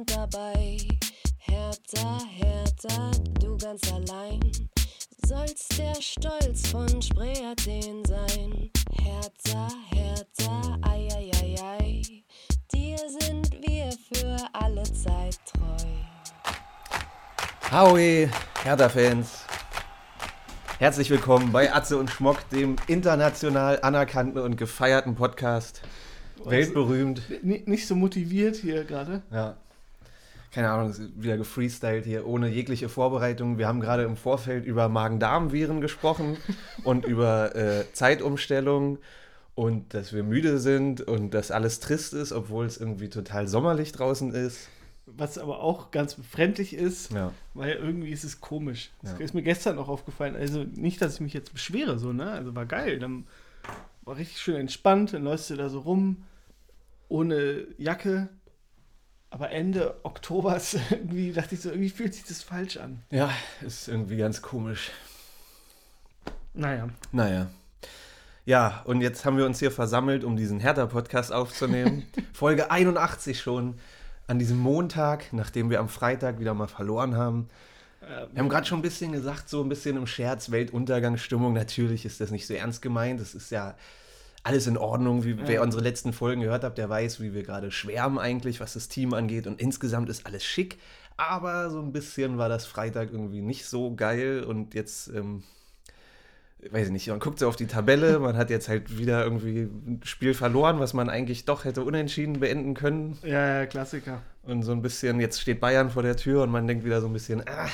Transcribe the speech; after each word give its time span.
sind 0.00 0.16
dabei. 0.16 0.78
Hertha, 1.38 2.20
Hertha, 2.28 3.10
du 3.40 3.56
ganz 3.58 3.92
allein. 3.92 4.40
Sollst 5.26 5.78
der 5.78 5.94
Stolz 6.00 6.68
von 6.68 7.02
Spree 7.02 7.44
Athen 7.44 8.02
sein. 8.06 8.70
Hertha, 8.92 9.68
Hertha, 9.90 10.78
ei, 10.82 11.08
ei, 11.14 11.30
ei, 11.42 11.56
ei. 11.62 12.02
Dir 12.72 12.98
sind 12.98 13.50
wir 13.60 13.90
für 14.12 14.36
alle 14.52 14.84
Zeit 14.84 15.38
treu. 15.46 15.86
Howie, 17.70 18.28
Hertha-Fans. 18.62 19.44
Herzlich 20.78 21.10
willkommen 21.10 21.52
bei 21.52 21.74
Atze 21.74 21.98
und 21.98 22.10
Schmock, 22.10 22.48
dem 22.50 22.76
international 22.86 23.80
anerkannten 23.82 24.40
und 24.40 24.56
gefeierten 24.56 25.14
Podcast. 25.14 25.82
Weltberühmt. 26.44 27.22
Nicht 27.42 27.86
so 27.86 27.94
motiviert 27.94 28.56
hier 28.56 28.84
gerade. 28.84 29.22
Ja. 29.30 29.58
Keine 30.52 30.70
Ahnung, 30.70 30.94
wieder 31.14 31.36
gefreestylt 31.36 32.04
hier, 32.04 32.26
ohne 32.26 32.48
jegliche 32.48 32.88
Vorbereitung. 32.88 33.56
Wir 33.58 33.68
haben 33.68 33.80
gerade 33.80 34.02
im 34.02 34.16
Vorfeld 34.16 34.64
über 34.64 34.88
Magen-Darm-Viren 34.88 35.80
gesprochen 35.80 36.36
und 36.84 37.04
über 37.04 37.54
äh, 37.54 37.84
Zeitumstellung 37.92 38.98
und 39.54 39.94
dass 39.94 40.12
wir 40.12 40.24
müde 40.24 40.58
sind 40.58 41.02
und 41.02 41.34
dass 41.34 41.50
alles 41.52 41.78
trist 41.78 42.14
ist, 42.14 42.32
obwohl 42.32 42.66
es 42.66 42.78
irgendwie 42.78 43.08
total 43.08 43.46
sommerlich 43.46 43.92
draußen 43.92 44.32
ist. 44.34 44.68
Was 45.06 45.38
aber 45.38 45.60
auch 45.60 45.90
ganz 45.92 46.14
befremdlich 46.14 46.74
ist, 46.74 47.12
Ja. 47.12 47.32
weil 47.54 47.72
irgendwie 47.74 48.10
ist 48.10 48.24
es 48.24 48.40
komisch. 48.40 48.90
Das 49.02 49.12
Ja. 49.12 49.18
ist 49.18 49.34
mir 49.34 49.42
gestern 49.42 49.78
auch 49.78 49.88
aufgefallen. 49.88 50.34
Also 50.36 50.64
nicht, 50.64 51.00
dass 51.02 51.14
ich 51.14 51.20
mich 51.20 51.32
jetzt 51.32 51.52
beschwere, 51.52 51.98
so, 51.98 52.12
ne? 52.12 52.30
Also 52.30 52.54
war 52.56 52.66
geil. 52.66 52.98
Dann 52.98 53.24
war 54.02 54.16
richtig 54.16 54.38
schön 54.40 54.56
entspannt, 54.56 55.12
dann 55.12 55.22
läufst 55.24 55.50
du 55.50 55.56
da 55.56 55.68
so 55.68 55.80
rum, 55.80 56.24
ohne 57.08 57.66
Jacke. 57.78 58.28
Aber 59.30 59.50
Ende 59.50 59.94
Oktober 60.02 60.56
ist 60.56 60.76
irgendwie, 60.90 61.32
dachte 61.32 61.54
ich 61.54 61.60
so, 61.60 61.70
irgendwie 61.70 61.90
fühlt 61.90 62.14
sich 62.14 62.24
das 62.24 62.42
falsch 62.42 62.76
an. 62.76 63.02
Ja, 63.10 63.30
ist 63.64 63.88
irgendwie 63.88 64.16
ganz 64.16 64.42
komisch. 64.42 64.90
Naja. 66.52 66.88
Naja. 67.12 67.48
Ja, 68.44 68.82
und 68.84 69.00
jetzt 69.00 69.24
haben 69.24 69.36
wir 69.36 69.46
uns 69.46 69.60
hier 69.60 69.70
versammelt, 69.70 70.24
um 70.24 70.36
diesen 70.36 70.58
Hertha-Podcast 70.58 71.32
aufzunehmen. 71.32 72.04
Folge 72.32 72.70
81 72.70 73.40
schon. 73.40 73.78
An 74.26 74.38
diesem 74.38 74.58
Montag, 74.58 75.32
nachdem 75.32 75.70
wir 75.70 75.80
am 75.80 75.88
Freitag 75.88 76.38
wieder 76.38 76.54
mal 76.54 76.68
verloren 76.68 77.16
haben. 77.16 77.48
Wir 78.32 78.40
haben 78.40 78.48
gerade 78.48 78.64
schon 78.64 78.78
ein 78.78 78.82
bisschen 78.82 79.12
gesagt, 79.12 79.48
so 79.48 79.60
ein 79.62 79.68
bisschen 79.68 79.96
im 79.96 80.06
Scherz, 80.06 80.50
Weltuntergangsstimmung. 80.52 81.52
Natürlich 81.52 82.04
ist 82.04 82.20
das 82.20 82.30
nicht 82.30 82.46
so 82.46 82.54
ernst 82.54 82.80
gemeint. 82.80 83.20
Das 83.20 83.34
ist 83.34 83.50
ja 83.50 83.74
alles 84.42 84.66
in 84.66 84.76
Ordnung. 84.78 85.24
Wie, 85.24 85.36
Wer 85.46 85.62
unsere 85.62 85.82
letzten 85.82 86.12
Folgen 86.12 86.40
gehört 86.42 86.64
hat, 86.64 86.78
der 86.78 86.88
weiß, 86.88 87.20
wie 87.20 87.34
wir 87.34 87.42
gerade 87.42 87.70
schwärmen 87.70 88.18
eigentlich, 88.18 88.60
was 88.60 88.72
das 88.74 88.88
Team 88.88 89.12
angeht. 89.14 89.46
Und 89.46 89.60
insgesamt 89.60 90.08
ist 90.08 90.26
alles 90.26 90.44
schick. 90.44 90.78
Aber 91.16 91.70
so 91.70 91.80
ein 91.80 91.92
bisschen 91.92 92.38
war 92.38 92.48
das 92.48 92.64
Freitag 92.64 93.10
irgendwie 93.12 93.42
nicht 93.42 93.66
so 93.66 93.94
geil. 93.94 94.42
Und 94.42 94.74
jetzt, 94.74 95.08
ähm, 95.08 95.42
weiß 96.70 96.86
ich 96.86 96.92
nicht, 96.92 97.08
man 97.08 97.18
guckt 97.20 97.38
so 97.38 97.48
auf 97.48 97.56
die 97.56 97.66
Tabelle. 97.66 98.18
Man 98.20 98.36
hat 98.36 98.48
jetzt 98.50 98.68
halt 98.68 98.96
wieder 98.98 99.22
irgendwie 99.24 99.62
ein 99.62 100.00
Spiel 100.04 100.32
verloren, 100.34 100.80
was 100.80 100.94
man 100.94 101.10
eigentlich 101.10 101.44
doch 101.44 101.64
hätte 101.64 101.82
unentschieden 101.82 102.40
beenden 102.40 102.74
können. 102.74 103.18
ja, 103.22 103.60
ja, 103.60 103.66
Klassiker. 103.66 104.22
Und 104.42 104.62
so 104.62 104.72
ein 104.72 104.80
bisschen, 104.82 105.20
jetzt 105.20 105.40
steht 105.40 105.60
Bayern 105.60 105.90
vor 105.90 106.02
der 106.02 106.16
Tür 106.16 106.42
und 106.42 106.50
man 106.50 106.66
denkt 106.66 106.84
wieder 106.84 107.00
so 107.02 107.06
ein 107.06 107.12
bisschen, 107.12 107.46
ah, 107.46 107.68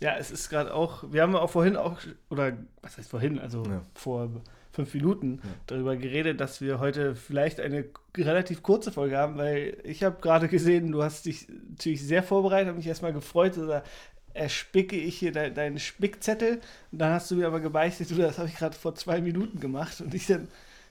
Ja, 0.00 0.16
es 0.18 0.30
ist 0.30 0.48
gerade 0.50 0.72
auch, 0.74 1.04
wir 1.10 1.22
haben 1.22 1.36
auch 1.36 1.50
vorhin 1.50 1.76
auch, 1.76 1.98
oder 2.28 2.52
was 2.82 2.98
heißt 2.98 3.08
vorhin, 3.10 3.38
also 3.38 3.62
Ja. 3.64 3.82
vor 3.94 4.30
fünf 4.76 4.94
Minuten 4.94 5.40
darüber 5.66 5.96
geredet, 5.96 6.40
dass 6.40 6.60
wir 6.60 6.78
heute 6.78 7.14
vielleicht 7.16 7.58
eine 7.60 7.84
relativ 8.16 8.62
kurze 8.62 8.92
Folge 8.92 9.16
haben, 9.18 9.36
weil 9.36 9.76
ich 9.84 10.04
habe 10.04 10.20
gerade 10.20 10.48
gesehen, 10.48 10.92
du 10.92 11.02
hast 11.02 11.26
dich 11.26 11.48
natürlich 11.70 12.02
sehr 12.06 12.22
vorbereitet, 12.22 12.68
habe 12.68 12.78
mich 12.78 12.86
erstmal 12.86 13.12
gefreut, 13.12 13.58
oder 13.58 13.82
erspicke 14.34 14.96
ich 14.96 15.18
hier 15.18 15.32
de 15.32 15.50
deinen 15.50 15.78
Spickzettel 15.78 16.60
und 16.92 16.98
dann 16.98 17.12
hast 17.12 17.30
du 17.30 17.36
mir 17.36 17.46
aber 17.46 17.60
gebeichtet, 17.60 18.10
du, 18.10 18.16
das 18.16 18.38
habe 18.38 18.48
ich 18.48 18.56
gerade 18.56 18.76
vor 18.76 18.94
zwei 18.94 19.20
Minuten 19.22 19.60
gemacht 19.60 20.00
und 20.02 20.14
ich 20.14 20.26
dann 20.26 20.48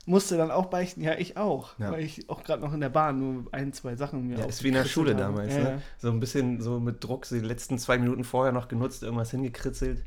musste 0.08 0.38
dann 0.38 0.52
auch 0.52 0.66
beichten, 0.68 1.02
ja, 1.02 1.14
ich 1.18 1.36
auch, 1.38 1.78
Ja. 1.80 1.92
weil 1.92 2.04
ich 2.04 2.30
auch 2.30 2.44
gerade 2.44 2.62
noch 2.62 2.74
in 2.74 2.80
der 2.80 2.90
Bahn 2.90 3.20
nur 3.20 3.46
ein, 3.52 3.74
zwei 3.74 3.96
Sachen 3.96 4.28
mir 4.28 4.38
Ja, 4.38 4.46
ist 4.46 4.64
wie 4.64 4.68
in 4.68 4.76
der 4.76 4.86
Schule 4.86 5.12
habe. 5.12 5.22
damals, 5.24 5.54
Ja, 5.56 5.64
ne? 5.64 5.70
ja. 5.70 5.82
So 5.98 6.10
ein 6.10 6.20
bisschen 6.20 6.62
so 6.62 6.80
mit 6.80 7.04
Druck, 7.04 7.26
so 7.26 7.36
die 7.36 7.42
letzten 7.42 7.78
zwei 7.80 7.98
Minuten 7.98 8.24
vorher 8.24 8.52
noch 8.52 8.68
genutzt, 8.68 9.02
irgendwas 9.04 9.32
hingekritzelt. 9.32 10.04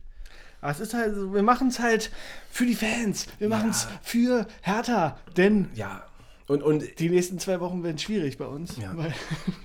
Aber 0.60 0.72
es 0.72 0.80
ist 0.80 0.94
halt 0.94 1.14
wir 1.32 1.42
machen 1.42 1.68
es 1.68 1.78
halt 1.78 2.10
für 2.50 2.66
die 2.66 2.74
Fans. 2.74 3.26
Wir 3.38 3.48
machen 3.48 3.70
es 3.70 3.86
für 4.02 4.46
Hertha. 4.62 5.16
Denn 5.36 5.68
Ja. 5.74 6.07
Und, 6.48 6.62
und, 6.62 6.98
die 6.98 7.10
nächsten 7.10 7.38
zwei 7.38 7.60
Wochen 7.60 7.84
werden 7.84 7.98
schwierig 7.98 8.38
bei 8.38 8.46
uns. 8.46 8.78
Ja. 8.78 8.96
Weil, 8.96 9.12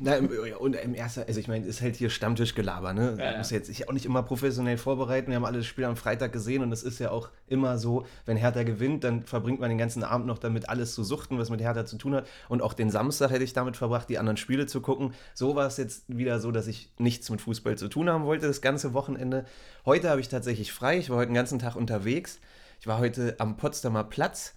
na, 0.02 0.16
im, 0.16 0.30
ja, 0.46 0.58
und 0.58 0.76
im 0.76 0.94
ersten, 0.94 1.22
also 1.22 1.40
ich 1.40 1.48
meine, 1.48 1.66
ist 1.66 1.82
halt 1.82 1.96
hier 1.96 2.10
Stammtischgelaber, 2.10 2.92
ne? 2.92 3.16
Ja, 3.18 3.32
ja. 3.32 3.38
muss 3.38 3.52
jetzt 3.52 3.68
sich 3.68 3.88
auch 3.88 3.94
nicht 3.94 4.06
immer 4.06 4.22
professionell 4.22 4.78
vorbereiten. 4.78 5.30
Wir 5.30 5.38
haben 5.38 5.46
alle 5.46 5.60
das 5.60 5.66
Spiel 5.66 5.86
am 5.86 5.96
Freitag 5.96 6.34
gesehen 6.34 6.62
und 6.62 6.74
es 6.74 6.84
ist 6.84 7.00
ja 7.00 7.12
auch 7.12 7.30
immer 7.48 7.78
so, 7.78 8.06
wenn 8.26 8.36
Hertha 8.36 8.64
gewinnt, 8.64 9.06
dann 9.06 9.24
verbringt 9.24 9.62
man 9.62 9.70
den 9.70 9.78
ganzen 9.78 10.04
Abend 10.04 10.28
noch 10.28 10.40
damit, 10.40 10.68
alles 10.68 10.94
zu 10.94 11.06
suchten, 11.06 11.38
was 11.38 11.50
mit 11.50 11.62
Hertha 11.62 11.86
zu 11.86 11.98
tun 11.98 12.16
hat. 12.16 12.28
Und 12.50 12.62
auch 12.62 12.74
den 12.74 12.90
Samstag 12.90 13.32
hätte 13.32 13.46
ich 13.46 13.54
damit 13.54 13.78
verbracht, 13.78 14.10
die 14.10 14.18
anderen 14.18 14.36
Spiele 14.36 14.66
zu 14.66 14.82
gucken. 14.82 15.14
So 15.34 15.56
war 15.56 15.68
es 15.68 15.78
jetzt 15.78 16.04
wieder 16.10 16.42
so, 16.42 16.52
dass 16.52 16.68
ich 16.68 16.92
nichts 16.98 17.30
mit 17.30 17.40
Fußball 17.40 17.78
zu 17.78 17.88
tun 17.88 18.10
haben 18.10 18.26
wollte, 18.26 18.46
das 18.48 18.60
ganze 18.60 18.94
Wochenende. 18.94 19.46
Heute 19.86 20.10
habe 20.10 20.20
ich 20.20 20.28
tatsächlich 20.28 20.74
frei. 20.74 20.98
Ich 20.98 21.10
war 21.10 21.16
heute 21.16 21.30
den 21.30 21.36
ganzen 21.36 21.60
Tag 21.60 21.78
unterwegs. 21.78 22.40
Ich 22.82 22.88
war 22.88 23.00
heute 23.00 23.36
am 23.38 23.56
Potsdamer 23.56 24.04
Platz. 24.04 24.54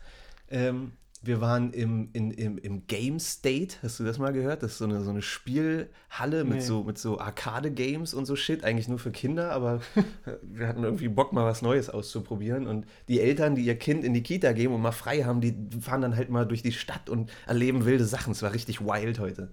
Ähm, 0.51 0.93
wir 1.27 1.41
waren 1.41 1.73
im, 1.73 2.11
in, 2.13 2.31
im, 2.31 2.59
im 2.59 2.87
Game 2.87 3.19
State, 3.19 3.77
hast 3.83 4.01
du 4.01 4.05
das 4.05 4.19
mal 4.19 4.33
gehört? 4.33 4.63
Das 4.63 4.73
ist 4.73 4.79
so 4.79 4.85
eine, 4.85 5.03
so 5.03 5.11
eine 5.11 5.23
Spielhalle 5.23 6.45
mit 6.45 6.55
Nee. 6.55 6.61
so, 6.61 6.85
mit 6.85 6.99
so 6.99 7.19
Arcade-Games 7.19 8.15
und 8.15 8.27
so 8.27 8.37
Shit. 8.37 8.65
Eigentlich 8.65 8.89
nur 8.89 8.99
für 8.99 9.11
Kinder, 9.11 9.53
aber 9.53 9.81
wir 10.43 10.69
hatten 10.69 10.85
irgendwie 10.85 11.09
Bock, 11.09 11.33
mal 11.33 11.45
was 11.45 11.63
Neues 11.63 11.91
auszuprobieren. 11.91 12.67
Und 12.67 12.87
die 13.09 13.21
Eltern, 13.21 13.55
die 13.55 13.63
ihr 13.63 13.77
Kind 13.77 14.05
in 14.05 14.15
die 14.15 14.23
Kita 14.23 14.53
geben 14.53 14.75
und 14.75 14.83
mal 14.83 14.93
frei 14.93 15.25
haben, 15.25 15.41
die 15.41 15.55
fahren 15.81 16.01
dann 16.03 16.17
halt 16.17 16.31
mal 16.31 16.47
durch 16.47 16.63
die 16.63 16.73
Stadt 16.73 17.11
und 17.11 17.31
erleben 17.47 17.85
wilde 17.85 18.05
Sachen. 18.05 18.33
Es 18.33 18.43
war 18.43 18.53
richtig 18.53 18.81
wild 18.81 19.19
heute. 19.19 19.51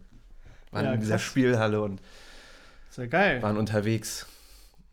Waren 0.71 0.85
Ja, 0.85 0.93
in 0.93 0.99
dieser. 0.99 1.19
Spielhalle 1.19 1.81
und 1.81 2.01
ja 2.97 3.41
waren 3.41 3.57
unterwegs. 3.57 4.27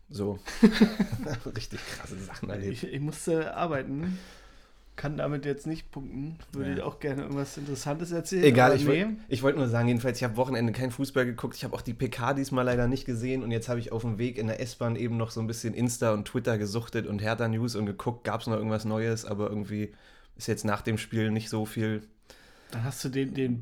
So. 0.09 0.39
richtig 1.55 1.79
krasse 1.95 2.17
Sachen 2.17 2.49
erlebt. 2.49 2.83
Ich, 2.83 2.83
ich 2.93 2.99
musste 2.99 3.55
arbeiten. 3.55 4.17
Kann 5.01 5.17
damit 5.17 5.45
jetzt 5.45 5.65
nicht 5.65 5.89
punkten. 5.89 6.35
Würde 6.51 6.77
Ja. 6.77 6.83
auch 6.85 6.99
gerne 6.99 7.23
irgendwas 7.23 7.57
Interessantes 7.57 8.11
erzählen. 8.11 8.43
Egal, 8.43 8.75
ich, 8.75 8.85
nee. 8.85 9.05
wollt- 9.29 9.41
wollte 9.41 9.57
nur 9.57 9.67
sagen, 9.67 9.87
jedenfalls, 9.87 10.19
ich 10.19 10.23
habe 10.23 10.37
Wochenende 10.37 10.73
kein 10.73 10.91
Fußball 10.91 11.25
geguckt. 11.25 11.55
Ich 11.55 11.63
habe 11.63 11.73
auch 11.75 11.81
die 11.81 11.95
PK 11.95 12.35
diesmal 12.35 12.65
leider 12.65 12.87
nicht 12.87 13.05
gesehen. 13.05 13.41
Und 13.41 13.49
jetzt 13.49 13.67
habe 13.67 13.79
ich 13.79 13.91
auf 13.91 14.03
dem 14.03 14.19
Weg 14.19 14.37
in 14.37 14.45
der 14.45 14.59
S-Bahn 14.61 14.95
eben 14.95 15.17
noch 15.17 15.31
so 15.31 15.39
ein 15.41 15.47
bisschen 15.47 15.73
Insta 15.73 16.13
und 16.13 16.25
Twitter 16.25 16.59
gesuchtet 16.59 17.07
und 17.07 17.19
Hertha 17.19 17.47
News 17.47 17.75
und 17.75 17.87
geguckt, 17.87 18.23
gab 18.23 18.41
es 18.41 18.47
noch 18.47 18.55
irgendwas 18.57 18.85
Neues. 18.85 19.25
Aber 19.25 19.49
irgendwie 19.49 19.91
ist 20.37 20.47
jetzt 20.47 20.65
nach 20.65 20.81
dem 20.83 20.99
Spiel 20.99 21.31
nicht 21.31 21.49
so 21.49 21.65
viel. 21.65 22.03
Dann 22.69 22.83
hast 22.83 23.03
du 23.03 23.09
den, 23.09 23.33
den 23.33 23.59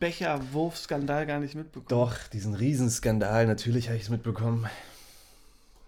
Bierbecher-Wurf-Skandal 0.00 1.26
gar 1.26 1.40
nicht 1.40 1.54
mitbekommen. 1.54 1.88
Doch, 1.88 2.16
diesen 2.32 2.54
Riesenskandal, 2.54 3.46
natürlich 3.46 3.88
habe 3.88 3.96
ich 3.96 4.04
es 4.04 4.10
mitbekommen. 4.10 4.66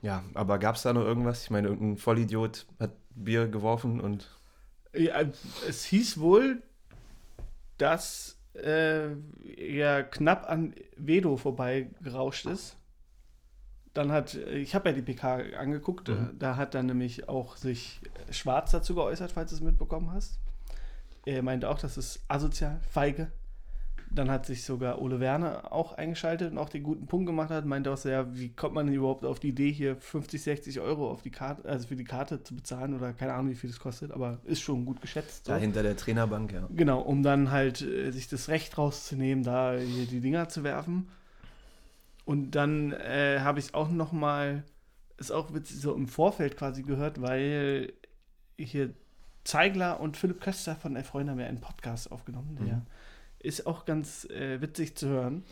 Ja, 0.02 0.22
aber 0.34 0.58
gab 0.58 0.76
es 0.76 0.82
da 0.82 0.92
noch 0.92 1.04
irgendwas? 1.04 1.44
Ich 1.44 1.50
meine, 1.50 1.68
irgendein 1.68 1.96
Vollidiot 1.96 2.66
hat 2.80 2.90
Bier 3.14 3.48
geworfen 3.48 4.00
und. 4.00 4.28
Ja, 4.98 5.22
es 5.68 5.84
hieß 5.84 6.18
wohl, 6.20 6.62
dass 7.78 8.38
äh, 8.54 9.12
er 9.56 10.02
knapp 10.04 10.48
an 10.48 10.74
Vedo 10.96 11.36
vorbeigerauscht 11.36 12.46
ist. 12.46 12.76
Dann 13.94 14.12
hat, 14.12 14.34
ich 14.34 14.74
habe 14.74 14.90
ja 14.90 14.94
die 14.94 15.02
PK 15.02 15.56
angeguckt, 15.56 16.08
Mhm. 16.08 16.38
da 16.38 16.56
hat 16.56 16.74
dann 16.74 16.86
nämlich 16.86 17.28
auch 17.28 17.56
sich 17.56 18.00
Schwarz 18.30 18.70
dazu 18.70 18.94
geäußert, 18.94 19.32
falls 19.32 19.50
du 19.50 19.56
es 19.56 19.62
mitbekommen 19.62 20.10
hast. 20.12 20.38
Er 21.24 21.42
meinte 21.42 21.68
auch, 21.68 21.78
das 21.78 21.96
ist 21.98 22.24
asozial, 22.28 22.80
feige. 22.90 23.30
Dann 24.10 24.30
hat 24.30 24.46
sich 24.46 24.64
sogar 24.64 25.02
Ole 25.02 25.20
Werner 25.20 25.72
auch 25.72 25.92
eingeschaltet 25.92 26.50
und 26.50 26.58
auch 26.58 26.70
den 26.70 26.82
guten 26.82 27.06
Punkt 27.06 27.26
gemacht 27.26 27.50
hat, 27.50 27.66
meinte 27.66 27.92
auch 27.92 27.96
sehr, 27.98 28.34
wie 28.34 28.48
kommt 28.48 28.74
man 28.74 28.86
denn 28.86 28.94
überhaupt 28.94 29.24
auf 29.24 29.38
die 29.38 29.48
Idee, 29.48 29.70
hier 29.70 29.96
50, 29.96 30.42
60 30.42 30.80
Euro 30.80 31.10
auf 31.10 31.22
die 31.22 31.30
Karte, 31.30 31.68
also 31.68 31.86
für 31.86 31.96
die 31.96 32.04
Karte 32.04 32.42
zu 32.42 32.54
bezahlen 32.54 32.94
oder 32.94 33.12
keine 33.12 33.34
Ahnung, 33.34 33.50
wie 33.50 33.54
viel 33.54 33.70
das 33.70 33.78
kostet, 33.78 34.10
aber 34.10 34.38
ist 34.44 34.62
schon 34.62 34.86
gut 34.86 35.00
geschätzt. 35.00 35.46
so. 35.46 35.52
da 35.52 35.58
hinter 35.58 35.82
der 35.82 35.96
Trainerbank, 35.96 36.52
ja. 36.52 36.66
Genau, 36.74 37.00
um 37.00 37.22
dann 37.22 37.50
halt 37.50 37.82
äh, 37.82 38.10
sich 38.10 38.28
das 38.28 38.48
Recht 38.48 38.78
rauszunehmen, 38.78 39.44
da 39.44 39.76
hier 39.76 40.06
die 40.06 40.20
Dinger 40.20 40.48
zu 40.48 40.64
werfen. 40.64 41.08
Und 42.24 42.52
dann 42.52 42.92
äh, 42.92 43.40
habe 43.40 43.58
ich 43.58 43.74
auch 43.74 43.90
noch 43.90 44.12
mal, 44.12 44.64
ist 45.16 45.32
auch 45.32 45.54
witzig, 45.54 45.80
so 45.80 45.94
im 45.94 46.08
Vorfeld 46.08 46.56
quasi 46.56 46.82
gehört, 46.82 47.20
weil 47.22 47.92
hier 48.58 48.90
Zeigler 49.44 49.98
und 50.00 50.16
Philipp 50.18 50.42
Köster 50.42 50.76
von 50.76 50.94
Elf 50.94 51.06
Freunde 51.06 51.32
haben 51.32 51.40
ja 51.40 51.46
einen 51.46 51.60
Podcast 51.62 52.12
aufgenommen, 52.12 52.58
der 52.60 52.76
Mhm. 52.76 52.82
Ist 53.40 53.66
auch 53.66 53.84
ganz 53.84 54.24
äh, 54.26 54.60
witzig 54.60 54.96
zu 54.96 55.08
hören. 55.08 55.44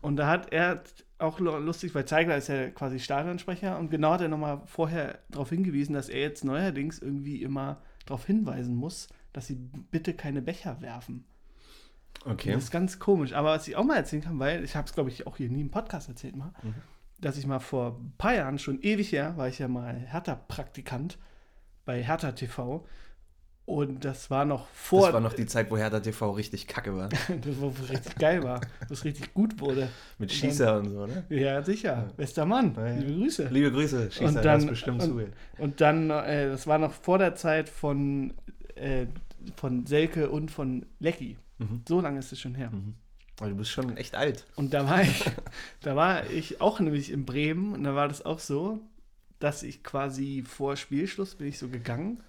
Und 0.00 0.16
da 0.16 0.28
hat 0.28 0.52
er 0.52 0.82
auch 1.18 1.40
lu- 1.40 1.56
lustig, 1.58 1.94
weil 1.94 2.04
Zeigler 2.04 2.36
ist 2.36 2.48
ja 2.48 2.68
quasi 2.70 3.00
Stadionsprecher 3.00 3.78
und 3.78 3.90
genau 3.90 4.12
hat 4.12 4.20
er 4.20 4.28
nochmal 4.28 4.62
vorher 4.66 5.18
darauf 5.28 5.48
hingewiesen, 5.50 5.94
dass 5.94 6.08
er 6.08 6.20
jetzt 6.20 6.44
neuerdings 6.44 6.98
irgendwie 7.00 7.42
immer 7.42 7.82
darauf 8.06 8.24
hinweisen 8.24 8.76
muss, 8.76 9.08
dass 9.32 9.48
sie 9.48 9.56
bitte 9.90 10.14
keine 10.14 10.40
Becher 10.42 10.80
werfen. 10.80 11.24
Okay. 12.24 12.52
Das 12.52 12.64
ist 12.64 12.70
ganz 12.70 12.98
komisch. 12.98 13.32
Aber 13.32 13.50
was 13.50 13.66
ich 13.68 13.76
auch 13.76 13.84
mal 13.84 13.96
erzählen 13.96 14.22
kann, 14.22 14.38
weil 14.38 14.62
ich 14.64 14.76
habe 14.76 14.86
es, 14.86 14.92
glaube 14.94 15.10
ich, 15.10 15.26
auch 15.26 15.36
hier 15.36 15.48
nie 15.48 15.60
im 15.62 15.70
Podcast 15.70 16.08
erzählt 16.08 16.36
mal, 16.36 16.52
Mhm. 16.62 16.74
dass 17.20 17.36
ich 17.36 17.46
mal 17.46 17.58
vor 17.60 17.96
ein 18.00 18.12
paar 18.18 18.34
Jahren, 18.34 18.58
schon 18.58 18.80
ewig 18.82 19.12
her, 19.12 19.36
war 19.36 19.48
ich 19.48 19.58
ja 19.58 19.66
mal 19.68 19.94
Hertha-Praktikant 19.96 21.18
bei 21.84 22.02
Hertha 22.02 22.32
TV. 22.32 22.86
Und 23.68 24.02
das 24.06 24.30
war 24.30 24.46
noch 24.46 24.66
vor. 24.68 25.02
Das 25.08 25.12
war 25.12 25.20
noch 25.20 25.34
die 25.34 25.44
Zeit, 25.44 25.70
wo 25.70 25.76
Hertha 25.76 26.00
TV 26.00 26.30
richtig 26.30 26.66
kacke 26.66 26.96
war. 26.96 27.08
das 27.10 27.60
war, 27.60 27.68
wo 27.78 27.84
es 27.84 27.90
richtig 27.90 28.16
geil 28.16 28.42
war, 28.42 28.62
wo 28.88 28.94
es 28.94 29.04
richtig 29.04 29.34
gut 29.34 29.60
wurde. 29.60 29.90
Mit 30.18 30.30
Und 30.30 30.32
Schießer 30.32 30.78
und 30.78 30.88
so, 30.88 31.06
ne? 31.06 31.24
Ja, 31.28 31.62
sicher. 31.62 32.08
Bester 32.16 32.46
Mann. 32.46 32.72
Ja, 32.74 32.86
ja. 32.86 32.94
Liebe 32.94 33.12
Grüße. 33.20 33.48
Liebe 33.50 33.70
Grüße, 33.70 34.10
Schießer, 34.10 34.24
Und 34.24 34.42
dann- 34.42 34.66
bestimmt 34.68 35.02
und- 35.02 35.08
zugehört. 35.10 35.34
Und 35.58 35.82
dann, 35.82 36.08
äh, 36.08 36.48
das 36.48 36.66
war 36.66 36.78
noch 36.78 36.94
vor 36.94 37.18
der 37.18 37.34
Zeit 37.34 37.68
von, 37.68 38.32
äh, 38.74 39.04
von 39.56 39.84
Selke 39.84 40.30
und 40.30 40.50
von 40.50 40.86
Lecky. 40.98 41.36
Mhm. 41.58 41.82
So 41.86 42.00
lange 42.00 42.20
ist 42.20 42.32
es 42.32 42.40
schon 42.40 42.54
her. 42.54 42.70
Mhm. 42.70 42.94
Aber 43.38 43.50
du 43.50 43.56
bist 43.56 43.70
schon 43.70 43.94
echt 43.98 44.14
alt. 44.14 44.46
Und 44.56 44.72
da 44.72 44.88
war 44.88 45.02
ich, 45.02 45.24
da 45.82 45.94
war 45.94 46.30
ich 46.30 46.62
auch 46.62 46.80
nämlich 46.80 47.12
in 47.12 47.26
Bremen 47.26 47.74
und 47.74 47.84
da 47.84 47.94
war 47.94 48.08
das 48.08 48.24
auch 48.24 48.38
so, 48.38 48.80
dass 49.40 49.62
ich 49.62 49.84
quasi 49.84 50.42
vor 50.48 50.76
Spielschluss 50.76 51.34
bin 51.34 51.48
ich 51.48 51.58
so 51.58 51.68
gegangen. 51.68 52.22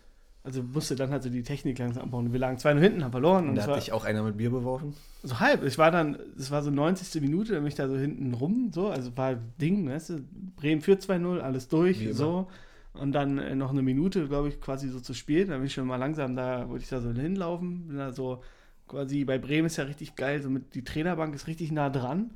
Also 0.50 0.63
musste 0.63 0.96
dann 0.96 1.12
halt 1.12 1.22
so 1.22 1.30
die 1.30 1.44
Technik 1.44 1.78
langsam 1.78 2.06
abbauen. 2.06 2.34
Wir 2.34 2.40
lagen 2.40 2.57
2-0 2.57 2.80
hinten, 2.80 3.04
haben 3.04 3.12
verloren 3.12 3.44
und 3.44 3.50
Und 3.51 3.56
da 3.57 3.68
hat 3.68 3.75
dich 3.75 3.92
auch 3.92 4.04
einer 4.04 4.24
mit 4.24 4.36
Bier 4.38 4.50
beworfen. 4.50 4.96
so 5.22 5.40
halb. 5.40 5.63
Ich 5.63 5.78
war 5.78 5.92
dann, 5.92 6.18
es 6.40 6.50
war 6.50 6.63
so 6.63 6.72
90. 6.72 7.22
Minute, 7.22 7.54
dann 7.54 7.62
bin 7.62 7.68
ich 7.68 7.75
da 7.75 7.88
so 7.88 7.96
hinten 7.96 8.34
rum, 8.34 8.72
so, 8.74 8.88
also 8.88 9.16
war 9.16 9.36
Ding, 9.62 9.88
weißt 9.88 10.10
du, 10.10 10.22
Bremen 10.56 10.81
führt 10.81 11.04
2-0, 11.04 11.38
alles 11.40 11.68
durch, 11.68 12.00
so. 12.13 12.48
Und 12.94 13.12
dann 13.12 13.38
äh, 13.38 13.54
noch 13.54 13.69
eine 13.69 13.84
Minute, 13.84 14.28
glaube 14.28 14.48
ich, 14.50 14.60
quasi 14.60 14.90
so 14.90 15.00
zu 15.00 15.13
spielen. 15.13 15.50
Dann 15.50 15.60
bin 15.60 15.68
ich 15.68 15.74
schon 15.75 15.86
mal 15.86 15.98
langsam 15.98 16.36
da, 16.36 16.68
wollte 16.68 16.84
ich 16.84 16.90
da 16.90 17.00
so 17.00 17.12
hinlaufen. 17.12 17.88
Bin 17.88 17.98
da 17.98 18.12
so 18.12 18.42
quasi, 18.88 19.24
bei 19.24 19.38
Bremen 19.38 19.68
ist 19.68 19.78
ja 19.78 19.84
richtig 19.84 20.16
geil, 20.16 20.42
so 20.42 20.50
mit, 20.50 20.74
die 20.74 20.84
Trainerbank 20.84 21.36
ist 21.36 21.46
richtig 21.46 21.72
nah 21.72 21.92
dran 21.92 22.31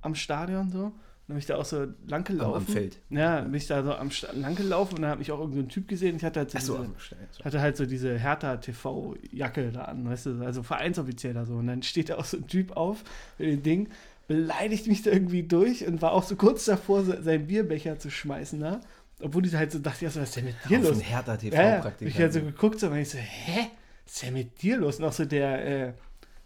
am 0.00 0.14
Stadion, 0.14 0.70
so. 0.70 0.92
Dann 1.28 1.34
bin 1.34 1.38
ich 1.40 1.46
da 1.46 1.56
auch 1.56 1.64
so 1.66 1.80
lang 2.06 2.20
Am, 2.20 2.24
gelaufen. 2.24 2.56
am 2.56 2.66
Feld. 2.66 2.98
Ja, 3.10 3.42
bin 3.42 3.52
ich 3.52 3.66
da 3.66 3.82
so 3.84 3.92
am 3.92 4.10
lang 4.32 4.54
gelaufen 4.56 4.94
und 4.96 5.02
dann 5.02 5.10
hat 5.10 5.18
mich 5.18 5.30
auch 5.30 5.38
irgendein 5.40 5.60
so 5.60 5.66
ein 5.66 5.68
Typ 5.68 5.86
gesehen. 5.86 6.16
Ich 6.16 6.24
hatte 6.24 6.40
halt 6.40 6.50
so, 6.50 6.56
Achso, 6.56 6.72
diese, 6.72 6.86
am 6.86 6.94
so. 7.30 7.44
hatte 7.44 7.60
halt 7.60 7.76
so 7.76 7.84
diese 7.84 8.18
Hertha-TV-Jacke 8.18 9.70
da 9.72 9.82
an, 9.82 10.08
weißt 10.08 10.26
du, 10.26 10.42
also 10.42 10.62
vereinsoffiziell 10.62 11.34
da 11.34 11.44
so. 11.44 11.54
Und 11.56 11.66
dann 11.66 11.82
steht 11.82 12.08
da 12.08 12.16
auch 12.16 12.24
so 12.24 12.38
ein 12.38 12.46
Typ 12.46 12.74
auf 12.78 13.04
mit 13.36 13.48
dem 13.48 13.62
Ding, 13.62 13.88
beleidigt 14.26 14.86
mich 14.86 15.02
da 15.02 15.10
irgendwie 15.10 15.42
durch 15.42 15.86
und 15.86 16.00
war 16.00 16.12
auch 16.12 16.22
so 16.22 16.34
kurz 16.34 16.64
davor, 16.64 17.04
so 17.04 17.20
seinen 17.20 17.46
Bierbecher 17.46 17.98
zu 17.98 18.10
schmeißen 18.10 18.60
da. 18.60 18.80
Obwohl 19.20 19.44
ich 19.44 19.54
halt 19.54 19.70
so 19.70 19.80
dachte, 19.80 20.04
ja, 20.06 20.10
so, 20.10 20.20
was 20.20 20.30
ist 20.30 20.36
denn 20.36 20.46
mit 20.46 20.54
dir 20.68 20.78
Auf 20.78 20.84
los? 20.84 20.92
einen 20.92 21.00
Hertha 21.02 21.38
Ja. 21.42 21.92
Ich 22.00 22.18
halt 22.18 22.32
so 22.32 22.40
geguckt 22.40 22.80
so, 22.80 22.86
und 22.88 22.96
ich 22.96 23.10
so, 23.10 23.18
hä? 23.18 23.68
Was 24.06 24.14
ist 24.14 24.22
denn 24.22 24.32
mit 24.32 24.62
dir 24.62 24.78
los? 24.78 24.98
Und 24.98 25.04
auch 25.04 25.12
so 25.12 25.26
der, 25.26 25.88
äh, 25.88 25.92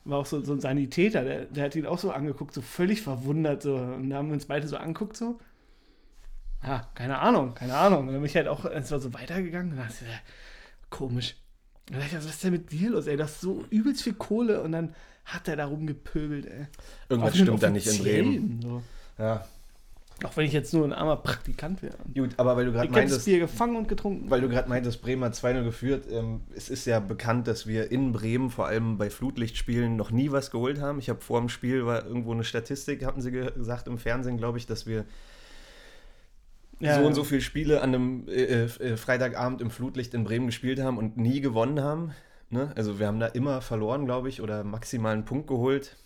war 0.04 0.18
auch 0.18 0.26
so, 0.26 0.42
so 0.42 0.52
ein 0.52 0.60
Sanitäter, 0.60 1.24
der, 1.24 1.44
der 1.46 1.64
hat 1.64 1.76
ihn 1.76 1.86
auch 1.86 1.98
so 1.98 2.10
angeguckt, 2.10 2.54
so 2.54 2.60
völlig 2.60 3.02
verwundert, 3.02 3.62
so. 3.62 3.76
Und 3.76 4.10
da 4.10 4.16
haben 4.16 4.28
wir 4.28 4.34
uns 4.34 4.46
beide 4.46 4.66
so 4.66 4.76
angeguckt, 4.76 5.16
so. 5.16 5.38
Ja, 6.62 6.88
keine 6.94 7.18
Ahnung, 7.18 7.54
keine 7.54 7.76
Ahnung. 7.76 8.00
Und 8.00 8.06
dann 8.08 8.16
bin 8.16 8.26
ich 8.26 8.36
halt 8.36 8.48
auch, 8.48 8.64
es 8.64 8.90
war 8.90 9.00
so 9.00 9.12
weitergegangen 9.14 9.72
und 9.72 9.78
dachte, 9.78 9.94
ich, 10.00 10.08
ja, 10.08 10.18
komisch. 10.90 11.36
Und 11.88 11.94
dann 11.94 12.00
dachte 12.02 12.16
ich, 12.16 12.24
was 12.24 12.30
ist 12.30 12.44
denn 12.44 12.52
mit 12.52 12.70
dir 12.72 12.90
los, 12.90 13.06
ey? 13.06 13.16
Das 13.16 13.32
ist 13.32 13.40
so 13.40 13.64
übelst 13.70 14.02
viel 14.02 14.14
Kohle 14.14 14.62
und 14.62 14.72
dann 14.72 14.94
hat 15.24 15.48
er 15.48 15.56
da 15.56 15.66
rumgepöbelt, 15.66 16.46
ey. 16.46 16.66
Irgendwas 17.08 17.36
stimmt 17.36 17.62
da 17.62 17.70
nicht 17.70 17.86
in 17.86 18.02
Bremen. 18.02 18.62
So. 18.62 18.82
Ja. 19.18 19.44
Auch 20.24 20.36
wenn 20.36 20.46
ich 20.46 20.52
jetzt 20.52 20.72
nur 20.72 20.84
ein 20.84 20.92
armer 20.92 21.16
Praktikant 21.16 21.82
wäre. 21.82 21.96
Gut, 22.14 22.30
aber 22.36 22.56
weil 22.56 22.66
du 22.66 22.72
gerade 22.72 22.86
Ich 22.86 22.90
hätte 22.90 23.00
das 23.02 23.10
meintest, 23.10 23.24
Bier 23.26 23.38
gefangen 23.40 23.76
und 23.76 23.88
getrunken. 23.88 24.30
weil 24.30 24.40
du 24.40 24.48
gerade 24.48 24.68
meintest, 24.68 25.02
Bremen 25.02 25.24
hat 25.24 25.34
2-0 25.34 25.64
geführt. 25.64 26.06
Ähm, 26.10 26.42
es 26.54 26.68
ist 26.68 26.84
ja 26.86 27.00
bekannt, 27.00 27.48
dass 27.48 27.66
wir 27.66 27.90
in 27.90 28.12
Bremen, 28.12 28.50
vor 28.50 28.66
allem 28.66 28.98
bei 28.98 29.10
Flutlichtspielen, 29.10 29.96
noch 29.96 30.10
nie 30.10 30.30
was 30.30 30.50
geholt 30.50 30.80
haben. 30.80 30.98
Ich 30.98 31.08
habe 31.08 31.20
vor 31.20 31.40
dem 31.40 31.48
Spiel 31.48 31.86
war 31.86 32.06
irgendwo 32.06 32.32
eine 32.32 32.44
Statistik, 32.44 33.04
hatten 33.04 33.20
sie 33.20 33.30
ge- 33.32 33.52
gesagt 33.52 33.88
im 33.88 33.98
Fernsehen, 33.98 34.36
glaube 34.36 34.58
ich, 34.58 34.66
dass 34.66 34.86
wir 34.86 35.04
Ja, 36.80 37.00
so 37.00 37.06
und 37.06 37.14
so 37.14 37.24
viele 37.24 37.40
Spiele 37.40 37.80
an 37.80 37.94
einem 37.94 38.28
äh, 38.28 38.64
äh, 38.64 38.96
Freitagabend 38.96 39.60
im 39.60 39.70
Flutlicht 39.70 40.14
in 40.14 40.24
Bremen 40.24 40.46
gespielt 40.46 40.80
haben 40.80 40.98
und 40.98 41.16
nie 41.16 41.40
gewonnen 41.40 41.80
haben. 41.80 42.12
Ne? 42.50 42.72
Also 42.76 42.98
wir 42.98 43.06
haben 43.06 43.20
da 43.20 43.26
immer 43.28 43.60
verloren, 43.62 44.04
glaube 44.04 44.28
ich, 44.28 44.42
oder 44.42 44.64
maximal 44.64 45.12
einen 45.14 45.24
Punkt 45.24 45.46
geholt. 45.46 45.96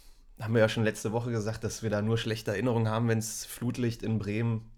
Haben 0.40 0.54
wir 0.54 0.60
ja 0.60 0.68
schon 0.68 0.84
letzte 0.84 1.12
Woche 1.12 1.30
gesagt, 1.30 1.64
dass 1.64 1.82
wir 1.82 1.90
da 1.90 2.02
nur 2.02 2.18
schlechte 2.18 2.50
Erinnerungen 2.50 2.88
haben, 2.88 3.08
wenn 3.08 3.18
es 3.18 3.44
Flutlicht 3.46 4.02
in 4.02 4.18
Bremen. 4.18 4.70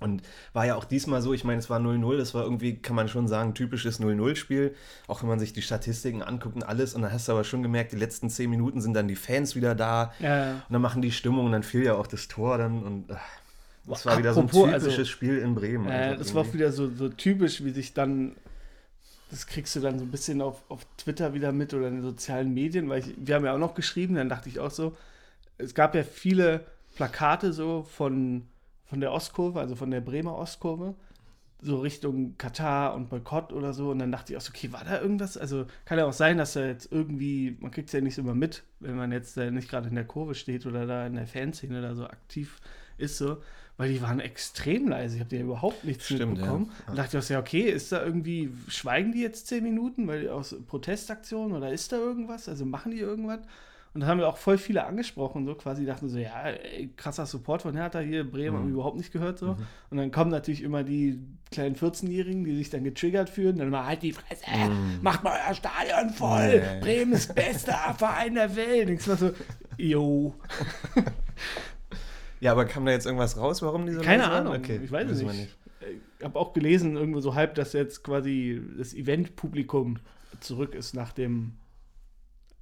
Und 0.00 0.22
war 0.52 0.64
ja 0.64 0.76
auch 0.76 0.84
diesmal 0.84 1.22
so, 1.22 1.32
ich 1.32 1.42
meine, 1.42 1.58
es 1.58 1.70
war 1.70 1.80
0-0, 1.80 2.18
das 2.18 2.32
war 2.32 2.44
irgendwie, 2.44 2.76
kann 2.76 2.94
man 2.94 3.08
schon 3.08 3.26
sagen, 3.26 3.54
typisches 3.54 4.00
0-0-Spiel. 4.00 4.74
Auch 5.08 5.22
wenn 5.22 5.28
man 5.28 5.40
sich 5.40 5.52
die 5.52 5.62
Statistiken 5.62 6.22
anguckt 6.22 6.54
und 6.54 6.62
alles. 6.62 6.94
Und 6.94 7.02
dann 7.02 7.12
hast 7.12 7.26
du 7.28 7.32
aber 7.32 7.44
schon 7.44 7.62
gemerkt, 7.62 7.92
die 7.92 7.96
letzten 7.96 8.30
zehn 8.30 8.48
Minuten 8.48 8.80
sind 8.80 8.94
dann 8.94 9.08
die 9.08 9.16
Fans 9.16 9.56
wieder 9.56 9.74
da. 9.74 10.12
Ja, 10.20 10.36
ja. 10.36 10.52
Und 10.52 10.72
dann 10.72 10.82
machen 10.82 11.02
die 11.02 11.10
Stimmung 11.10 11.46
und 11.46 11.52
dann 11.52 11.64
fiel 11.64 11.84
ja 11.84 11.94
auch 11.94 12.06
das 12.06 12.28
Tor 12.28 12.58
dann. 12.58 12.82
Und 12.82 13.08
das 13.88 14.06
war 14.06 14.18
wieder 14.18 14.34
so 14.34 14.40
ein 14.40 14.46
Apropos, 14.46 14.68
typisches 14.68 14.98
also, 14.98 15.04
Spiel 15.04 15.38
in 15.38 15.54
Bremen. 15.54 15.88
Äh, 15.88 16.16
das 16.16 16.34
war 16.34 16.42
auch 16.42 16.46
irgendwie. 16.46 16.58
wieder 16.58 16.72
so, 16.72 16.90
so 16.94 17.08
typisch, 17.08 17.64
wie 17.64 17.70
sich 17.70 17.94
dann, 17.94 18.36
das 19.30 19.46
kriegst 19.46 19.76
du 19.76 19.80
dann 19.80 19.98
so 19.98 20.04
ein 20.04 20.10
bisschen 20.10 20.40
auf, 20.40 20.62
auf 20.68 20.86
Twitter 20.96 21.34
wieder 21.34 21.52
mit 21.52 21.74
oder 21.74 21.88
in 21.88 21.96
den 21.96 22.02
sozialen 22.02 22.54
Medien, 22.54 22.88
weil 22.88 23.00
ich, 23.00 23.14
wir 23.16 23.34
haben 23.34 23.44
ja 23.44 23.54
auch 23.54 23.58
noch 23.58 23.74
geschrieben, 23.74 24.14
dann 24.14 24.28
dachte 24.28 24.48
ich 24.48 24.58
auch 24.58 24.70
so, 24.70 24.96
es 25.58 25.74
gab 25.74 25.94
ja 25.94 26.02
viele 26.02 26.64
Plakate 26.96 27.52
so 27.52 27.82
von, 27.82 28.46
von 28.86 29.00
der 29.00 29.12
Ostkurve, 29.12 29.60
also 29.60 29.74
von 29.74 29.90
der 29.90 30.00
Bremer 30.00 30.36
Ostkurve, 30.36 30.94
so 31.60 31.80
Richtung 31.80 32.38
Katar 32.38 32.94
und 32.94 33.10
Boykott 33.10 33.52
oder 33.52 33.72
so. 33.72 33.90
Und 33.90 33.98
dann 33.98 34.12
dachte 34.12 34.32
ich 34.32 34.36
auch 34.36 34.40
so, 34.40 34.50
okay, 34.50 34.72
war 34.72 34.84
da 34.84 35.00
irgendwas? 35.00 35.36
Also 35.36 35.66
kann 35.84 35.98
ja 35.98 36.06
auch 36.06 36.12
sein, 36.12 36.38
dass 36.38 36.52
da 36.52 36.64
jetzt 36.64 36.90
irgendwie, 36.90 37.56
man 37.60 37.70
kriegt 37.70 37.88
es 37.88 37.92
ja 37.92 38.00
nicht 38.00 38.14
so 38.14 38.22
immer 38.22 38.34
mit, 38.34 38.62
wenn 38.80 38.96
man 38.96 39.12
jetzt 39.12 39.36
nicht 39.36 39.68
gerade 39.68 39.88
in 39.88 39.96
der 39.96 40.06
Kurve 40.06 40.34
steht 40.34 40.66
oder 40.66 40.86
da 40.86 41.06
in 41.06 41.14
der 41.14 41.26
Fanszene 41.26 41.82
da 41.82 41.94
so 41.94 42.06
aktiv 42.06 42.58
ist, 42.96 43.18
so, 43.18 43.38
weil 43.78 43.90
die 43.92 44.02
waren 44.02 44.20
extrem 44.20 44.88
leise. 44.88 45.16
Ich 45.16 45.20
habe 45.22 45.34
ja 45.34 45.42
überhaupt 45.42 45.84
nichts 45.84 46.04
Stimmt, 46.06 46.32
mitbekommen. 46.34 46.70
ja. 46.84 46.90
Und 46.90 46.98
dachte 46.98 47.16
ich 47.18 47.28
ja, 47.30 47.38
okay, 47.38 47.62
ist 47.62 47.92
da 47.92 48.04
irgendwie, 48.04 48.50
schweigen 48.68 49.12
die 49.12 49.22
jetzt 49.22 49.46
zehn 49.46 49.62
Minuten, 49.62 50.06
weil 50.08 50.28
aus 50.28 50.54
Protestaktionen 50.66 51.56
oder 51.56 51.72
ist 51.72 51.92
da 51.92 51.96
irgendwas? 51.96 52.48
Also 52.48 52.66
machen 52.66 52.90
die 52.90 52.98
irgendwas? 52.98 53.40
Und 53.94 54.02
dann 54.02 54.10
haben 54.10 54.18
wir 54.18 54.28
auch 54.28 54.36
voll 54.36 54.58
viele 54.58 54.84
angesprochen, 54.84 55.46
so 55.46 55.54
quasi 55.54 55.86
dachten 55.86 56.08
so, 56.08 56.18
ja, 56.18 56.42
ey, 56.48 56.90
krasser 56.96 57.24
Support 57.24 57.62
von 57.62 57.74
Hertha 57.74 58.00
hier, 58.00 58.28
Bremen 58.28 58.56
haben 58.58 58.66
wir 58.66 58.74
überhaupt 58.74 58.96
nicht 58.98 59.12
gehört 59.12 59.38
so. 59.38 59.56
Und 59.90 59.96
dann 59.96 60.10
kommen 60.10 60.30
natürlich 60.30 60.62
immer 60.62 60.84
die 60.84 61.18
kleinen 61.50 61.74
14-Jährigen, 61.74 62.44
die 62.44 62.54
sich 62.56 62.68
dann 62.70 62.84
getriggert 62.84 63.30
fühlen, 63.30 63.56
dann 63.56 63.70
mal 63.70 63.86
halt 63.86 64.02
die 64.02 64.12
Fresse, 64.12 64.44
macht 65.00 65.24
mal 65.24 65.38
euer 65.46 65.54
Stadion 65.54 66.10
voll, 66.10 66.60
Nee. 66.60 66.80
Bremen 66.80 67.12
ist 67.14 67.34
bester 67.34 67.94
Verein 67.98 68.34
der 68.34 68.54
Welt. 68.56 68.90
Ich 68.90 69.08
war 69.08 69.16
so, 69.16 69.30
yo, 69.78 70.34
Ja, 72.40 72.52
aber 72.52 72.64
kam 72.64 72.84
da 72.86 72.92
jetzt 72.92 73.06
irgendwas 73.06 73.36
raus, 73.36 73.62
warum 73.62 73.86
die 73.86 73.92
so 73.92 74.00
Keine 74.00 74.22
waren? 74.24 74.46
Ahnung, 74.46 74.54
Okay, 74.56 74.80
ich 74.82 74.90
weiß 74.92 75.10
es 75.10 75.20
wir 75.20 75.32
nicht. 75.32 75.56
ich 76.18 76.24
habe 76.24 76.38
auch 76.38 76.52
gelesen, 76.52 76.96
irgendwo 76.96 77.20
so 77.20 77.34
halb, 77.34 77.54
dass 77.54 77.72
jetzt 77.72 78.04
quasi 78.04 78.60
das 78.76 78.94
Event-Publikum 78.94 79.98
zurück 80.40 80.74
ist 80.74 80.94
nach 80.94 81.12
dem, 81.12 81.54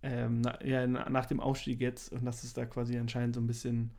ähm, 0.03 0.41
na, 0.43 0.65
ja, 0.65 0.87
na, 0.87 1.09
nach 1.11 1.27
dem 1.27 1.41
Aufstieg 1.41 1.81
jetzt 1.81 2.13
und 2.13 2.25
dass 2.25 2.45
es 2.45 2.55
da 2.55 2.65
quasi 2.65 2.99
anscheinend 2.99 3.35
so 3.35 3.41
ein 3.41 3.47
bisschen 3.47 3.91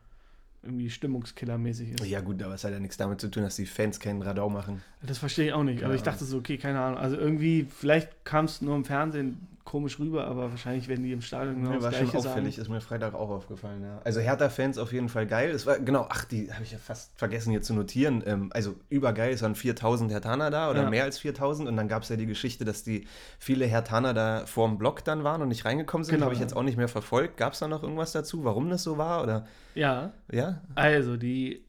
irgendwie 0.62 0.90
Stimmungskillermäßig 0.90 1.90
ist. 1.92 2.06
Ja 2.06 2.20
gut, 2.20 2.42
aber 2.42 2.54
es 2.54 2.64
hat 2.64 2.72
ja 2.72 2.80
nichts 2.80 2.96
damit 2.96 3.20
zu 3.20 3.28
tun, 3.28 3.44
dass 3.44 3.54
die 3.56 3.66
Fans 3.66 4.00
keinen 4.00 4.22
Radau 4.22 4.48
machen. 4.50 4.82
Das 5.02 5.18
verstehe 5.18 5.46
ich 5.46 5.52
auch 5.52 5.62
nicht, 5.62 5.84
aber 5.84 5.94
ich 5.94 6.02
dachte 6.02 6.24
so, 6.24 6.38
okay, 6.38 6.58
keine 6.58 6.80
Ahnung. 6.80 6.98
Also 6.98 7.16
irgendwie, 7.16 7.64
vielleicht 7.70 8.24
kam 8.24 8.46
es 8.46 8.60
nur 8.60 8.74
im 8.74 8.84
Fernsehen 8.84 9.46
komisch 9.68 9.98
rüber, 9.98 10.26
aber 10.26 10.50
wahrscheinlich 10.50 10.88
werden 10.88 11.04
die 11.04 11.12
im 11.12 11.20
Stadion 11.20 11.56
genau 11.56 11.72
Mir 11.72 11.82
war 11.82 11.90
das 11.90 11.98
schon 11.98 12.08
Gleiche 12.10 12.26
auffällig, 12.30 12.54
sagen. 12.56 12.62
ist 12.62 12.68
mir 12.70 12.80
Freitag 12.80 13.12
auch 13.14 13.28
aufgefallen. 13.28 13.82
Ja. 13.82 14.00
Also 14.02 14.20
Hertha-Fans 14.20 14.78
auf 14.78 14.94
jeden 14.94 15.10
Fall 15.10 15.26
geil. 15.26 15.50
Es 15.50 15.66
war, 15.66 15.78
genau, 15.78 16.06
ach, 16.08 16.24
die 16.24 16.50
habe 16.50 16.62
ich 16.62 16.72
ja 16.72 16.78
fast 16.78 17.12
vergessen 17.18 17.50
hier 17.50 17.60
zu 17.60 17.74
notieren. 17.74 18.22
Ähm, 18.24 18.48
also 18.54 18.76
übergeil, 18.88 19.30
es 19.34 19.42
waren 19.42 19.54
4000 19.54 20.10
Hertaner 20.10 20.50
da 20.50 20.70
oder 20.70 20.84
Ja. 20.84 20.90
mehr 20.90 21.04
als 21.04 21.18
4000 21.18 21.68
und 21.68 21.76
dann 21.76 21.86
gab 21.86 22.02
es 22.02 22.08
ja 22.08 22.16
die 22.16 22.24
Geschichte, 22.24 22.64
dass 22.64 22.82
die 22.82 23.06
viele 23.38 23.66
Hertaner 23.66 24.14
da 24.14 24.46
vorm 24.46 24.78
Block 24.78 25.04
dann 25.04 25.22
waren 25.22 25.42
und 25.42 25.48
nicht 25.48 25.66
reingekommen 25.66 26.02
sind. 26.02 26.14
Genau, 26.14 26.24
habe 26.24 26.34
ich 26.34 26.40
jetzt 26.40 26.56
auch 26.56 26.62
nicht 26.62 26.78
mehr 26.78 26.88
verfolgt. 26.88 27.36
Gab 27.36 27.52
es 27.52 27.58
da 27.58 27.68
noch 27.68 27.82
irgendwas 27.82 28.12
dazu, 28.12 28.44
warum 28.44 28.70
das 28.70 28.82
so 28.82 28.96
war 28.96 29.22
oder 29.22 29.46
Ja, 29.74 30.12
ja? 30.32 30.62
Also, 30.76 31.18
die, 31.18 31.62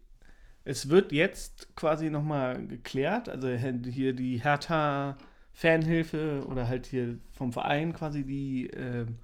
es 0.64 0.88
wird 0.88 1.12
jetzt 1.12 1.76
quasi 1.76 2.10
nochmal 2.10 2.66
geklärt, 2.66 3.28
also 3.28 3.50
hier 3.50 4.14
die 4.14 4.38
Hertha 4.42 5.18
Fanhilfe 5.60 6.46
oder 6.48 6.70
halt 6.70 6.86
hier 6.86 7.18
vom 7.34 7.52
Verein 7.52 7.92
quasi, 7.92 8.24
die 8.24 8.68
ähm, 8.68 9.18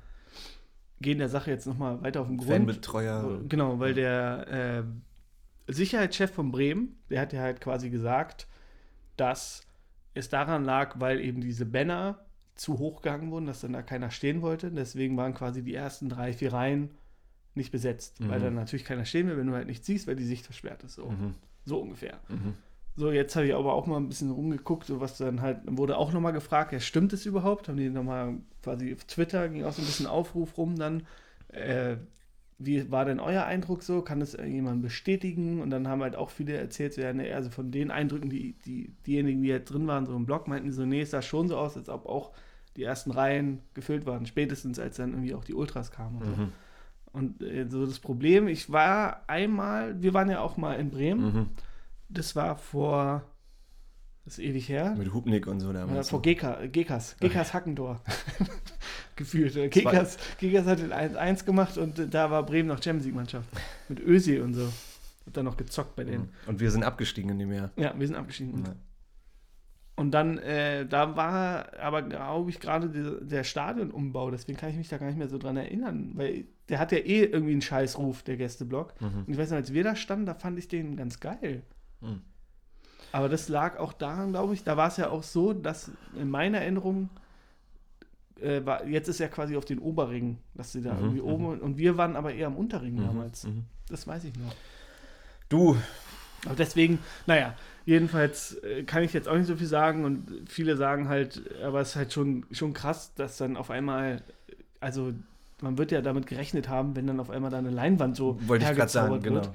gehen 0.99 1.19
der 1.19 1.29
Sache 1.29 1.49
jetzt 1.49 1.65
nochmal 1.65 2.01
weiter 2.01 2.19
auf 2.19 2.27
den 2.27 2.35
Grund. 2.35 2.49
Fanbetreuer. 2.49 3.41
Genau, 3.47 3.79
weil 3.79 3.93
der 3.93 4.45
ähm, 4.49 5.01
Sicherheitschef 5.67 6.31
von 6.31 6.51
Bremen, 6.51 6.97
der 7.09 7.21
hat 7.21 7.31
ja 7.31 7.39
halt 7.39 7.61
quasi 7.61 7.89
gesagt, 7.89 8.47
dass 9.15 9.65
es 10.13 10.27
daran 10.27 10.65
lag, 10.65 10.99
weil 10.99 11.21
eben 11.21 11.39
diese 11.39 11.65
Banner 11.65 12.19
zu 12.55 12.79
hoch 12.79 13.01
gegangen 13.01 13.31
wurden, 13.31 13.45
dass 13.45 13.61
dann 13.61 13.71
da 13.71 13.81
keiner 13.81 14.11
stehen 14.11 14.41
wollte. 14.41 14.71
Deswegen 14.71 15.15
waren 15.15 15.33
quasi 15.33 15.63
die 15.63 15.73
ersten 15.73 16.09
drei, 16.09 16.33
vier 16.33 16.51
Reihen 16.51 16.89
nicht 17.53 17.71
besetzt, 17.71 18.19
weil 18.27 18.39
Mhm. 18.39 18.43
dann 18.43 18.55
natürlich 18.55 18.83
keiner 18.83 19.05
stehen 19.05 19.27
will, 19.29 19.37
wenn 19.37 19.47
du 19.47 19.53
halt 19.53 19.67
nicht 19.67 19.85
siehst, 19.85 20.05
weil 20.05 20.17
die 20.17 20.25
Sicht 20.25 20.43
versperrt 20.43 20.83
ist. 20.83 20.95
So, 20.95 21.11
Mhm. 21.11 21.33
so 21.63 21.79
ungefähr. 21.79 22.19
Mhm. 22.27 22.55
So, 22.97 23.11
jetzt 23.11 23.35
habe 23.35 23.45
ich 23.47 23.53
aber 23.53 23.73
auch 23.73 23.87
mal 23.87 23.97
ein 23.97 24.07
bisschen 24.07 24.31
rumgeguckt, 24.31 24.85
so 24.87 25.01
was 25.01 25.17
dann 25.17 25.41
halt, 25.41 25.67
dann 25.67 25.77
wurde 25.77 25.97
auch 25.97 26.13
nochmal 26.13 26.31
gefragt, 26.31 26.71
ja, 26.71 26.79
stimmt 26.79 27.11
es 27.11 27.25
überhaupt? 27.25 27.67
Haben 27.67 27.77
die 27.77 27.89
nochmal 27.89 28.35
quasi 28.63 28.93
auf 28.93 29.03
Twitter, 29.03 29.49
ging 29.49 29.65
auch 29.65 29.73
so 29.73 29.81
ein 29.81 29.85
bisschen 29.85 30.07
Aufruf 30.07 30.57
rum 30.57 30.75
dann, 30.77 31.03
Äh, 31.49 31.97
wie 32.59 32.91
war 32.91 33.05
denn 33.05 33.19
euer 33.19 33.45
Eindruck 33.45 33.83
so? 33.83 34.01
Kann 34.01 34.19
das 34.21 34.33
jemand 34.33 34.81
bestätigen? 34.81 35.61
Und 35.61 35.69
dann 35.71 35.87
haben 35.87 36.01
halt 36.03 36.15
auch 36.15 36.29
viele 36.31 36.53
erzählt, 36.55 36.93
so, 36.93 37.01
ja, 37.01 37.13
nee, 37.13 37.31
also 37.33 37.49
von 37.51 37.71
den 37.71 37.91
Eindrücken, 37.91 38.29
die, 38.29 38.53
die 38.65 38.93
diejenigen, 39.07 39.41
die 39.43 39.49
jetzt 39.49 39.71
drin 39.71 39.87
waren, 39.87 40.05
so 40.05 40.15
im 40.15 40.25
Blog, 40.25 40.47
meinten 40.47 40.67
die 40.67 40.73
so, 40.73 40.85
nee, 40.85 41.01
es 41.01 41.11
sah 41.11 41.21
schon 41.21 41.47
so 41.49 41.57
aus, 41.57 41.77
als 41.77 41.89
ob 41.89 42.05
auch 42.07 42.31
die 42.77 42.83
ersten 42.83 43.11
Reihen 43.11 43.61
gefüllt 43.73 44.05
waren, 44.05 44.25
spätestens 44.25 44.79
als 44.79 44.97
dann 44.97 45.11
irgendwie 45.11 45.35
auch 45.35 45.43
die 45.45 45.53
Ultras 45.55 45.91
kamen. 45.91 46.17
Und, 46.17 46.25
so. 46.25 46.31
Mhm. 46.31 46.51
und 47.13 47.41
äh, 47.43 47.67
so 47.69 47.85
das 47.85 47.99
Problem, 47.99 48.47
ich 48.47 48.71
war 48.71 49.23
einmal, 49.27 50.01
wir 50.01 50.13
waren 50.13 50.29
ja 50.29 50.41
auch 50.41 50.57
mal 50.57 50.73
in 50.79 50.91
Bremen, 50.91 51.23
Mhm. 51.25 51.49
Das 52.09 52.35
war 52.35 52.57
vor, 52.57 53.23
das 54.23 54.37
ist 54.37 54.45
ewig 54.45 54.69
her, 54.69 54.95
Mit 54.97 55.13
Hubnik 55.13 55.47
und 55.47 55.59
so 55.59 55.71
äh, 55.71 55.73
damals. 55.73 56.09
vor 56.09 56.21
GK, 56.21 56.67
GKs, 56.71 57.17
GKs 57.19 57.53
Hackentor. 57.53 58.01
Gefühlt. 59.15 59.55
Äh, 59.55 59.69
GKs, 59.69 60.17
GKs 60.39 60.65
hat 60.65 60.79
den 60.79 60.91
1-1 60.91 61.45
gemacht 61.45 61.77
und 61.77 61.99
äh, 61.99 62.07
da 62.07 62.31
war 62.31 62.45
Bremen 62.45 62.67
noch 62.67 62.81
Champions 62.81 63.05
League-Mannschaft. 63.05 63.47
Mit 63.87 63.99
Özil 63.99 64.41
und 64.41 64.53
so. 64.53 64.65
Hat 65.25 65.37
dann 65.37 65.45
noch 65.45 65.57
gezockt 65.57 65.95
bei 65.95 66.03
denen. 66.03 66.23
Mhm. 66.23 66.49
Und 66.49 66.59
wir 66.59 66.69
sind 66.71 66.83
abgestiegen 66.83 67.31
in 67.31 67.39
dem 67.39 67.53
Jahr. 67.53 67.71
Ja, 67.77 67.97
wir 67.97 68.05
sind 68.05 68.15
abgeschieden. 68.15 68.63
Ja. 68.65 68.75
Und 69.97 70.11
dann, 70.11 70.37
äh, 70.39 70.85
da 70.85 71.15
war 71.15 71.79
aber, 71.79 72.01
glaube 72.01 72.49
ich, 72.49 72.59
gerade 72.59 72.89
der, 72.89 73.21
der 73.21 73.43
Stadionumbau, 73.45 74.29
deswegen 74.29 74.57
kann 74.57 74.69
ich 74.69 74.75
mich 74.75 74.89
da 74.89 74.97
gar 74.97 75.07
nicht 75.07 75.17
mehr 75.17 75.29
so 75.29 75.37
dran 75.37 75.55
erinnern, 75.55 76.11
weil 76.15 76.45
der 76.67 76.79
hat 76.79 76.91
ja 76.91 76.97
eh 76.97 77.23
irgendwie 77.23 77.53
einen 77.53 77.61
Scheißruf, 77.61 78.21
der 78.23 78.35
Gästeblock. 78.35 78.99
Mhm. 78.99 79.23
Und 79.25 79.29
ich 79.29 79.37
weiß 79.37 79.51
noch, 79.51 79.57
als 79.57 79.71
wir 79.71 79.83
da 79.85 79.95
standen, 79.95 80.25
da 80.25 80.33
fand 80.33 80.59
ich 80.59 80.67
den 80.67 80.97
ganz 80.97 81.21
geil. 81.21 81.63
Mhm. 82.01 82.21
Aber 83.11 83.29
das 83.29 83.47
lag 83.49 83.77
auch 83.79 83.93
daran, 83.93 84.31
glaube 84.31 84.53
ich, 84.53 84.63
da 84.63 84.75
war 84.77 84.87
es 84.89 84.97
ja 84.97 85.09
auch 85.09 85.23
so, 85.23 85.53
dass 85.53 85.91
in 86.15 86.29
meiner 86.29 86.59
Erinnerung, 86.59 87.09
äh, 88.41 88.65
war, 88.65 88.85
jetzt 88.85 89.07
ist 89.07 89.19
ja 89.19 89.27
quasi 89.29 89.55
auf 89.55 89.65
den 89.65 89.79
Oberring, 89.79 90.37
dass 90.53 90.73
sie 90.73 90.81
da 90.81 90.93
Mhm, 90.93 90.99
irgendwie 90.99 91.21
mhm. 91.21 91.27
oben, 91.27 91.59
und 91.61 91.77
wir 91.77 91.97
waren 91.97 92.15
aber 92.15 92.33
eher 92.33 92.47
am 92.47 92.57
Unterring 92.57 92.95
Mhm. 92.95 93.01
damals. 93.07 93.45
Mhm. 93.45 93.65
Das 93.89 94.05
weiß 94.07 94.25
ich 94.25 94.35
noch. 94.37 94.53
Du, 95.49 95.77
Aber 96.45 96.55
deswegen, 96.55 96.99
naja, 97.25 97.55
jedenfalls 97.85 98.53
äh, 98.63 98.83
kann 98.83 99.01
ich 99.01 99.13
jetzt 99.13 99.27
auch 99.27 99.35
nicht 99.35 99.47
so 99.47 99.55
viel 99.55 99.65
sagen 99.67 100.05
und 100.05 100.43
viele 100.47 100.75
sagen 100.77 101.07
halt, 101.09 101.41
aber 101.63 101.81
es 101.81 101.89
ist 101.89 101.95
halt 101.95 102.13
schon, 102.13 102.45
schon 102.51 102.73
krass, 102.73 103.13
dass 103.15 103.37
dann 103.37 103.57
auf 103.57 103.71
einmal, 103.71 104.21
also 104.79 105.13
man 105.61 105.77
wird 105.77 105.91
ja 105.91 106.01
damit 106.01 106.27
gerechnet 106.27 106.69
haben, 106.69 106.95
wenn 106.95 107.07
dann 107.07 107.19
auf 107.19 107.29
einmal 107.29 107.51
da 107.51 107.57
eine 107.57 107.69
Leinwand 107.69 108.15
so 108.15 108.37
wollte 108.47 108.65
ich 108.65 108.75
gerade 108.75 108.91
sagen, 108.91 109.19
genau. 109.21 109.41
genau. 109.41 109.53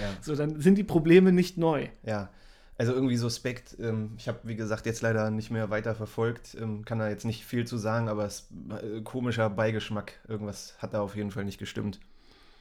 Ja. 0.00 0.10
So, 0.20 0.34
dann 0.34 0.60
sind 0.60 0.76
die 0.76 0.84
Probleme 0.84 1.32
nicht 1.32 1.56
neu. 1.56 1.88
Ja, 2.02 2.28
also 2.76 2.92
irgendwie 2.92 3.16
suspekt. 3.16 3.76
Ähm, 3.78 4.12
ich 4.16 4.28
habe, 4.28 4.40
wie 4.44 4.56
gesagt, 4.56 4.86
jetzt 4.86 5.02
leider 5.02 5.30
nicht 5.30 5.50
mehr 5.50 5.70
weiter 5.70 5.94
verfolgt. 5.94 6.56
Ähm, 6.58 6.84
kann 6.84 6.98
da 6.98 7.08
jetzt 7.08 7.24
nicht 7.24 7.44
viel 7.44 7.66
zu 7.66 7.76
sagen, 7.76 8.08
aber 8.08 8.24
es 8.24 8.48
äh, 8.70 9.02
komischer 9.02 9.50
Beigeschmack. 9.50 10.12
Irgendwas 10.28 10.76
hat 10.78 10.94
da 10.94 11.00
auf 11.00 11.14
jeden 11.14 11.30
Fall 11.30 11.44
nicht 11.44 11.58
gestimmt. 11.58 12.00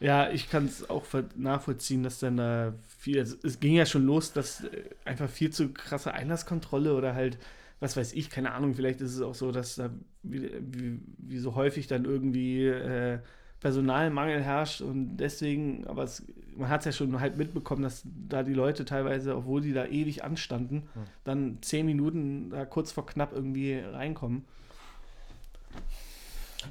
Ja, 0.01 0.29
ich 0.29 0.50
kann 0.50 0.65
es 0.65 0.89
auch 0.89 1.05
nachvollziehen, 1.36 2.03
dass 2.03 2.19
dann 2.19 2.38
da 2.38 2.74
viel, 2.98 3.19
also 3.19 3.36
es 3.43 3.59
ging 3.59 3.74
ja 3.74 3.86
schon 3.86 4.05
los, 4.05 4.31
dass 4.31 4.63
äh, 4.63 4.83
einfach 5.05 5.29
viel 5.29 5.51
zu 5.51 5.69
krasse 5.69 6.13
Einlasskontrolle 6.13 6.93
oder 6.95 7.15
halt, 7.15 7.38
was 7.79 7.95
weiß 7.95 8.13
ich, 8.13 8.29
keine 8.29 8.51
Ahnung, 8.53 8.74
vielleicht 8.74 9.01
ist 9.01 9.15
es 9.15 9.21
auch 9.21 9.36
so, 9.36 9.51
dass 9.51 9.75
da 9.75 9.89
wie, 10.24 10.51
wie, 10.59 11.00
wie 11.17 11.38
so 11.38 11.55
häufig 11.55 11.88
dann 11.88 12.05
irgendwie 12.05 12.67
äh, 12.67 13.19
Personalmangel 13.62 14.41
herrscht 14.41 14.81
und 14.81 15.17
deswegen, 15.17 15.86
aber 15.88 16.03
es, 16.03 16.25
man 16.55 16.69
hat 16.69 16.81
es 16.81 16.86
ja 16.86 16.91
schon 16.91 17.19
halt 17.19 17.38
mitbekommen, 17.38 17.83
dass 17.83 18.03
da 18.27 18.43
die 18.43 18.53
Leute 18.53 18.86
teilweise, 18.86 19.36
obwohl 19.36 19.62
die 19.62 19.74
da 19.74 19.86
ewig 19.86 20.24
anstanden, 20.24 20.83
Hm. 20.93 21.01
dann 21.24 21.57
zehn 21.62 21.86
Minuten 21.86 22.50
da 22.50 22.65
kurz 22.65 22.91
vor 22.91 23.05
knapp 23.05 23.33
irgendwie 23.33 23.75
reinkommen. 23.79 24.43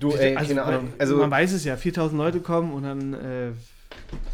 Du, 0.00 0.12
ey, 0.12 0.36
also, 0.36 0.48
keine 0.54 0.62
Ahnung. 0.64 0.92
Also, 0.98 1.16
man 1.16 1.30
weiß 1.30 1.52
es 1.52 1.64
ja, 1.64 1.76
4000 1.76 2.18
Leute 2.18 2.40
kommen 2.40 2.72
und 2.72 2.82
dann 2.82 3.14
äh, 3.14 3.52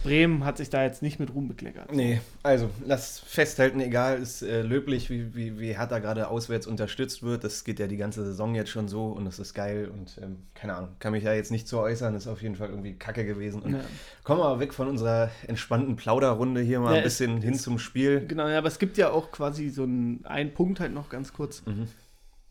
Bremen 0.03 0.45
hat 0.45 0.59
sich 0.59 0.69
da 0.69 0.83
jetzt 0.85 1.01
nicht 1.03 1.19
mit 1.19 1.33
Ruhm 1.35 1.49
bekleckert. 1.49 1.91
nee, 1.93 2.21
also, 2.43 2.69
lass 2.85 3.21
festhalten, 3.21 3.81
egal, 3.81 4.21
ist 4.21 4.43
äh, 4.43 4.61
löblich, 4.63 5.09
wie, 5.11 5.35
wie, 5.35 5.59
wie 5.59 5.75
Hertha 5.77 5.99
gerade 5.99 6.29
auswärts 6.29 6.67
unterstützt 6.67 7.23
wird. 7.23 7.43
Das 7.45 7.65
geht 7.65 7.79
ja 7.81 7.87
die 7.87 7.97
ganze 7.97 8.25
Saison 8.25 8.55
jetzt 8.55 8.71
schon 8.71 8.87
so 8.89 9.07
und 9.09 9.25
das 9.25 9.39
ist 9.39 9.55
geil 9.55 9.89
und 9.93 10.19
ähm, 10.23 10.37
keine 10.55 10.75
Ahnung, 10.75 10.91
kann 10.99 11.13
mich 11.13 11.25
da 11.25 11.33
jetzt 11.33 11.51
nicht 11.51 11.67
zu 11.67 11.79
äußern, 11.79 12.15
ist 12.15 12.27
auf 12.27 12.43
jeden 12.43 12.55
Fall 12.57 12.69
irgendwie 12.69 12.95
kacke 12.95 13.25
gewesen. 13.25 13.63
Und 13.63 13.73
Ja. 13.75 13.81
kommen 14.25 14.41
wir 14.41 14.45
aber 14.47 14.61
weg 14.61 14.75
von 14.75 14.89
unserer 14.89 15.31
entspannten 15.47 15.97
Plauderrunde 15.97 16.61
hier 16.61 16.81
mal 16.81 16.93
Ja, 16.93 17.01
ein 17.01 17.07
es- 17.07 17.19
bisschen 17.19 17.41
hin 17.41 17.55
es- 17.55 17.63
zum 17.63 17.79
Spiel. 17.79 18.27
Genau, 18.27 18.47
ja, 18.49 18.59
aber 18.59 18.69
es 18.69 18.79
gibt 18.79 18.99
ja 18.99 19.11
auch 19.11 19.31
quasi 19.33 19.71
so 19.71 19.85
einen, 19.85 20.25
einen 20.27 20.53
Punkt 20.53 20.81
halt 20.81 20.93
noch 20.93 21.09
ganz 21.09 21.33
kurz. 21.33 21.65
Mhm. 21.65 21.89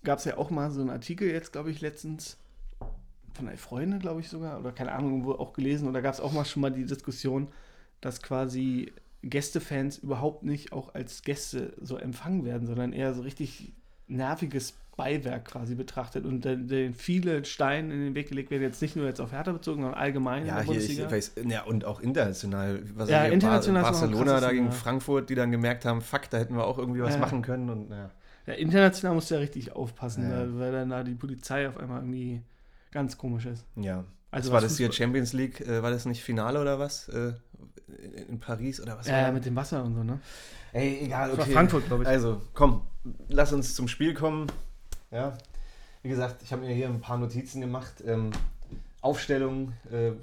Gab 0.03 0.19
es 0.19 0.25
ja 0.25 0.37
auch 0.37 0.49
mal 0.49 0.71
so 0.71 0.81
einen 0.81 0.89
Artikel 0.89 1.29
jetzt, 1.29 1.51
glaube 1.53 1.69
ich, 1.71 1.79
letztens 1.81 2.37
von 3.33 3.47
einer 3.47 3.57
Freundin, 3.57 3.99
glaube 3.99 4.21
ich 4.21 4.29
sogar, 4.29 4.59
oder 4.59 4.71
keine 4.71 4.91
Ahnung, 4.91 5.11
irgendwo 5.11 5.33
auch 5.33 5.53
gelesen. 5.53 5.87
Und 5.87 5.93
da 5.93 6.01
gab 6.01 6.13
es 6.13 6.19
auch 6.19 6.31
mal 6.33 6.45
schon 6.45 6.61
mal 6.61 6.71
die 6.71 6.85
Diskussion, 6.85 7.47
dass 8.01 8.21
quasi 8.21 8.91
Gästefans 9.23 9.97
überhaupt 9.99 10.43
nicht 10.43 10.73
auch 10.73 10.93
als 10.93 11.21
Gäste 11.21 11.73
so 11.81 11.97
empfangen 11.97 12.43
werden, 12.45 12.67
sondern 12.67 12.91
eher 12.93 13.13
so 13.13 13.21
richtig 13.21 13.71
nerviges 14.07 14.73
Beiwerk 14.95 15.45
quasi 15.45 15.73
betrachtet 15.73 16.25
und 16.25 16.45
den, 16.45 16.93
viele 16.93 17.45
Steine 17.45 17.91
in 17.93 17.99
den 18.01 18.15
Weg 18.15 18.29
gelegt 18.29 18.51
werden, 18.51 18.61
jetzt 18.61 18.81
nicht 18.81 18.95
nur 18.95 19.07
jetzt 19.07 19.19
auf 19.21 19.31
Hertha 19.31 19.51
bezogen, 19.51 19.81
sondern 19.81 19.99
allgemein 19.99 20.45
Ja, 20.45 20.59
in 20.59 20.67
der 20.67 20.75
hier, 20.75 20.83
ich 20.83 20.97
Bundesliga. 20.97 21.11
weiß, 21.11 21.31
ja, 21.47 21.63
und 21.63 21.85
auch 21.85 21.99
international. 21.99 22.83
Was 22.93 23.09
Ja, 23.09 23.23
international 23.25 23.83
am 23.85 23.91
Barcelona 23.91 24.39
da 24.39 24.51
gegen 24.51 24.65
ja. 24.65 24.71
Frankfurt, 24.71 25.29
die 25.29 25.35
dann 25.35 25.49
gemerkt 25.51 25.85
haben, 25.85 26.01
fuck, 26.01 26.29
da 26.29 26.37
hätten 26.37 26.55
wir 26.55 26.65
auch 26.67 26.77
irgendwie 26.77 27.01
was 27.01 27.13
Ja. 27.15 27.19
machen 27.21 27.41
können. 27.41 27.69
Und, 27.69 27.89
ja. 27.89 28.11
Ja, 28.45 28.53
international 28.53 29.15
musst 29.15 29.31
du 29.31 29.35
ja 29.35 29.39
richtig 29.39 29.71
aufpassen, 29.71 30.29
Ja. 30.29 30.37
weil, 30.37 30.59
weil 30.59 30.71
dann 30.73 30.89
da 30.89 31.03
die 31.03 31.15
Polizei 31.15 31.67
auf 31.67 31.77
einmal 31.77 32.01
irgendwie 32.01 32.41
ganz 32.93 33.17
komisch 33.17 33.45
ist. 33.45 33.65
ja. 33.75 34.05
Also 34.31 34.49
was 34.49 34.53
war 34.53 34.61
das 34.61 34.77
hier, 34.77 34.91
Champions 34.91 35.33
League, 35.33 35.61
äh, 35.61 35.83
war 35.83 35.91
das 35.91 36.05
nicht 36.07 36.23
Finale 36.23 36.59
oder 36.59 36.79
was? 36.79 37.07
Äh, 37.09 37.33
in, 38.27 38.39
Paris 38.39 38.81
oder 38.81 38.97
was? 38.97 39.07
Ja, 39.07 39.25
das? 39.25 39.33
mit 39.33 39.45
dem 39.45 39.55
Wasser 39.55 39.83
und 39.83 39.93
so, 39.93 40.03
ne? 40.03 40.19
Ey, 40.71 41.01
egal, 41.03 41.29
Das 41.29 41.37
okay. 41.37 41.47
war 41.49 41.53
Frankfurt, 41.53 41.85
glaube 41.85 42.03
ich. 42.03 42.09
Also, 42.09 42.41
komm, 42.55 42.81
lass 43.27 43.53
uns 43.53 43.75
zum 43.75 43.87
Spiel 43.87 44.15
kommen. 44.15 44.47
Ja, 45.11 45.37
wie 46.01 46.09
gesagt, 46.09 46.41
ich 46.41 46.51
habe 46.51 46.63
mir 46.63 46.73
hier 46.73 46.87
ein 46.87 46.99
paar 46.99 47.19
Notizen 47.19 47.61
gemacht. 47.61 48.03
Ähm, 48.07 48.31
Aufstellung, 49.01 49.73
äh, 49.91 50.13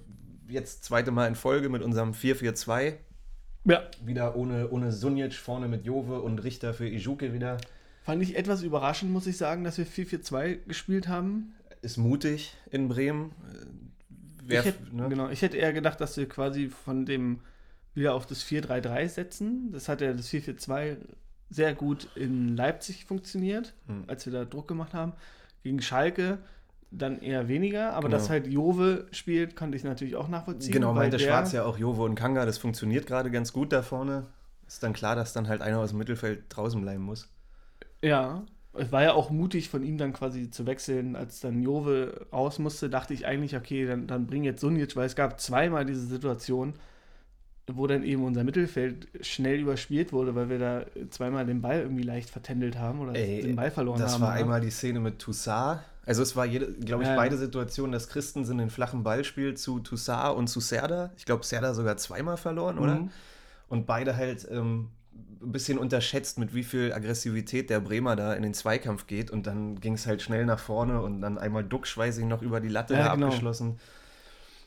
jetzt 0.49 0.83
zweite 0.85 1.13
Mal 1.13 1.29
in 1.29 1.37
Folge 1.37 1.69
mit 1.69 1.83
unserem 1.83 2.13
4-4-2. 2.13 2.95
Ja. 3.65 3.83
Wieder 4.05 4.35
ohne, 4.35 4.71
ohne 4.71 4.91
Sunjic, 4.91 5.35
vorne 5.35 5.69
mit 5.69 5.85
Jove 5.85 6.21
und 6.21 6.41
Richter 6.41 6.75
für 6.75 6.89
Ijuke 6.89 7.33
wieder. 7.33 7.59
Fand 8.03 8.23
ich 8.23 8.37
etwas 8.37 8.63
überraschend, 8.63 9.13
muss 9.13 9.27
ich 9.27 9.37
sagen, 9.37 9.63
dass 9.63 9.79
wir 9.79 9.87
4-4-2 9.87 10.67
gespielt 10.67 11.07
haben. 11.07 11.55
Ist 11.83 11.97
mutig 11.97 12.55
in 12.71 12.89
Bremen. 12.89 13.31
Äh, 13.53 13.67
Wer, 14.45 14.61
ich 14.61 14.67
hätte, 14.67 14.97
ne? 14.97 15.09
Genau, 15.09 15.29
ich 15.29 15.43
hätte 15.43 15.57
eher 15.57 15.73
gedacht, 15.73 16.01
dass 16.01 16.17
wir 16.17 16.29
quasi 16.29 16.69
von 16.69 17.07
dem 17.07 17.41
wieder 17.95 18.15
auf 18.15 18.27
das 18.27 18.45
4-3-3 18.45 19.09
setzen. 19.09 19.71
Das 19.73 19.89
hat 19.89 20.01
ja 20.01 20.13
das 20.13 20.29
4-4-2 20.29 20.97
sehr 21.51 21.75
gut 21.75 22.09
in 22.15 22.57
Leipzig 22.57 23.05
funktioniert, 23.07 23.75
Hm. 23.87 24.05
als 24.07 24.27
wir 24.27 24.33
da 24.33 24.45
Druck 24.45 24.69
gemacht 24.69 24.95
haben. 24.95 25.13
Gegen 25.63 25.81
Schalke 25.83 26.39
dann 26.93 27.21
eher 27.21 27.47
weniger, 27.49 27.93
aber 27.93 28.09
Genau. 28.09 28.17
dass 28.19 28.31
halt 28.31 28.47
Jove 28.49 29.07
spielt, 29.13 29.55
konnte 29.57 29.77
ich 29.77 29.85
natürlich 29.85 30.17
auch 30.17 30.29
nachvollziehen. 30.29 30.73
Genau, 30.73 30.89
weil 30.89 31.03
meinte 31.09 31.19
der- 31.19 31.27
Schwarz 31.27 31.53
ja 31.53 31.65
auch 31.65 31.79
Jove 31.79 32.03
und 32.03 32.15
Kanga, 32.17 32.45
das 32.47 32.59
funktioniert 32.59 33.07
gerade 33.07 33.31
ganz 33.31 33.53
gut 33.53 33.73
da 33.73 33.83
vorne. 33.83 34.27
Ist 34.67 34.83
dann 34.83 34.93
klar, 34.93 35.15
dass 35.17 35.33
dann 35.33 35.47
halt 35.49 35.63
einer 35.63 35.79
aus 35.79 35.91
dem 35.91 35.99
Mittelfeld 35.99 36.45
draußen 36.49 36.81
bleiben 36.81 37.03
muss. 37.03 37.29
Ja, 38.03 38.45
es 38.73 38.93
war 38.93 39.03
ja 39.03 39.13
auch 39.15 39.31
mutig 39.31 39.69
von 39.69 39.83
ihm 39.83 39.99
dann 39.99 40.13
quasi 40.13 40.51
zu 40.51 40.67
wechseln, 40.67 41.17
als 41.17 41.41
dann 41.41 41.63
Jove 41.63 42.27
raus 42.33 42.59
musste, 42.59 42.89
dachte 42.89 43.15
ich 43.15 43.27
eigentlich, 43.27 43.57
okay, 43.57 43.87
dann, 43.87 44.07
dann 44.07 44.27
bring 44.27 44.45
jetzt 44.45 44.61
Sunic, 44.61 44.95
weil 44.97 45.07
es 45.07 45.17
gab 45.17 45.41
zweimal 45.41 45.85
diese 45.85 46.07
Situation, 46.07 46.75
wo 47.73 47.87
dann 47.87 48.03
eben 48.03 48.25
unser 48.25 48.43
Mittelfeld 48.45 49.09
schnell 49.21 49.61
überspielt 49.61 50.13
wurde, 50.13 50.35
weil 50.35 50.49
wir 50.49 50.59
da 50.59 50.85
zweimal 51.11 51.47
den 51.47 51.61
Ball 51.63 51.81
irgendwie 51.81 52.03
leicht 52.03 52.31
vertändelt 52.31 52.79
haben 52.79 53.01
oder 53.01 53.15
Ey, 53.15 53.43
den 53.43 53.57
Ball 53.57 53.71
verloren 53.71 53.99
Das 54.01 54.15
haben. 54.15 54.23
war 54.23 54.35
ne? 54.35 54.41
einmal 54.41 54.61
die 54.61 54.71
Szene 54.71 55.01
mit 55.01 55.19
Toussaint. 55.19 55.81
Also 56.05 56.23
es 56.23 56.35
war, 56.35 56.49
glaube 56.49 57.03
ich, 57.05 57.09
Ja, 57.09 57.15
beide 57.15 57.37
Situationen, 57.37 57.93
dass 57.93 58.09
Christensen 58.09 58.59
den 58.59 58.71
flachen 58.71 59.03
Ball 59.05 59.23
spielt 59.23 59.59
zu 59.59 59.79
Toussaint 59.81 60.37
und 60.37 60.49
zu 60.49 60.59
Serda. 60.61 61.11
Ich 61.17 61.25
glaube, 61.25 61.45
Serda 61.45 61.75
sogar 61.75 61.97
zweimal 61.99 62.37
verloren, 62.37 62.79
oder? 62.79 62.97
Mhm. 62.97 63.11
Und 63.69 63.87
beide 63.87 64.17
halt 64.17 64.49
ähm, 64.51 64.89
ein 65.43 65.53
bisschen 65.53 65.79
unterschätzt, 65.79 66.39
mit 66.39 66.55
wie 66.55 66.65
viel 66.65 66.93
Aggressivität 66.93 67.71
der 67.71 67.81
Bremer 67.81 68.17
da 68.17 68.35
in 68.35 68.43
den 68.43 68.55
Zweikampf 68.55 69.07
geht. 69.07 69.31
Und 69.31 69.47
dann 69.47 69.81
ging 69.81 69.95
es 69.95 70.07
halt 70.07 70.23
schnell 70.23 70.45
nach 70.47 70.59
vorne 70.59 71.01
und 71.03 71.21
dann 71.21 71.39
einmal 71.39 71.65
Duxch, 71.65 71.97
weiß 71.97 72.19
ich 72.19 72.25
noch, 72.27 72.43
über 72.43 72.61
die 72.61 72.69
Latte 72.69 72.95
Ja, 72.95 73.15
genau. 73.15 73.27
abgeschlossen. 73.27 73.79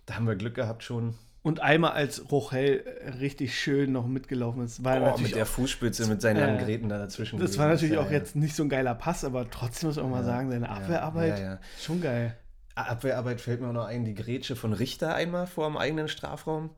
Da 0.05 0.15
haben 0.15 0.27
wir 0.27 0.35
Glück 0.35 0.55
gehabt 0.55 0.83
schon. 0.83 1.15
Und 1.41 1.59
einmal 1.59 1.91
als 1.91 2.31
Rochel 2.31 2.83
richtig 3.19 3.57
schön 3.59 3.91
noch 3.91 4.07
mitgelaufen 4.07 4.63
ist, 4.63 4.83
war 4.83 4.95
Oh, 4.95 4.99
natürlich 5.01 5.23
mit 5.23 5.35
der 5.35 5.45
Fußspitze, 5.45 6.07
mit 6.07 6.21
seinen 6.21 6.37
Äh, 6.37 6.45
langen 6.47 6.57
Gräten 6.57 6.87
da 6.89 6.97
dazwischen. 6.97 7.37
das 7.39 7.57
war 7.57 7.67
natürlich 7.67 7.95
Ja, 7.95 8.01
auch 8.01 8.05
ja. 8.05 8.11
jetzt 8.13 8.35
nicht 8.37 8.55
so 8.55 8.63
ein 8.63 8.69
geiler 8.69 8.95
Pass, 8.95 9.25
aber 9.25 9.49
trotzdem 9.49 9.87
muss 9.89 9.97
man 9.97 10.09
mal 10.09 10.19
Ja, 10.19 10.23
sagen, 10.25 10.49
seine 10.49 10.69
Abwehrarbeit 10.69 11.59
schon 11.81 12.01
geil. 12.01 12.37
Abwehrarbeit 12.75 13.41
fällt 13.41 13.61
mir 13.61 13.67
auch 13.67 13.73
noch 13.73 13.85
ein, 13.85 14.05
die 14.05 14.15
Grätsche 14.15 14.55
von 14.55 14.73
Richter 14.73 15.13
einmal 15.15 15.47
vor 15.47 15.67
dem 15.67 15.77
eigenen 15.77 16.07
Strafraum. 16.07 16.71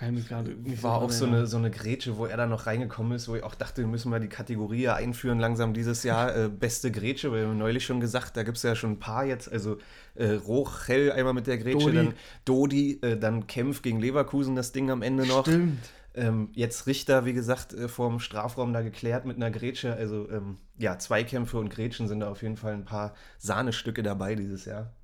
Kann 0.00 0.14
ich 0.14 0.20
mich 0.20 0.28
gerade 0.28 0.50
nicht 0.52 0.82
War 0.82 0.94
dran 0.94 1.08
auch 1.08 1.12
so 1.12 1.26
eine, 1.26 1.46
so 1.46 1.58
eine 1.58 1.70
Grätsche, 1.70 2.16
wo 2.16 2.24
er 2.24 2.38
da 2.38 2.46
noch 2.46 2.66
reingekommen 2.66 3.12
ist, 3.12 3.28
wo 3.28 3.36
ich 3.36 3.42
auch 3.42 3.54
dachte, 3.54 3.82
wir 3.82 3.86
müssen 3.86 4.08
mal 4.08 4.18
die 4.18 4.30
Kategorie 4.30 4.88
einführen, 4.88 5.38
langsam 5.38 5.74
dieses 5.74 6.04
Jahr. 6.04 6.34
Äh, 6.34 6.48
beste 6.48 6.90
Grätsche, 6.90 7.30
weil 7.30 7.42
wir 7.42 7.48
haben 7.48 7.58
neulich 7.58 7.84
schon 7.84 8.00
gesagt, 8.00 8.34
da 8.34 8.42
gibt 8.42 8.56
es 8.56 8.62
ja 8.62 8.74
schon 8.74 8.92
ein 8.92 8.98
paar 8.98 9.26
jetzt. 9.26 9.52
Also 9.52 9.76
äh, 10.14 10.30
Rochel 10.30 11.12
einmal 11.12 11.34
mit 11.34 11.46
der 11.46 11.58
Grätsche, 11.58 11.84
Dodi. 11.84 11.96
dann 11.96 12.14
Dodi, 12.46 12.98
äh, 13.02 13.18
dann 13.18 13.46
Kempf 13.46 13.82
gegen 13.82 14.00
Leverkusen 14.00 14.56
das 14.56 14.72
Ding 14.72 14.90
am 14.90 15.02
Ende 15.02 15.26
noch. 15.26 15.44
Stimmt. 15.44 15.90
Ähm, 16.14 16.48
jetzt 16.54 16.86
Richter, 16.86 17.26
wie 17.26 17.34
gesagt, 17.34 17.74
äh, 17.74 17.86
vorm 17.86 18.20
Strafraum 18.20 18.72
da 18.72 18.80
geklärt 18.80 19.26
mit 19.26 19.36
einer 19.36 19.50
Grätsche. 19.50 19.92
Also 19.92 20.30
ähm, 20.30 20.56
ja, 20.78 20.98
Zweikämpfe 20.98 21.58
und 21.58 21.68
Grätschen 21.68 22.08
sind 22.08 22.20
da 22.20 22.30
auf 22.30 22.40
jeden 22.40 22.56
Fall 22.56 22.72
ein 22.72 22.86
paar 22.86 23.12
Sahnestücke 23.36 24.02
dabei 24.02 24.34
dieses 24.34 24.64
Jahr. 24.64 24.94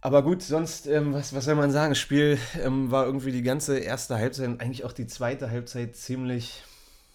Aber 0.00 0.22
gut, 0.22 0.42
sonst, 0.42 0.86
ähm, 0.86 1.12
was, 1.12 1.34
was 1.34 1.44
soll 1.44 1.56
man 1.56 1.70
sagen? 1.72 1.90
Das 1.90 1.98
Spiel 1.98 2.38
ähm, 2.62 2.90
war 2.90 3.04
irgendwie 3.06 3.32
die 3.32 3.42
ganze 3.42 3.78
erste 3.78 4.16
Halbzeit 4.16 4.46
und 4.48 4.60
eigentlich 4.60 4.84
auch 4.84 4.92
die 4.92 5.06
zweite 5.08 5.50
Halbzeit 5.50 5.96
ziemlich 5.96 6.62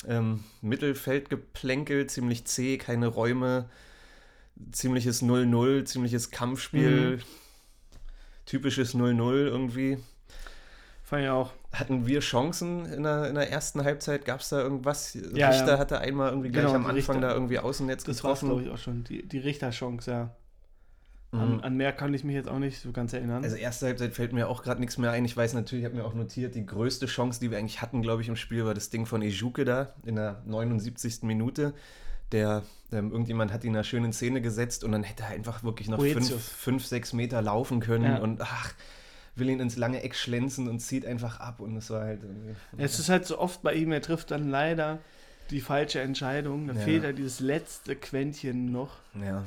ähm, 0.07 0.43
Mittelfeldgeplänkel, 0.61 2.07
ziemlich 2.07 2.43
zäh, 2.45 2.77
keine 2.77 3.07
Räume, 3.07 3.69
ziemliches 4.71 5.23
0-0, 5.23 5.85
ziemliches 5.85 6.29
Kampfspiel, 6.31 7.17
Mhm. 7.17 7.21
typisches 8.45 8.93
0-0 8.95 9.31
irgendwie. 9.47 9.97
Fand 11.03 11.23
ich 11.23 11.29
auch. 11.29 11.51
Hatten 11.71 12.05
wir 12.05 12.19
Chancen 12.19 12.85
in 12.85 13.03
der, 13.03 13.29
in 13.29 13.35
der 13.35 13.49
ersten 13.49 13.83
Halbzeit? 13.83 14.25
Gab 14.25 14.41
es 14.41 14.49
da 14.49 14.59
irgendwas? 14.59 15.17
Ja, 15.33 15.49
Richter 15.49 15.73
ja. 15.73 15.77
hatte 15.79 15.99
einmal 15.99 16.29
irgendwie 16.31 16.49
gleich 16.49 16.65
Genau, 16.65 16.75
am 16.75 16.85
Anfang 16.85 17.15
Richter. 17.15 17.19
da 17.29 17.33
irgendwie 17.33 17.59
Außennetz 17.59 18.03
Das 18.03 18.23
war 18.23 18.33
glaube 18.35 18.61
getroffen. 18.61 18.65
ich, 18.67 18.73
auch 18.73 18.77
schon. 18.77 19.03
Die, 19.05 19.25
die 19.27 19.39
Richterchance, 19.39 20.11
ja. 20.11 20.35
Mhm. 21.33 21.39
An, 21.39 21.59
an 21.61 21.77
mehr 21.77 21.91
kann 21.91 22.13
ich 22.13 22.23
mich 22.23 22.35
jetzt 22.35 22.47
auch 22.47 22.59
nicht 22.59 22.79
so 22.79 22.91
ganz 22.91 23.11
erinnern. 23.13 23.43
Also 23.43 23.55
erste 23.55 23.87
Halbzeit 23.87 24.13
fällt 24.13 24.31
mir 24.33 24.47
auch 24.47 24.63
gerade 24.63 24.79
nichts 24.79 24.97
mehr 24.97 25.11
ein. 25.11 25.25
Ich 25.25 25.35
weiß 25.35 25.53
natürlich, 25.53 25.83
ich 25.83 25.85
habe 25.89 25.95
mir 25.99 26.05
auch 26.05 26.13
notiert, 26.13 26.55
die 26.55 26.65
größte 26.65 27.07
Chance, 27.07 27.39
die 27.39 27.49
wir 27.51 27.57
eigentlich 27.57 27.81
hatten, 27.81 28.01
glaube 28.01 28.21
ich, 28.21 28.27
im 28.29 28.35
Spiel, 28.35 28.65
war 28.65 28.73
das 28.73 28.89
Ding 28.91 29.05
von 29.05 29.21
Ejuke 29.21 29.65
da 29.65 29.93
in 30.05 30.15
der 30.15 30.41
79. 30.45 31.23
Minute. 31.23 31.73
Der, 32.31 32.63
ähm, 32.91 33.11
irgendjemand 33.11 33.51
hat 33.53 33.63
ihn 33.63 33.73
da 33.73 33.83
schön 33.83 34.03
in 34.05 34.13
Szene 34.13 34.41
gesetzt 34.41 34.83
und 34.83 34.91
dann 34.91 35.03
hätte 35.03 35.23
er 35.23 35.29
einfach 35.29 35.63
wirklich 35.63 35.87
noch 35.89 35.97
Boetius. 35.99 36.29
fünf, 36.29 36.43
fünf, 36.43 36.85
sechs 36.85 37.13
Meter 37.13 37.41
laufen 37.41 37.79
können 37.79 38.05
Ja. 38.05 38.17
und 38.19 38.41
ach, 38.41 38.73
will 39.35 39.49
ihn 39.49 39.59
ins 39.59 39.77
lange 39.77 40.01
Eck 40.03 40.15
schlänzen 40.15 40.67
und 40.67 40.79
zieht 40.79 41.05
einfach 41.05 41.39
ab 41.39 41.59
und 41.59 41.75
es 41.77 41.89
war 41.89 42.01
halt 42.01 42.23
irgendwie. 42.23 42.55
es 42.77 42.99
ist 42.99 43.09
halt 43.09 43.25
so 43.25 43.37
oft 43.39 43.61
bei 43.61 43.73
ihm, 43.73 43.91
er 43.91 44.01
trifft 44.01 44.31
dann 44.31 44.49
leider 44.49 44.99
die 45.49 45.61
falsche 45.61 45.99
Entscheidung. 46.01 46.67
Da 46.67 46.73
Ja. 46.73 46.79
fehlt 46.79 47.03
halt 47.03 47.17
dieses 47.17 47.39
letzte 47.39 47.95
Quäntchen 47.95 48.71
noch. 48.71 48.91
Ja, 49.19 49.43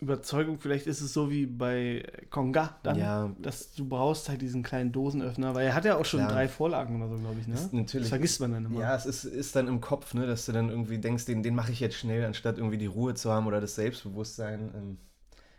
Überzeugung, 0.00 0.58
vielleicht 0.60 0.86
ist 0.86 1.00
es 1.00 1.12
so 1.12 1.30
wie 1.30 1.46
bei 1.46 2.04
Konga 2.30 2.78
dann, 2.82 2.98
ja 2.98 3.30
dass 3.38 3.72
du 3.72 3.84
brauchst 3.88 4.28
halt 4.28 4.42
diesen 4.42 4.62
kleinen 4.62 4.92
Dosenöffner, 4.92 5.54
weil 5.54 5.66
er 5.66 5.74
hat 5.74 5.84
ja 5.84 5.96
auch 5.96 6.04
schon 6.04 6.20
Klar. 6.20 6.32
drei 6.32 6.48
Vorlagen 6.48 6.96
oder 6.96 7.08
so, 7.08 7.20
glaube 7.20 7.36
ich, 7.40 7.48
ne? 7.48 7.54
ist 7.54 7.72
natürlich. 7.72 8.06
Das 8.06 8.08
vergisst 8.10 8.40
man 8.40 8.52
dann 8.52 8.66
immer. 8.66 8.80
Ja, 8.80 8.94
es 8.94 9.06
ist, 9.06 9.24
ist 9.24 9.56
dann 9.56 9.68
im 9.68 9.80
Kopf, 9.80 10.14
ne, 10.14 10.26
dass 10.26 10.46
du 10.46 10.52
dann 10.52 10.68
irgendwie 10.68 10.98
denkst, 10.98 11.24
den, 11.24 11.42
den 11.42 11.54
mache 11.54 11.72
ich 11.72 11.80
jetzt 11.80 11.96
schnell, 11.96 12.24
anstatt 12.24 12.58
irgendwie 12.58 12.78
die 12.78 12.86
Ruhe 12.86 13.14
zu 13.14 13.32
haben 13.32 13.46
oder 13.46 13.60
das 13.60 13.74
Selbstbewusstsein. 13.74 14.70
Ähm, 14.74 14.98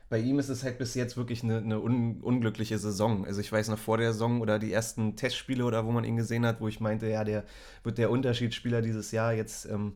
bei 0.09 0.19
ihm 0.19 0.39
ist 0.39 0.49
es 0.49 0.63
halt 0.63 0.79
bis 0.79 0.95
jetzt 0.95 1.17
wirklich 1.17 1.43
eine, 1.43 1.57
eine 1.57 1.79
un, 1.79 2.21
unglückliche 2.21 2.79
Saison. 2.79 3.25
Also 3.25 3.41
ich 3.41 3.51
weiß 3.51 3.69
noch 3.69 3.77
vor 3.77 3.97
der 3.97 4.13
Saison 4.13 4.41
oder 4.41 4.57
die 4.57 4.73
ersten 4.73 5.15
Testspiele 5.15 5.63
oder 5.63 5.85
wo 5.85 5.91
man 5.91 6.03
ihn 6.03 6.15
gesehen 6.15 6.45
hat, 6.45 6.61
wo 6.61 6.67
ich 6.67 6.79
meinte, 6.79 7.07
ja, 7.07 7.23
der 7.23 7.43
wird 7.83 7.97
der 7.97 8.09
Unterschiedsspieler 8.09 8.81
dieses 8.81 9.11
Jahr 9.11 9.33
jetzt. 9.33 9.65
Ähm, 9.65 9.93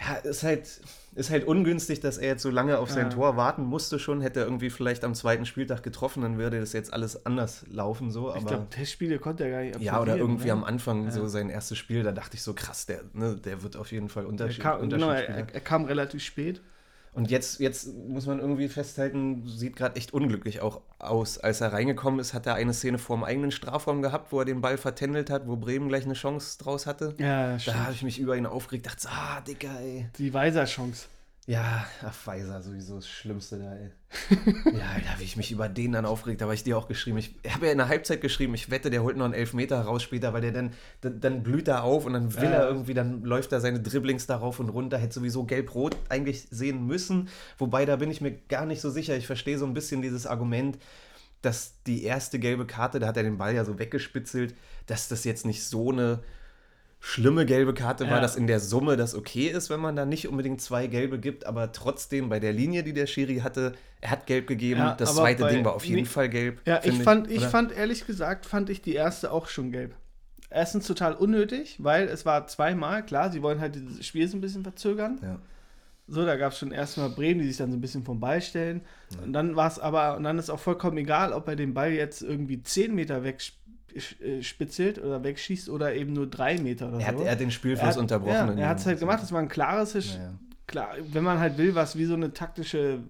ja, 0.00 0.14
ist 0.16 0.42
halt, 0.42 0.80
ist 1.14 1.30
halt 1.30 1.46
ungünstig, 1.46 2.00
dass 2.00 2.18
er 2.18 2.28
jetzt 2.28 2.42
so 2.42 2.50
lange 2.50 2.78
auf 2.78 2.90
sein 2.90 3.04
Ja. 3.04 3.08
Tor 3.10 3.36
warten 3.36 3.62
musste 3.64 3.98
schon. 3.98 4.20
Hätte 4.20 4.40
er 4.40 4.46
irgendwie 4.46 4.70
vielleicht 4.70 5.04
am 5.04 5.14
zweiten 5.14 5.46
Spieltag 5.46 5.82
getroffen, 5.82 6.22
dann 6.22 6.36
würde 6.36 6.58
das 6.58 6.72
jetzt 6.72 6.92
alles 6.92 7.24
anders 7.26 7.64
laufen. 7.68 8.10
So. 8.10 8.30
ich 8.30 8.36
Aber 8.36 8.46
glaube, 8.46 8.66
Testspiele 8.70 9.18
konnte 9.18 9.44
er 9.44 9.50
gar 9.50 9.60
nicht 9.60 9.80
ja, 9.80 10.00
oder 10.00 10.16
irgendwie 10.16 10.46
ne? 10.46 10.52
am 10.52 10.64
Anfang 10.64 11.04
Ja. 11.04 11.10
so 11.12 11.26
sein 11.28 11.48
erstes 11.48 11.78
Spiel, 11.78 12.02
da 12.02 12.12
dachte 12.12 12.36
ich 12.36 12.42
so 12.42 12.54
krass, 12.54 12.86
der, 12.86 13.02
ne, 13.12 13.36
der 13.36 13.62
wird 13.62 13.76
auf 13.76 13.92
jeden 13.92 14.08
Fall 14.08 14.24
Er 14.24 14.28
Unterschied, 14.28 14.64
genau, 14.80 15.10
er, 15.10 15.46
er 15.54 15.60
kam 15.60 15.84
relativ 15.84 16.22
spät. 16.22 16.60
Und 17.14 17.30
jetzt, 17.30 17.60
jetzt 17.60 17.94
muss 18.08 18.26
man 18.26 18.40
irgendwie 18.40 18.68
festhalten, 18.68 19.46
sieht 19.46 19.76
gerade 19.76 19.94
echt 19.94 20.12
unglücklich 20.12 20.60
auch 20.60 20.80
aus. 20.98 21.38
Als 21.38 21.60
er 21.60 21.72
reingekommen 21.72 22.18
ist, 22.18 22.34
hat 22.34 22.46
er 22.46 22.54
eine 22.56 22.74
Szene 22.74 22.98
vor 22.98 23.16
dem 23.16 23.22
eigenen 23.22 23.52
Strafraum 23.52 24.02
gehabt, 24.02 24.32
wo 24.32 24.40
er 24.40 24.44
den 24.44 24.60
Ball 24.60 24.76
vertändelt 24.76 25.30
hat, 25.30 25.46
wo 25.46 25.54
Bremen 25.54 25.88
gleich 25.88 26.04
eine 26.04 26.14
Chance 26.14 26.58
draus 26.58 26.86
hatte. 26.86 27.14
Ja, 27.18 27.56
Da 27.64 27.74
habe 27.74 27.92
ich 27.92 28.02
mich 28.02 28.18
über 28.18 28.36
ihn 28.36 28.46
aufgeregt, 28.46 28.86
dachte, 28.86 29.02
so, 29.02 29.08
ah, 29.10 29.40
Dicker, 29.42 29.78
ey. 29.80 30.08
Die 30.18 30.34
Weiser-Chance. 30.34 31.06
Ja, 31.46 31.84
ach, 32.02 32.26
Weiser, 32.26 32.62
sowieso 32.62 32.96
das 32.96 33.06
Schlimmste 33.08 33.58
da, 33.58 33.74
ey. 33.76 33.90
ja, 34.78 34.86
Alter, 34.94 35.18
wie 35.18 35.24
ich 35.24 35.36
mich 35.36 35.52
über 35.52 35.68
den 35.68 35.92
dann 35.92 36.06
aufgeregt 36.06 36.40
habe, 36.40 36.48
habe 36.48 36.54
ich 36.54 36.64
dir 36.64 36.78
auch 36.78 36.88
geschrieben. 36.88 37.18
Ich 37.18 37.34
habe 37.50 37.66
ja 37.66 37.72
in 37.72 37.76
der 37.78 37.88
Halbzeit 37.88 38.22
geschrieben, 38.22 38.54
ich 38.54 38.70
wette, 38.70 38.88
der 38.88 39.02
holt 39.02 39.18
noch 39.18 39.26
einen 39.26 39.34
Elfmeter 39.34 39.82
raus 39.82 40.02
später, 40.02 40.32
weil 40.32 40.40
der 40.40 40.52
dann, 40.52 40.72
dann, 41.02 41.20
dann 41.20 41.42
blüht 41.42 41.68
er 41.68 41.82
auf 41.82 42.06
und 42.06 42.14
dann 42.14 42.34
will 42.34 42.44
Ja. 42.44 42.60
er 42.60 42.68
irgendwie, 42.68 42.94
dann 42.94 43.22
läuft 43.24 43.52
er 43.52 43.60
seine 43.60 43.80
Dribblings 43.80 44.26
darauf 44.26 44.58
und 44.58 44.70
runter, 44.70 44.96
hätte 44.96 45.12
sowieso 45.14 45.44
gelb-rot 45.44 45.94
eigentlich 46.08 46.46
sehen 46.50 46.86
müssen. 46.86 47.28
Wobei, 47.58 47.84
da 47.84 47.96
bin 47.96 48.10
ich 48.10 48.22
mir 48.22 48.32
gar 48.32 48.64
nicht 48.64 48.80
so 48.80 48.88
sicher. 48.88 49.14
Ich 49.14 49.26
verstehe 49.26 49.58
so 49.58 49.66
ein 49.66 49.74
bisschen 49.74 50.00
dieses 50.00 50.26
Argument, 50.26 50.78
dass 51.42 51.74
die 51.86 52.04
erste 52.04 52.38
gelbe 52.38 52.66
Karte, 52.66 53.00
da 53.00 53.08
hat 53.08 53.18
er 53.18 53.22
den 53.22 53.36
Ball 53.36 53.54
ja 53.54 53.66
so 53.66 53.78
weggespitzelt, 53.78 54.54
dass 54.86 55.08
das 55.08 55.24
jetzt 55.24 55.44
nicht 55.44 55.62
so 55.62 55.90
eine 55.92 56.20
schlimme 57.06 57.44
gelbe 57.44 57.74
Karte 57.74 58.04
war, 58.06 58.14
Ja. 58.16 58.20
dass 58.20 58.34
in 58.34 58.46
der 58.46 58.60
Summe 58.60 58.96
das 58.96 59.14
okay 59.14 59.48
ist, 59.48 59.68
wenn 59.68 59.78
man 59.78 59.94
da 59.94 60.06
nicht 60.06 60.26
unbedingt 60.26 60.62
zwei 60.62 60.86
gelbe 60.86 61.18
gibt, 61.18 61.44
aber 61.44 61.70
trotzdem 61.70 62.30
bei 62.30 62.40
der 62.40 62.54
Linie, 62.54 62.82
die 62.82 62.94
der 62.94 63.06
Schiri 63.06 63.40
hatte, 63.40 63.74
er 64.00 64.10
hat 64.10 64.26
gelb 64.26 64.46
gegeben. 64.46 64.80
Ja, 64.80 64.94
das 64.94 65.14
zweite 65.14 65.46
Ding 65.48 65.66
war 65.66 65.74
auf 65.74 65.84
jeden 65.84 66.06
Fall 66.06 66.30
gelb. 66.30 66.62
Ja, 66.64 66.80
ich 66.82 67.02
fand, 67.02 67.30
ich 67.30 67.44
fand, 67.44 67.72
ehrlich 67.76 68.06
gesagt, 68.06 68.46
fand 68.46 68.70
ich 68.70 68.80
die 68.80 68.94
erste 68.94 69.32
auch 69.32 69.48
schon 69.48 69.70
gelb. 69.70 69.94
Erstens 70.48 70.86
total 70.86 71.12
unnötig, 71.14 71.76
weil 71.78 72.08
es 72.08 72.24
war 72.24 72.46
zweimal, 72.46 73.04
klar, 73.04 73.30
sie 73.30 73.42
wollen 73.42 73.60
halt 73.60 73.74
dieses 73.74 74.06
Spiel 74.06 74.26
so 74.26 74.38
ein 74.38 74.40
bisschen 74.40 74.62
verzögern. 74.62 75.18
Ja. 75.22 75.38
So, 76.06 76.24
da 76.24 76.36
gab 76.36 76.52
es 76.52 76.58
schon 76.58 76.70
erstmal 76.70 77.10
Bremen, 77.10 77.40
die 77.40 77.48
sich 77.48 77.56
dann 77.58 77.70
so 77.70 77.76
ein 77.76 77.80
bisschen 77.80 78.02
vom 78.04 78.18
Ball 78.20 78.40
stellen. 78.40 78.80
Und 79.22 79.32
dann 79.32 79.56
war 79.56 79.68
es 79.68 79.78
aber, 79.78 80.16
und 80.16 80.24
dann 80.24 80.38
ist 80.38 80.48
auch 80.50 80.58
vollkommen 80.60 80.96
egal, 80.98 81.32
ob 81.32 81.48
er 81.48 81.56
den 81.56 81.74
Ball 81.74 81.92
jetzt 81.92 82.22
irgendwie 82.22 82.62
10 82.62 82.94
Meter 82.94 83.24
wegspitzelt 83.94 84.98
oder 84.98 85.22
wegschießt 85.22 85.68
oder 85.68 85.94
eben 85.94 86.12
nur 86.12 86.26
3 86.28 86.58
Meter 86.58 86.88
oder 86.88 87.00
Er, 87.00 87.06
hat, 87.08 87.18
so. 87.18 87.24
er 87.24 87.32
hat 87.32 87.40
den 87.40 87.50
Spielfluss 87.50 87.90
hat- 87.90 87.96
unterbrochen. 87.98 88.58
Ja, 88.58 88.64
er 88.64 88.68
hat 88.68 88.78
es 88.78 88.86
halt 88.86 89.00
gemacht, 89.00 89.22
das 89.22 89.32
war 89.32 89.40
ein 89.40 89.48
klares, 89.48 89.94
Naja. 89.94 90.34
klar, 90.66 90.88
wenn 91.12 91.24
man 91.24 91.38
halt 91.38 91.58
will, 91.58 91.74
was 91.74 91.96
wie 91.96 92.04
so 92.04 92.14
eine 92.14 92.32
taktische, 92.32 93.00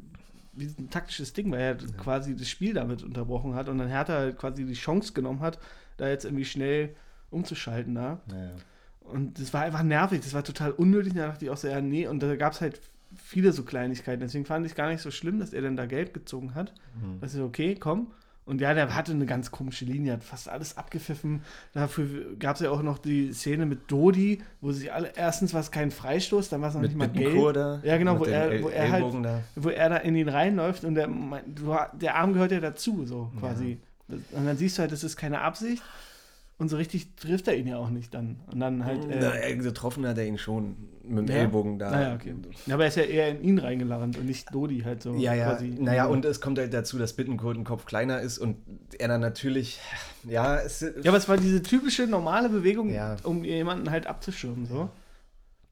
wie 0.53 0.67
ein 0.79 0.91
taktisches 0.91 1.33
Ding, 1.33 1.51
weil 1.51 1.61
er 1.61 1.77
quasi 1.97 2.37
das 2.37 2.49
Spiel 2.49 2.75
damit 2.75 3.03
unterbrochen 3.03 3.55
hat 3.55 3.69
und 3.69 3.79
dann 3.79 3.89
Hertha 3.89 4.15
halt 4.15 4.39
quasi 4.39 4.65
die 4.65 4.75
Chance 4.75 5.13
genommen 5.13 5.41
hat, 5.41 5.59
da 5.97 6.09
jetzt 6.09 6.25
irgendwie 6.25 6.45
schnell 6.45 6.95
umzuschalten 7.31 7.95
da. 7.95 8.21
Naja. 8.29 8.51
Und 9.01 9.39
das 9.39 9.53
war 9.53 9.63
einfach 9.63 9.83
nervig, 9.83 10.21
das 10.23 10.33
war 10.33 10.45
total 10.45 10.71
unnötig. 10.73 11.13
Da 11.15 11.27
dachte 11.27 11.45
ich 11.45 11.51
auch 11.51 11.57
so, 11.57 11.69
ja, 11.69 11.81
nee, 11.81 12.07
und 12.07 12.23
da 12.23 12.37
gab 12.37 12.53
es 12.55 12.61
halt 12.61 12.81
viele 13.17 13.53
so 13.53 13.63
Kleinigkeiten. 13.63 14.21
Deswegen 14.21 14.45
fand 14.47 14.65
ich 14.65 14.73
es 14.73 14.77
gar 14.77 14.89
nicht 14.89 15.03
so 15.03 15.11
schlimm, 15.11 15.39
dass 15.41 15.53
er 15.53 15.61
dann 15.63 15.77
da 15.77 15.85
gelb 15.87 16.15
gezogen 16.15 16.55
hat. 16.55 16.73
Mhm. 17.01 17.21
Das 17.21 17.35
ist 17.35 17.41
okay, 17.41 17.75
komm. 17.79 18.09
Und 18.47 18.61
ja, 18.61 18.75
der 18.75 18.95
hatte 18.95 19.13
eine 19.13 19.25
ganz 19.25 19.51
komische 19.51 19.87
Linie, 19.87 20.13
hat 20.13 20.23
fast 20.25 20.51
alles 20.51 20.77
abgepfiffen. 20.77 21.41
Dafür 21.73 22.37
gab 22.39 22.57
es 22.57 22.61
ja 22.61 22.71
auch 22.71 22.83
noch 22.83 22.99
die 22.99 23.33
Szene 23.33 23.65
mit 23.65 23.91
Dodi, 23.91 24.43
wo 24.61 24.71
sich 24.71 24.93
alle, 24.93 25.13
erstens 25.17 25.55
war 25.55 25.61
es 25.61 25.71
kein 25.71 25.91
Freistoß, 25.91 26.51
dann 26.51 26.61
war 26.61 26.69
es 26.69 26.75
noch 26.75 26.83
Mit 26.83 26.91
nicht 26.91 26.99
mal 26.99 27.09
Bittencourt 27.09 27.55
gelb. 27.55 27.83
da. 27.83 27.89
Ja, 27.89 27.97
genau, 27.97 28.13
mit 28.15 28.21
wo 28.21 28.25
er- 28.27 28.63
wo 28.63 28.69
er 28.69 28.91
halt- 28.93 29.05
da. 29.25 29.41
Wo 29.57 29.71
er 29.71 29.89
da 29.89 29.97
in 29.97 30.15
ihn 30.15 30.29
reinläuft 30.29 30.85
und 30.85 30.95
der, 30.95 31.09
der 31.95 32.17
Arm 32.17 32.35
gehört 32.35 32.53
ja 32.53 32.61
dazu, 32.61 33.07
so 33.07 33.31
quasi. 33.41 33.79
Und 34.09 34.45
dann 34.47 34.57
siehst 34.59 34.77
du 34.77 34.83
halt, 34.83 34.93
das 34.93 35.03
ist 35.05 35.17
keine 35.17 35.41
Absicht. 35.41 35.83
Und 36.57 36.69
so 36.69 36.77
richtig 36.77 37.17
trifft 37.17 37.49
er 37.49 37.57
ihn 37.57 37.67
ja 37.67 37.79
auch 37.79 37.91
nicht 37.91 38.15
dann. 38.15 38.37
Und 38.51 38.61
dann 38.61 38.85
halt. 38.85 39.05
Äh, 39.11 39.19
Na, 39.21 39.55
getroffen 39.63 40.07
hat 40.07 40.19
er 40.19 40.27
ihn 40.27 40.39
schon 40.39 40.77
mit 41.03 41.29
dem 41.29 41.35
Ja? 41.35 41.43
Ellbogen 41.43 41.79
da. 41.81 41.91
Naja, 41.91 42.15
okay. 42.15 42.35
Ja, 42.67 42.75
aber 42.75 42.85
er 42.85 42.89
ist 42.89 42.97
ja 42.97 43.03
eher 43.03 43.29
in 43.31 43.43
ihn 43.43 43.59
reingelandet 43.59 44.21
und 44.21 44.27
nicht 44.27 44.55
Dodi 44.55 44.81
halt 44.81 45.03
so. 45.03 45.15
Ja, 45.17 45.35
ja. 45.35 45.51
quasi. 45.53 45.69
Naja, 45.79 46.07
und 46.07 46.25
es 46.25 46.41
kommt 46.41 46.59
halt 46.59 46.73
dazu, 46.73 46.97
dass 46.97 47.13
Bittencourt 47.15 47.57
ein 47.57 47.65
Kopf 47.65 47.87
kleiner 47.87 48.21
ist 48.21 48.39
und 48.39 48.57
er 48.99 49.09
dann 49.09 49.21
natürlich, 49.21 49.81
ja, 50.23 50.57
es, 50.59 50.81
Ja, 50.81 51.11
aber 51.11 51.19
es 51.19 51.29
war 51.29 51.37
diese 51.37 51.61
typische 51.63 52.07
normale 52.07 52.49
Bewegung, 52.49 52.89
Ja. 52.91 53.17
um 53.25 53.45
jemanden 53.45 53.91
halt 53.91 54.07
abzuschirmen, 54.07 54.67
so. 54.67 54.89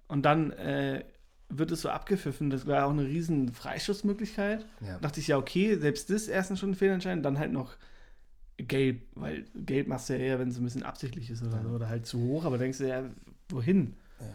Und 0.08 0.22
dann 0.26 0.50
äh, 0.52 1.04
wird 1.48 1.70
es 1.70 1.82
so 1.82 1.90
abgepfiffen. 1.90 2.50
Das 2.50 2.66
war 2.66 2.86
auch 2.86 2.90
eine 2.90 3.04
riesen 3.06 3.52
Freischussmöglichkeit. 3.52 4.66
ja. 4.86 4.98
dachte 4.98 5.20
ich 5.20 5.28
ja, 5.28 5.38
okay, 5.38 5.76
selbst 5.78 6.10
das 6.10 6.28
erstens 6.28 6.58
schon 6.58 6.70
ein 6.70 6.74
Fehlentscheiden, 6.74 7.22
dann 7.22 7.38
halt 7.38 7.52
noch 7.52 7.76
gelb, 8.68 9.02
weil 9.14 9.44
gelb 9.54 9.88
machst 9.88 10.08
du 10.08 10.14
ja 10.14 10.18
eher, 10.20 10.38
wenn 10.38 10.48
es 10.48 10.58
ein 10.58 10.64
bisschen 10.64 10.82
absichtlich 10.82 11.30
ist 11.30 11.42
oder 11.42 11.62
so, 11.62 11.68
oder 11.70 11.88
halt 11.88 12.06
zu 12.06 12.20
hoch, 12.20 12.44
aber 12.44 12.58
denkst 12.58 12.78
du 12.78 12.88
ja, 12.88 13.04
wohin? 13.48 13.94
Ja. 14.20 14.26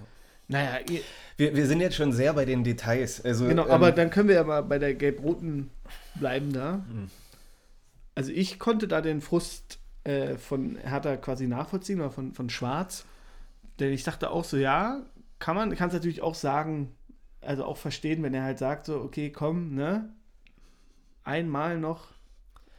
Naja, 0.50 0.80
ihr, 0.90 1.02
Wir, 1.38 1.56
wir 1.56 1.68
sind 1.68 1.82
jetzt 1.82 1.96
schon 1.96 2.14
sehr 2.14 2.34
bei 2.34 2.46
den 2.46 2.64
Details. 2.64 3.24
Also, 3.24 3.48
genau, 3.48 3.66
ähm, 3.66 3.72
aber 3.72 3.92
dann 3.92 4.10
können 4.10 4.28
wir 4.28 4.36
ja 4.36 4.44
mal 4.44 4.64
bei 4.64 4.80
der 4.80 4.96
gelb-roten 4.96 5.70
bleiben 6.16 6.54
da. 6.54 6.78
Mhm. 6.78 7.10
Also 8.16 8.32
ich 8.32 8.58
konnte 8.58 8.88
da 8.88 9.02
den 9.02 9.22
Frust 9.22 9.80
äh, 10.04 10.38
von 10.38 10.78
Hertha 10.78 11.18
quasi 11.18 11.48
nachvollziehen, 11.48 12.00
oder 12.00 12.10
von, 12.10 12.34
von 12.34 12.50
Schwarz, 12.50 13.06
denn 13.80 13.94
ich 13.94 14.04
dachte 14.04 14.32
auch 14.32 14.44
so, 14.44 14.58
ja, 14.58 15.02
kann 15.38 15.56
man, 15.56 15.76
kann 15.76 15.90
es 15.90 15.94
natürlich 15.94 16.22
auch 16.24 16.34
sagen, 16.34 16.96
also 17.42 17.64
auch 17.64 17.78
verstehen, 17.78 18.24
wenn 18.24 18.34
er 18.34 18.44
halt 18.44 18.58
sagt 18.58 18.88
so, 18.88 19.02
okay, 19.02 19.32
komm, 19.32 19.76
ne, 19.76 20.10
einmal 21.24 21.78
noch 21.78 22.08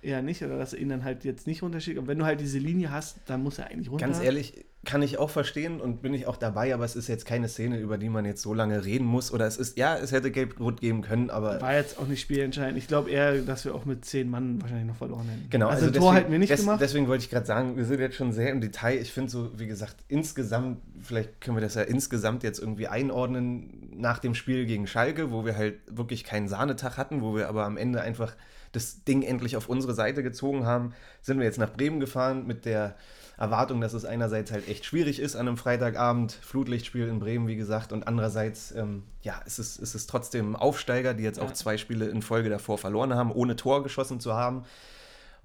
eher 0.02 0.22
nicht 0.22 0.42
oder 0.42 0.58
dass 0.58 0.72
er 0.72 0.80
ihn 0.80 0.88
dann 0.88 1.04
halt 1.04 1.24
jetzt 1.24 1.46
nicht 1.46 1.62
runterschickt. 1.62 1.98
Aber 1.98 2.06
wenn 2.06 2.18
du 2.18 2.24
halt 2.24 2.40
diese 2.40 2.58
Linie 2.58 2.90
hast, 2.90 3.18
dann 3.26 3.42
muss 3.42 3.58
er 3.58 3.66
eigentlich 3.66 3.90
runter. 3.90 4.06
Ganz 4.06 4.20
ehrlich, 4.20 4.64
kann 4.84 5.02
ich 5.02 5.18
auch 5.18 5.28
verstehen 5.28 5.80
und 5.80 6.02
bin 6.02 6.14
ich 6.14 6.26
auch 6.26 6.36
dabei, 6.36 6.72
aber 6.72 6.84
es 6.84 6.94
ist 6.96 7.08
jetzt 7.08 7.26
keine 7.26 7.48
Szene, 7.48 7.78
über 7.78 7.98
die 7.98 8.08
man 8.08 8.24
jetzt 8.24 8.42
so 8.42 8.54
lange 8.54 8.84
reden 8.84 9.04
muss. 9.04 9.32
Oder 9.32 9.46
es 9.46 9.56
ist, 9.56 9.76
ja, 9.76 9.96
es 9.96 10.12
hätte 10.12 10.30
Gelb-Rot 10.30 10.80
geben 10.80 11.02
können, 11.02 11.30
aber. 11.30 11.60
War 11.60 11.74
jetzt 11.74 11.98
auch 11.98 12.06
nicht 12.06 12.20
spielentscheidend. 12.20 12.78
Ich 12.78 12.86
glaube 12.86 13.10
eher, 13.10 13.42
dass 13.42 13.64
wir 13.64 13.74
auch 13.74 13.84
mit 13.84 14.04
zehn 14.04 14.30
Mann 14.30 14.62
wahrscheinlich 14.62 14.86
noch 14.86 14.96
verloren 14.96 15.28
hätten. 15.28 15.50
Genau, 15.50 15.68
also, 15.68 15.86
also 15.86 15.94
ein 15.94 16.00
Tor 16.00 16.12
deswegen, 16.12 16.22
hätten 16.22 16.32
wir 16.32 16.38
nicht 16.38 16.52
des, 16.52 16.60
gemacht. 16.60 16.80
Deswegen 16.80 17.08
wollte 17.08 17.24
ich 17.24 17.30
gerade 17.30 17.46
sagen, 17.46 17.76
wir 17.76 17.84
sind 17.84 18.00
jetzt 18.00 18.16
schon 18.16 18.32
sehr 18.32 18.50
im 18.50 18.60
Detail. 18.60 18.98
Ich 18.98 19.12
finde 19.12 19.30
so, 19.30 19.50
wie 19.58 19.66
gesagt, 19.66 19.96
insgesamt, 20.06 20.78
vielleicht 21.00 21.40
können 21.40 21.56
wir 21.56 21.62
das 21.62 21.74
ja 21.74 21.82
insgesamt 21.82 22.44
jetzt 22.44 22.60
irgendwie 22.60 22.86
einordnen 22.86 23.90
nach 23.96 24.20
dem 24.20 24.34
Spiel 24.34 24.64
gegen 24.64 24.86
Schalke, 24.86 25.32
wo 25.32 25.44
wir 25.44 25.56
halt 25.56 25.80
wirklich 25.90 26.22
keinen 26.24 26.48
Sahnetag 26.48 26.96
hatten, 26.96 27.20
wo 27.20 27.34
wir 27.34 27.48
aber 27.48 27.64
am 27.64 27.76
Ende 27.76 28.00
einfach 28.00 28.36
das 28.72 29.04
Ding 29.04 29.22
endlich 29.22 29.56
auf 29.56 29.68
unsere 29.68 29.94
Seite 29.94 30.22
gezogen 30.22 30.66
haben, 30.66 30.94
sind 31.22 31.38
wir 31.38 31.46
jetzt 31.46 31.58
nach 31.58 31.72
Bremen 31.72 32.00
gefahren 32.00 32.46
mit 32.46 32.64
der 32.64 32.96
Erwartung, 33.36 33.80
dass 33.80 33.92
es 33.92 34.04
einerseits 34.04 34.50
halt 34.50 34.68
echt 34.68 34.84
schwierig 34.84 35.20
ist 35.20 35.36
an 35.36 35.46
einem 35.46 35.56
Freitagabend, 35.56 36.32
Flutlichtspiel 36.32 37.06
in 37.06 37.20
Bremen, 37.20 37.46
wie 37.46 37.54
gesagt, 37.56 37.92
und 37.92 38.06
andererseits, 38.08 38.72
ähm, 38.72 39.04
ja, 39.22 39.40
es 39.46 39.58
ist, 39.60 39.80
es 39.80 39.94
ist 39.94 40.10
trotzdem 40.10 40.56
Aufsteiger, 40.56 41.14
die 41.14 41.22
jetzt 41.22 41.38
Ja. 41.38 41.44
auch 41.44 41.52
zwei 41.52 41.76
Spiele 41.78 42.06
in 42.06 42.20
Folge 42.22 42.48
davor 42.50 42.78
verloren 42.78 43.14
haben, 43.14 43.30
ohne 43.30 43.54
Tor 43.54 43.82
geschossen 43.84 44.18
zu 44.18 44.34
haben. 44.34 44.64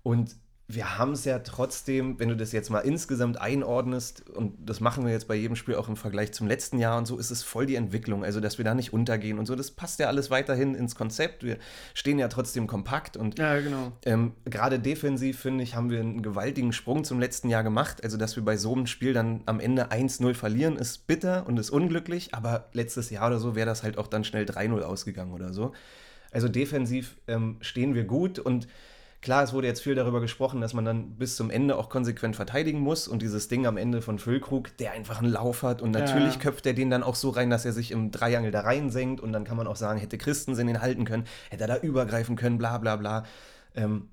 Und 0.01 0.35
wir 0.75 0.97
haben 0.97 1.11
es 1.13 1.25
ja 1.25 1.39
trotzdem, 1.39 2.19
wenn 2.19 2.29
du 2.29 2.35
das 2.35 2.51
jetzt 2.51 2.69
mal 2.69 2.79
insgesamt 2.79 3.39
einordnest, 3.39 4.29
und 4.29 4.53
das 4.65 4.79
machen 4.79 5.05
wir 5.05 5.11
jetzt 5.11 5.27
bei 5.27 5.35
jedem 5.35 5.55
Spiel 5.55 5.75
auch 5.75 5.89
im 5.89 5.95
Vergleich 5.95 6.31
zum 6.31 6.47
letzten 6.47 6.79
Jahr 6.79 6.97
und 6.97 7.05
so, 7.05 7.17
ist 7.17 7.31
es 7.31 7.43
voll 7.43 7.65
die 7.65 7.75
Entwicklung. 7.75 8.23
Also, 8.23 8.39
dass 8.39 8.57
wir 8.57 8.65
da 8.65 8.73
nicht 8.73 8.93
untergehen 8.93 9.39
und 9.39 9.45
so, 9.45 9.55
das 9.55 9.71
passt 9.71 9.99
ja 9.99 10.07
alles 10.07 10.29
weiterhin 10.29 10.75
ins 10.75 10.95
Konzept. 10.95 11.43
Wir 11.43 11.57
stehen 11.93 12.19
ja 12.19 12.27
trotzdem 12.27 12.67
kompakt 12.67 13.17
und 13.17 13.39
ja, 13.39 13.59
genau. 13.59 13.91
ähm, 14.05 14.33
gerade 14.45 14.79
defensiv, 14.79 15.39
finde 15.39 15.63
ich, 15.63 15.75
haben 15.75 15.89
wir 15.89 15.99
einen 15.99 16.21
gewaltigen 16.21 16.73
Sprung 16.73 17.03
zum 17.03 17.19
letzten 17.19 17.49
Jahr 17.49 17.63
gemacht. 17.63 18.03
Also, 18.03 18.17
dass 18.17 18.35
wir 18.35 18.43
bei 18.43 18.57
so 18.57 18.73
einem 18.73 18.87
Spiel 18.87 19.13
dann 19.13 19.41
am 19.45 19.59
Ende 19.59 19.91
1-0 19.91 20.33
verlieren, 20.33 20.77
ist 20.77 21.07
bitter 21.07 21.45
und 21.47 21.57
ist 21.59 21.69
unglücklich, 21.69 22.33
aber 22.33 22.69
letztes 22.73 23.09
Jahr 23.09 23.27
oder 23.27 23.39
so 23.39 23.55
wäre 23.55 23.67
das 23.67 23.83
halt 23.83 23.97
auch 23.97 24.07
dann 24.07 24.23
schnell 24.23 24.45
3-0 24.45 24.81
ausgegangen 24.81 25.33
oder 25.33 25.53
so. 25.53 25.73
Also 26.31 26.49
defensiv 26.49 27.17
ähm, 27.27 27.57
stehen 27.61 27.93
wir 27.93 28.05
gut 28.05 28.39
und 28.39 28.67
klar, 29.23 29.41
es 29.41 29.53
wurde 29.53 29.67
jetzt 29.67 29.81
viel 29.81 29.95
darüber 29.95 30.19
gesprochen, 30.21 30.61
dass 30.61 30.73
man 30.73 30.85
dann 30.85 31.15
bis 31.15 31.35
zum 31.35 31.49
Ende 31.49 31.77
auch 31.77 31.89
konsequent 31.89 32.35
verteidigen 32.35 32.79
muss 32.79 33.07
und 33.07 33.21
dieses 33.21 33.47
Ding 33.47 33.65
am 33.65 33.77
Ende 33.77 34.01
von 34.01 34.19
Füllkrug, 34.19 34.75
der 34.77 34.91
einfach 34.91 35.19
einen 35.19 35.31
Lauf 35.31 35.63
hat 35.63 35.81
und 35.81 35.91
natürlich 35.91 36.35
Ja. 36.35 36.41
köpft 36.41 36.65
er 36.65 36.73
den 36.73 36.89
dann 36.89 37.01
auch 37.03 37.15
so 37.15 37.29
rein, 37.29 37.49
dass 37.49 37.65
er 37.65 37.71
sich 37.71 37.91
im 37.91 38.11
Dreiangel 38.11 38.51
da 38.51 38.61
reinsenkt 38.61 39.21
und 39.21 39.31
dann 39.31 39.45
kann 39.45 39.57
man 39.57 39.65
auch 39.65 39.77
sagen, 39.77 39.99
hätte 39.99 40.17
Christensen 40.17 40.67
den 40.67 40.81
halten 40.81 41.05
können, 41.05 41.23
hätte 41.49 41.63
er 41.63 41.67
da 41.67 41.77
übergreifen 41.77 42.35
können, 42.35 42.57
bla 42.57 42.77
bla 42.77 42.97
bla. 42.97 43.23
Ähm, 43.75 44.09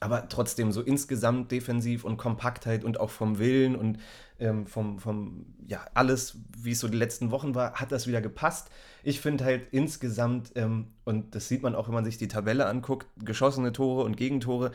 aber 0.00 0.28
trotzdem 0.28 0.72
so 0.72 0.82
insgesamt 0.82 1.50
defensiv 1.50 2.04
und 2.04 2.16
Kompaktheit 2.16 2.84
und 2.84 3.00
auch 3.00 3.10
vom 3.10 3.38
Willen 3.38 3.74
und 3.76 3.98
ähm, 4.38 4.66
vom, 4.66 4.98
vom, 5.00 5.46
ja, 5.66 5.84
alles, 5.94 6.38
wie 6.56 6.72
es 6.72 6.80
so 6.80 6.88
die 6.88 6.98
letzten 6.98 7.30
Wochen 7.30 7.54
war, 7.54 7.74
hat 7.74 7.92
das 7.92 8.06
wieder 8.06 8.20
gepasst. 8.20 8.68
Ich 9.08 9.20
finde 9.20 9.44
halt 9.44 9.68
insgesamt, 9.70 10.50
ähm, 10.56 10.88
und 11.04 11.34
das 11.36 11.46
sieht 11.46 11.62
man 11.62 11.76
auch, 11.76 11.86
wenn 11.86 11.94
man 11.94 12.04
sich 12.04 12.18
die 12.18 12.26
Tabelle 12.26 12.66
anguckt, 12.66 13.06
geschossene 13.24 13.70
Tore 13.72 14.02
und 14.02 14.16
Gegentore, 14.16 14.72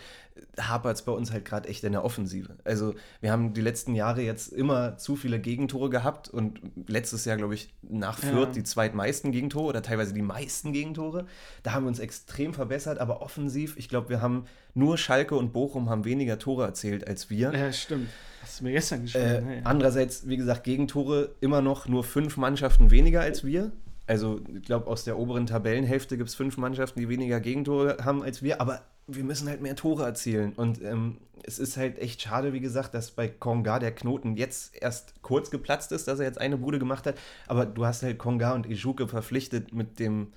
hapert 0.58 0.96
es 0.96 1.02
bei 1.02 1.12
uns 1.12 1.34
halt 1.34 1.44
gerade 1.44 1.67
echt 1.67 1.84
in 1.84 1.91
der 1.91 2.06
Offensive. 2.06 2.56
Also 2.63 2.96
wir 3.20 3.32
haben 3.34 3.54
die 3.54 3.60
letzten 3.60 3.94
Jahre 3.94 4.22
jetzt 4.22 4.54
immer 4.54 4.98
zu 4.98 5.17
viele 5.17 5.39
Gegentore 5.41 5.89
gehabt 5.89 6.30
und 6.30 6.62
letztes 6.88 7.26
Jahr, 7.26 7.36
glaube 7.36 7.56
ich, 7.56 7.74
nach 7.82 8.24
Ja. 8.24 8.30
Fürth 8.30 8.56
die 8.56 8.63
zweitmeisten 8.63 9.34
Gegentore 9.34 9.65
oder 9.65 9.82
teilweise 9.82 10.13
die 10.13 10.22
meisten 10.22 10.72
Gegentore. 10.72 11.26
Da 11.63 11.74
haben 11.74 11.84
wir 11.84 11.89
uns 11.89 12.00
extrem 12.00 12.54
verbessert, 12.54 13.00
aber 13.00 13.22
offensiv, 13.22 13.76
ich 13.76 13.89
glaube, 13.89 14.08
wir 14.08 14.22
haben 14.22 14.46
nur 14.74 14.98
Schalke 14.98 15.36
und 15.36 15.52
Bochum 15.52 15.89
haben 15.89 16.06
weniger 16.06 16.39
Tore 16.39 16.63
erzielt 16.63 17.06
als 17.06 17.30
wir. 17.30 17.52
Ja, 17.54 17.74
stimmt. 17.74 18.08
Hast 18.41 18.62
du 18.62 18.63
mir 18.63 18.72
gestern 18.72 19.00
Äh, 19.00 19.04
geschrieben. 19.04 19.46
ne? 19.46 19.56
ja. 19.58 19.62
Andererseits, 19.65 20.26
wie 20.30 20.38
gesagt, 20.38 20.63
Gegentore 20.63 21.36
immer 21.41 21.62
noch 21.62 21.89
nur 21.89 22.06
fünf 22.06 22.38
Mannschaften 22.38 22.91
weniger 22.91 23.20
als 23.20 23.44
wir. 23.44 23.74
Also, 24.12 24.41
ich 24.54 24.63
glaube, 24.63 24.88
aus 24.88 25.06
der 25.06 25.17
oberen 25.17 25.45
Tabellenhälfte 25.45 26.17
gibt 26.17 26.28
es 26.28 26.36
fünf 26.36 26.58
Mannschaften, 26.58 27.00
die 27.00 27.08
weniger 27.08 27.39
Gegentore 27.39 27.95
haben 28.04 28.24
als 28.24 28.43
wir. 28.43 28.60
Aber 28.60 28.82
wir 29.08 29.24
müssen 29.24 29.47
halt 29.47 29.62
mehr 29.62 29.78
Tore 29.78 30.04
erzielen. 30.04 30.52
Und 30.52 30.82
ähm, 30.82 31.19
es 31.43 31.60
ist 31.60 31.78
halt 31.78 31.97
echt 31.97 32.21
schade, 32.21 32.52
wie 32.52 32.60
gesagt, 32.60 32.93
dass 32.93 33.12
bei 33.12 33.30
Konga 33.30 33.80
der 33.80 33.95
Knoten 33.95 34.36
jetzt 34.36 34.76
erst 34.76 35.21
kurz 35.21 35.50
geplatzt 35.50 35.93
ist, 35.93 36.10
dass 36.10 36.19
er 36.19 36.26
jetzt 36.26 36.41
eine 36.41 36.58
Bude 36.58 36.78
gemacht 36.78 37.06
hat. 37.08 37.15
Aber 37.47 37.65
du 37.65 37.86
hast 37.86 38.04
halt 38.04 38.17
Konga 38.17 38.54
und 38.54 38.65
Ijuke 38.69 39.08
verpflichtet 39.08 39.74
mit 39.74 39.97
dem 40.00 40.34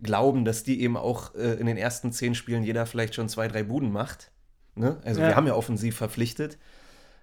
Glauben, 0.00 0.44
dass 0.44 0.62
die 0.62 0.80
eben 0.80 0.96
auch 0.96 1.34
äh, 1.34 1.54
in 1.54 1.66
den 1.66 1.76
ersten 1.76 2.12
zehn 2.12 2.36
Spielen 2.36 2.62
jeder 2.62 2.86
vielleicht 2.86 3.16
schon 3.16 3.28
zwei, 3.28 3.48
drei 3.48 3.64
Buden 3.64 3.90
macht. 3.90 4.30
Ne? 4.76 4.98
Also, 5.04 5.20
Ja. 5.22 5.26
wir 5.26 5.34
haben 5.36 5.48
ja 5.48 5.54
offensiv 5.54 5.96
verpflichtet. 5.96 6.56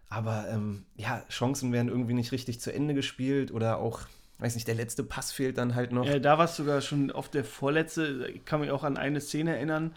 Aber 0.09 0.45
ähm, 0.51 0.83
ja, 0.97 1.23
Chancen 1.29 1.71
werden 1.71 1.87
irgendwie 1.87 2.13
nicht 2.13 2.33
richtig 2.33 2.59
zu 2.59 2.73
Ende 2.73 2.93
gespielt 2.93 3.53
oder 3.53 3.77
auch, 3.79 4.01
weiß 4.39 4.55
nicht, 4.55 4.67
der 4.67 4.75
letzte 4.75 5.03
Pass 5.03 5.31
fehlt 5.31 5.57
dann 5.57 5.75
halt 5.75 5.91
noch. 5.91 6.05
Ja, 6.05 6.19
da 6.19 6.37
war 6.37 6.45
es 6.45 6.55
sogar 6.55 6.81
schon 6.81 7.11
oft 7.11 7.33
der 7.33 7.43
vorletzte. 7.43 8.29
Ich 8.33 8.45
kann 8.45 8.59
mich 8.59 8.71
auch 8.71 8.83
an 8.83 8.97
eine 8.97 9.21
Szene 9.21 9.55
erinnern. 9.55 9.95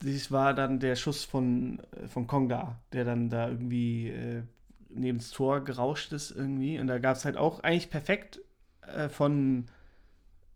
Das 0.00 0.30
war 0.30 0.54
dann 0.54 0.80
der 0.80 0.96
Schuss 0.96 1.24
von, 1.24 1.80
äh, 1.96 2.08
von 2.08 2.26
Konga, 2.26 2.80
der 2.92 3.04
dann 3.04 3.28
da 3.30 3.48
irgendwie 3.48 4.08
äh, 4.08 4.42
neben 4.88 5.18
das 5.18 5.30
Tor 5.30 5.62
gerauscht 5.64 6.12
ist 6.12 6.30
irgendwie. 6.30 6.78
Und 6.78 6.86
da 6.86 6.98
gab 6.98 7.16
es 7.16 7.24
halt 7.24 7.36
auch 7.36 7.60
eigentlich 7.60 7.90
perfekt 7.90 8.40
äh, 8.82 9.08
von 9.08 9.66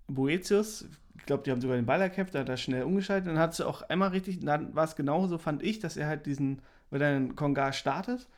Boetius. 0.09 0.87
Ich 1.19 1.27
glaube, 1.27 1.43
die 1.45 1.51
haben 1.51 1.61
sogar 1.61 1.77
den 1.77 1.87
Ball 1.87 2.01
erkämpft, 2.01 2.35
da 2.35 2.41
hat 2.41 2.49
er 2.49 2.57
schnell 2.57 2.85
umgeschaltet. 2.85 3.29
Dann 3.29 3.39
hat 3.39 3.55
sie 3.55 3.67
auch 3.67 3.83
einmal 3.83 4.11
richtig, 4.11 4.41
dann 4.41 4.75
war 4.75 4.85
es 4.85 4.97
genauso, 4.97 5.39
fand 5.39 5.63
ich, 5.63 5.79
dass 5.79 5.97
er 5.97 6.07
halt 6.07 6.27
diesen, 6.27 6.63
weil 6.91 7.01
dann 7.01 7.37
Konga 7.37 7.73
startet. 7.73 8.29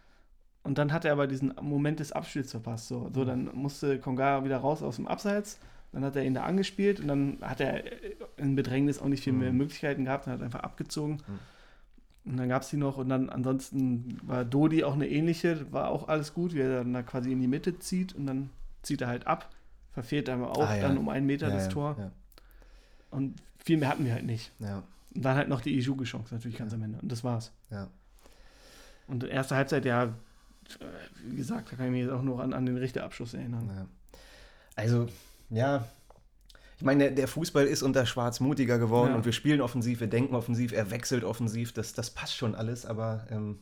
Und 0.64 0.79
dann 0.79 0.92
hat 0.92 1.05
er 1.05 1.12
aber 1.12 1.27
diesen 1.27 1.55
Moment 1.62 2.01
des 2.01 2.12
Abspiels 2.12 2.51
verpasst. 2.51 2.88
So, 2.88 3.11
so 3.14 3.25
dann 3.25 3.51
musste 3.55 3.99
Konga 3.99 4.44
wieder 4.44 4.59
raus 4.59 4.83
aus 4.83 4.97
dem 4.97 5.07
Abseits. 5.07 5.59
Dann 5.92 6.05
hat 6.05 6.16
er 6.16 6.25
ihn 6.25 6.35
da 6.35 6.42
angespielt 6.44 7.01
und 7.01 7.09
dann 7.09 7.38
hat 7.40 7.61
er 7.61 7.83
in 8.37 8.55
Bedrängnis 8.57 8.99
auch 9.01 9.07
nicht 9.07 9.25
viel 9.25 9.33
mehr 9.33 9.51
Mhm. 9.53 9.59
Möglichkeiten 9.59 10.05
gehabt. 10.05 10.27
Dann 10.27 10.35
hat 10.35 10.40
er 10.40 10.44
einfach 10.44 10.61
abgezogen. 10.61 11.23
Und 12.27 12.37
dann 12.37 12.49
gab 12.51 12.61
es 12.62 12.68
die 12.68 12.77
noch. 12.77 12.99
Und 12.99 13.09
dann 13.09 13.31
ansonsten 13.31 14.18
war 14.23 14.44
Dodi 14.44 14.85
auch 14.85 14.92
eine 14.94 15.09
ähnliche. 15.09 15.73
War 15.73 15.88
auch 15.88 16.09
alles 16.09 16.35
gut, 16.35 16.53
wie 16.55 16.61
er 16.61 16.79
dann 16.85 16.92
da 16.92 17.03
quasi 17.03 17.33
in 17.33 17.40
die 17.40 17.49
Mitte 17.49 17.79
zieht. 17.79 18.14
Und 18.14 18.27
dann 18.27 18.51
zieht 18.83 19.01
er 19.01 19.09
halt 19.09 19.27
ab. 19.27 19.49
Verfehlt 19.92 20.29
aber 20.29 20.51
auch 20.51 20.68
Ah, 20.68 20.77
ja. 20.77 20.83
dann 20.83 20.99
um 20.99 21.09
einen 21.09 21.25
Meter 21.27 21.49
Ja, 21.49 21.55
das 21.55 21.64
ja, 21.66 21.71
Tor. 21.71 22.12
Und 23.11 23.37
viel 23.64 23.79
mehr 23.79 23.88
hatten 23.88 24.05
wir 24.05 24.12
halt 24.12 24.27
nicht. 24.27 24.53
ja, 24.59 24.83
Und 25.14 25.25
dann 25.25 25.37
halt 25.37 25.49
noch 25.49 25.62
die 25.62 25.75
Ijuge-Chance 25.79 26.35
natürlich 26.35 26.59
ganz 26.59 26.75
am 26.75 26.83
Ende. 26.83 26.99
Und 27.01 27.11
das 27.11 27.25
war's. 27.25 27.53
ja. 27.71 27.88
Und 29.07 29.25
erste 29.25 29.57
Halbzeit, 29.57 29.87
ja, 29.87 30.12
wie 31.28 31.37
gesagt, 31.37 31.72
da 31.72 31.76
kann 31.76 31.87
ich 31.87 31.92
mich 31.92 32.02
jetzt 32.02 32.12
auch 32.12 32.22
nur 32.22 32.42
an, 32.42 32.52
an 32.52 32.66
den 32.66 32.76
Richterabschluss 32.76 33.35
erinnern. 33.35 33.70
ja. 33.74 33.87
Also, 34.76 35.09
ja. 35.50 35.87
Ich 36.76 36.85
meine, 36.85 37.11
der, 37.11 37.26
Fußball 37.26 37.66
ist 37.66 37.83
unter 37.83 38.07
Schwarz 38.07 38.38
mutiger 38.38 38.78
geworden 38.78 39.11
Ja. 39.11 39.16
und 39.16 39.24
wir 39.24 39.33
spielen 39.33 39.61
offensiv, 39.61 39.98
wir 39.98 40.07
denken 40.07 40.35
offensiv, 40.37 40.70
er 40.72 40.90
wechselt 40.92 41.24
offensiv, 41.24 41.72
das, 41.72 41.92
das 41.92 42.11
passt 42.11 42.37
schon 42.37 42.54
alles, 42.54 42.87
aber 42.87 43.26
ähm, 43.33 43.59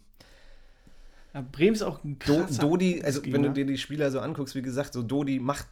Ja, 1.33 1.43
Bremen 1.51 1.75
ist 1.75 1.83
auch 1.83 2.05
ein 2.05 2.19
Do, 2.27 2.41
krasser 2.41 2.61
Dodi, 2.61 3.03
also 3.03 3.25
wenn 3.25 3.43
du 3.43 3.51
dir 3.53 3.65
die 3.65 3.79
Spieler 3.79 4.11
so 4.11 4.21
anguckst, 4.21 4.55
wie 4.55 4.61
gesagt, 4.61 4.93
so 4.93 5.03
Dodi 5.03 5.39
macht, 5.39 5.67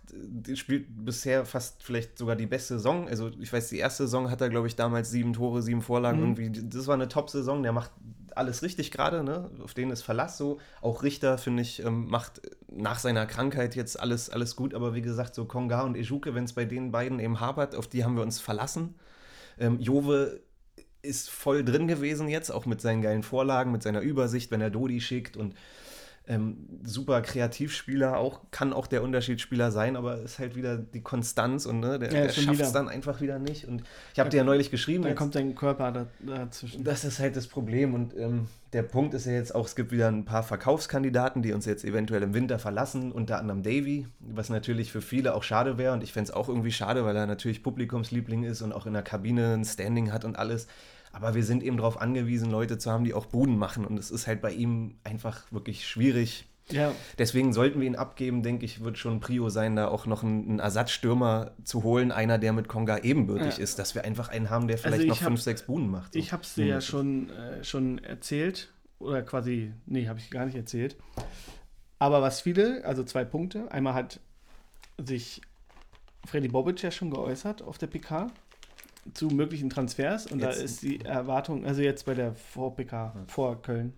spielt 0.55 0.87
bisher 1.05 1.45
fast 1.45 1.83
vielleicht 1.83 2.17
sogar 2.17 2.37
die 2.37 2.47
beste 2.47 2.75
Saison. 2.77 3.09
Also 3.09 3.31
ich 3.39 3.53
weiß, 3.53 3.69
die 3.69 3.79
erste 3.79 4.05
Saison 4.05 4.31
hat 4.31 4.41
er, 4.41 4.49
glaube 4.49 4.67
ich, 4.67 4.77
damals 4.77 5.11
sieben 5.11 5.35
Tore, 5.35 5.61
sieben 5.63 5.83
Vorlagen 5.83 6.21
Mhm. 6.21 6.37
irgendwie. 6.37 6.69
Das 6.69 6.87
war 6.87 6.95
eine 6.95 7.09
Top-Saison, 7.09 7.63
der 7.63 7.73
macht 7.73 7.91
alles 8.37 8.63
richtig 8.63 8.91
gerade, 8.91 9.25
ne? 9.25 9.51
Auf 9.63 9.75
den 9.75 9.91
ist 9.91 10.03
Verlass 10.03 10.39
so. 10.39 10.59
Auch 10.81 11.03
Richter, 11.03 11.39
finde 11.39 11.63
ich, 11.63 11.85
ähm, 11.85 12.07
macht 12.09 12.41
nach 12.69 12.99
seiner 12.99 13.27
Krankheit 13.27 13.75
jetzt 13.77 13.99
alles, 13.99 14.31
alles 14.31 14.57
gut. 14.57 14.75
Aber 14.75 14.95
wie 14.95 15.03
gesagt, 15.03 15.35
so 15.35 15.45
Konga 15.45 15.83
und 15.83 15.97
Ejuke, 15.97 16.35
wenn 16.35 16.45
es 16.45 16.53
bei 16.53 16.65
den 16.65 16.91
beiden 16.91 17.21
eben 17.21 17.41
hapert, 17.41 17.75
auf 17.75 17.89
die 17.89 18.05
haben 18.05 18.17
wir 18.17 18.23
uns 18.23 18.41
verlassen. 18.41 18.95
Ähm, 19.59 19.79
Jove 19.81 20.41
ist 21.03 21.31
voll 21.31 21.65
drin 21.65 21.87
gewesen 21.87 22.29
jetzt, 22.29 22.51
auch 22.51 22.67
mit 22.67 22.81
seinen 22.81 23.03
geilen 23.03 23.23
Vorlagen, 23.23 23.73
mit 23.73 23.83
seiner 23.83 24.01
Übersicht, 24.01 24.51
wenn 24.51 24.61
er 24.61 24.71
Dodi 24.71 25.01
schickt 25.01 25.37
und 25.37 25.55
ähm, 26.27 26.57
super 26.83 27.21
Kreativspieler, 27.21 28.17
auch, 28.17 28.41
kann 28.51 28.73
auch 28.73 28.87
der 28.87 29.03
Unterschiedsspieler 29.03 29.71
sein, 29.71 29.95
aber 29.95 30.23
ist 30.23 30.39
halt 30.39 30.57
wieder 30.57 30.79
die 30.79 31.03
Konstanz 31.03 31.67
und 31.67 31.81
ne, 31.81 31.99
der, 31.99 32.13
Ja, 32.13 32.23
der 32.23 32.29
schafft 32.31 32.61
es 32.61 32.73
dann 32.73 32.89
einfach 32.89 33.21
wieder 33.21 33.39
nicht. 33.39 33.67
Und 33.69 33.83
ich 34.15 34.21
habe 34.21 34.31
dir 34.31 34.39
ja 34.39 34.45
neulich 34.45 34.71
geschrieben, 34.71 35.05
jetzt- 35.05 35.17
kommt 35.17 35.35
dein 35.35 35.55
Körper 35.55 35.93
da, 35.93 36.07
dazwischen. 36.27 36.83
das 36.83 37.05
ist 37.05 37.19
halt 37.19 37.37
das 37.37 37.47
Problem 37.47 37.93
und 37.93 38.17
ähm, 38.17 38.47
der 38.73 38.83
Punkt 38.83 39.13
ist 39.15 39.27
ja 39.27 39.33
jetzt 39.33 39.55
auch, 39.55 39.67
es 39.67 39.77
gibt 39.77 39.93
wieder 39.93 40.09
ein 40.09 40.25
paar 40.25 40.43
Verkaufskandidaten, 40.43 41.43
die 41.43 41.53
uns 41.53 41.67
jetzt 41.67 41.85
eventuell 41.85 42.23
im 42.23 42.33
Winter 42.35 42.59
verlassen, 42.59 43.13
unter 43.13 43.39
anderem 43.39 43.63
Davy, 43.63 44.09
was 44.19 44.49
natürlich 44.49 44.91
für 44.91 45.03
viele 45.03 45.35
auch 45.35 45.43
schade 45.43 45.77
wäre 45.79 45.93
und 45.93 46.03
ich 46.03 46.13
fände 46.13 46.31
es 46.31 46.35
auch 46.35 46.49
irgendwie 46.49 46.73
schade, 46.73 47.05
weil 47.05 47.15
er 47.17 47.27
natürlich 47.27 47.63
Publikumsliebling 47.63 48.45
ist 48.45 48.63
und 48.63 48.73
auch 48.73 48.87
in 48.87 48.95
der 48.95 49.03
Kabine 49.03 49.55
ein 49.55 49.65
Standing 49.65 50.11
hat 50.13 50.25
und 50.25 50.39
alles. 50.39 50.67
Aber 51.15 51.35
wir 51.37 51.45
sind 51.45 51.63
eben 51.63 51.77
darauf 51.77 52.01
angewiesen, 52.01 52.51
Leute 52.51 52.77
zu 52.77 52.91
haben, 52.91 53.05
die 53.05 53.15
auch 53.15 53.27
Buden 53.27 53.57
machen 53.57 53.85
und 53.87 53.99
es 53.99 54.11
ist 54.11 54.27
halt 54.27 54.43
bei 54.43 54.51
ihm 54.53 54.97
einfach 55.05 55.51
wirklich 55.53 55.87
schwierig, 55.87 56.47
Ja. 56.71 56.93
Deswegen 57.19 57.53
sollten 57.53 57.79
wir 57.81 57.87
ihn 57.87 57.95
abgeben, 57.95 58.43
denke 58.43 58.65
ich, 58.65 58.83
wird 58.83 58.97
schon 58.97 59.21
Prio 59.21 59.51
sein, 59.51 59.77
da 59.77 59.89
auch 59.89 60.07
noch 60.07 60.23
einen, 60.25 60.59
Ersatzstürmer 60.61 61.53
zu 61.63 61.83
holen, 61.83 62.11
einer, 62.11 62.39
der 62.39 62.55
mit 62.55 62.69
Konga 62.69 62.99
ebenbürtig 63.01 63.59
Ja. 63.59 63.63
ist, 63.63 63.79
dass 63.79 63.95
wir 63.95 64.03
einfach 64.05 64.31
einen 64.31 64.49
haben, 64.49 64.67
der 64.67 64.79
vielleicht 64.79 65.03
Also 65.03 65.07
noch 65.09 65.21
hab- 65.21 65.27
fünf, 65.29 65.43
sechs 65.43 65.63
Buhnen 65.65 65.91
macht. 65.91 66.15
so. 66.15 66.19
Ich 66.19 66.33
habe 66.33 66.43
es 66.43 66.55
dir 66.55 66.65
ja 66.67 66.81
schon, 66.81 67.29
äh, 67.31 67.63
schon 67.63 67.99
erzählt. 68.03 68.73
Oder 68.99 69.21
quasi, 69.23 69.73
nee, 69.85 70.09
habe 70.09 70.19
ich 70.19 70.31
gar 70.31 70.47
nicht 70.47 70.55
erzählt. 70.57 70.97
Aber 71.99 72.23
was 72.23 72.41
viele, 72.41 72.83
also 72.87 73.05
zwei 73.05 73.25
Punkte. 73.27 73.71
Einmal 73.71 73.93
hat 73.95 74.21
sich 74.99 75.43
Freddy 76.27 76.49
Bobic 76.49 76.83
ja 76.83 76.91
schon 76.91 77.11
geäußert 77.11 77.61
auf 77.61 77.77
der 77.77 77.89
PK 77.89 78.29
zu 79.13 79.29
möglichen 79.29 79.69
Transfers. 79.71 80.27
Und 80.27 80.41
Jetzt- 80.41 80.59
da 80.59 80.65
ist 80.65 80.83
die 80.83 81.01
Erwartung, 81.05 81.65
also 81.67 81.83
jetzt 81.83 82.07
bei 82.07 82.15
der 82.15 82.35
Vor-PK, 82.35 83.15
vor 83.27 83.61
Köln. 83.63 83.93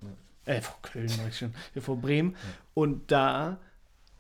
Äh, 0.45 0.61
vor 0.61 0.79
Köln, 0.83 1.09
sag 1.09 1.29
ich 1.29 1.39
schon. 1.39 1.55
Ja, 1.75 1.81
vor 1.81 1.97
Bremen. 2.01 2.35
Und 2.75 3.11
da 3.11 3.59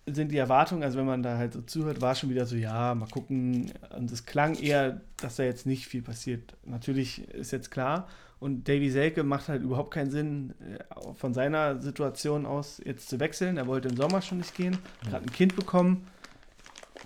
sind 0.09 0.31
die 0.31 0.37
Erwartungen, 0.39 0.83
also 0.85 0.99
wenn 0.99 1.07
man 1.07 1.23
da 1.23 1.37
halt 1.37 1.53
so 1.53 1.61
zuhört, 1.63 2.01
war 2.01 2.15
schon 2.15 2.31
wieder 2.31 2.47
so, 2.47 2.55
ja, 2.57 2.95
mal 2.95 3.09
gucken. 3.09 3.73
Und 3.97 4.11
es 4.13 4.25
klang 4.25 4.55
eher, 4.55 5.01
dass 5.17 5.37
da 5.37 5.43
jetzt 5.43 5.67
nicht 5.67 5.87
viel 5.87 6.03
passiert. 6.03 6.57
Natürlich 6.65 7.29
ist 7.31 7.51
jetzt 7.51 7.71
klar. 7.71 8.07
Und 8.39 8.69
Davy 8.69 8.91
Selke 8.91 9.25
macht 9.25 9.49
halt 9.49 9.63
überhaupt 9.63 9.93
keinen 9.93 10.11
Sinn, 10.11 10.55
äh, 10.61 11.15
von 11.15 11.33
seiner 11.35 11.81
Situation 11.81 12.45
aus 12.47 12.81
jetzt 12.85 13.09
zu 13.09 13.19
wechseln. 13.19 13.57
Er 13.57 13.67
wollte 13.67 13.89
im 13.89 13.97
Sommer 13.97 14.21
schon 14.23 14.39
nicht 14.39 14.55
gehen, 14.55 14.79
hat 15.11 15.23
ein 15.23 15.33
Kind 15.33 15.57
bekommen, 15.57 16.07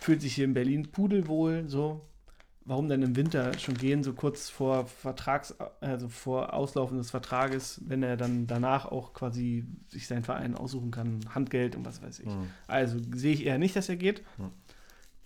fühlt 0.00 0.20
sich 0.20 0.34
hier 0.34 0.44
in 0.44 0.54
Berlin 0.54 0.90
pudelwohl, 0.90 1.64
so. 1.68 2.00
Warum 2.66 2.88
dann 2.88 3.02
im 3.02 3.16
Winter 3.16 3.58
schon 3.58 3.74
gehen, 3.74 4.04
so 4.04 4.12
kurz 4.12 4.50
vor 4.50 4.86
Vertrags, 4.86 5.54
also 5.80 6.08
vor 6.08 6.52
Auslaufen 6.52 6.98
des 6.98 7.10
Vertrages, 7.10 7.80
wenn 7.86 8.02
er 8.02 8.16
dann 8.16 8.46
danach 8.46 8.84
auch 8.86 9.14
quasi 9.14 9.64
sich 9.88 10.06
seinen 10.06 10.24
Verein 10.24 10.54
aussuchen 10.54 10.90
kann, 10.90 11.20
Handgeld 11.34 11.74
und 11.74 11.86
was 11.86 12.02
weiß 12.02 12.20
ich. 12.20 12.26
Mhm. 12.26 12.50
Also 12.66 12.98
sehe 13.14 13.32
ich 13.32 13.46
eher 13.46 13.58
nicht, 13.58 13.74
dass 13.76 13.88
er 13.88 13.96
geht. 13.96 14.22
Hm. 14.36 14.50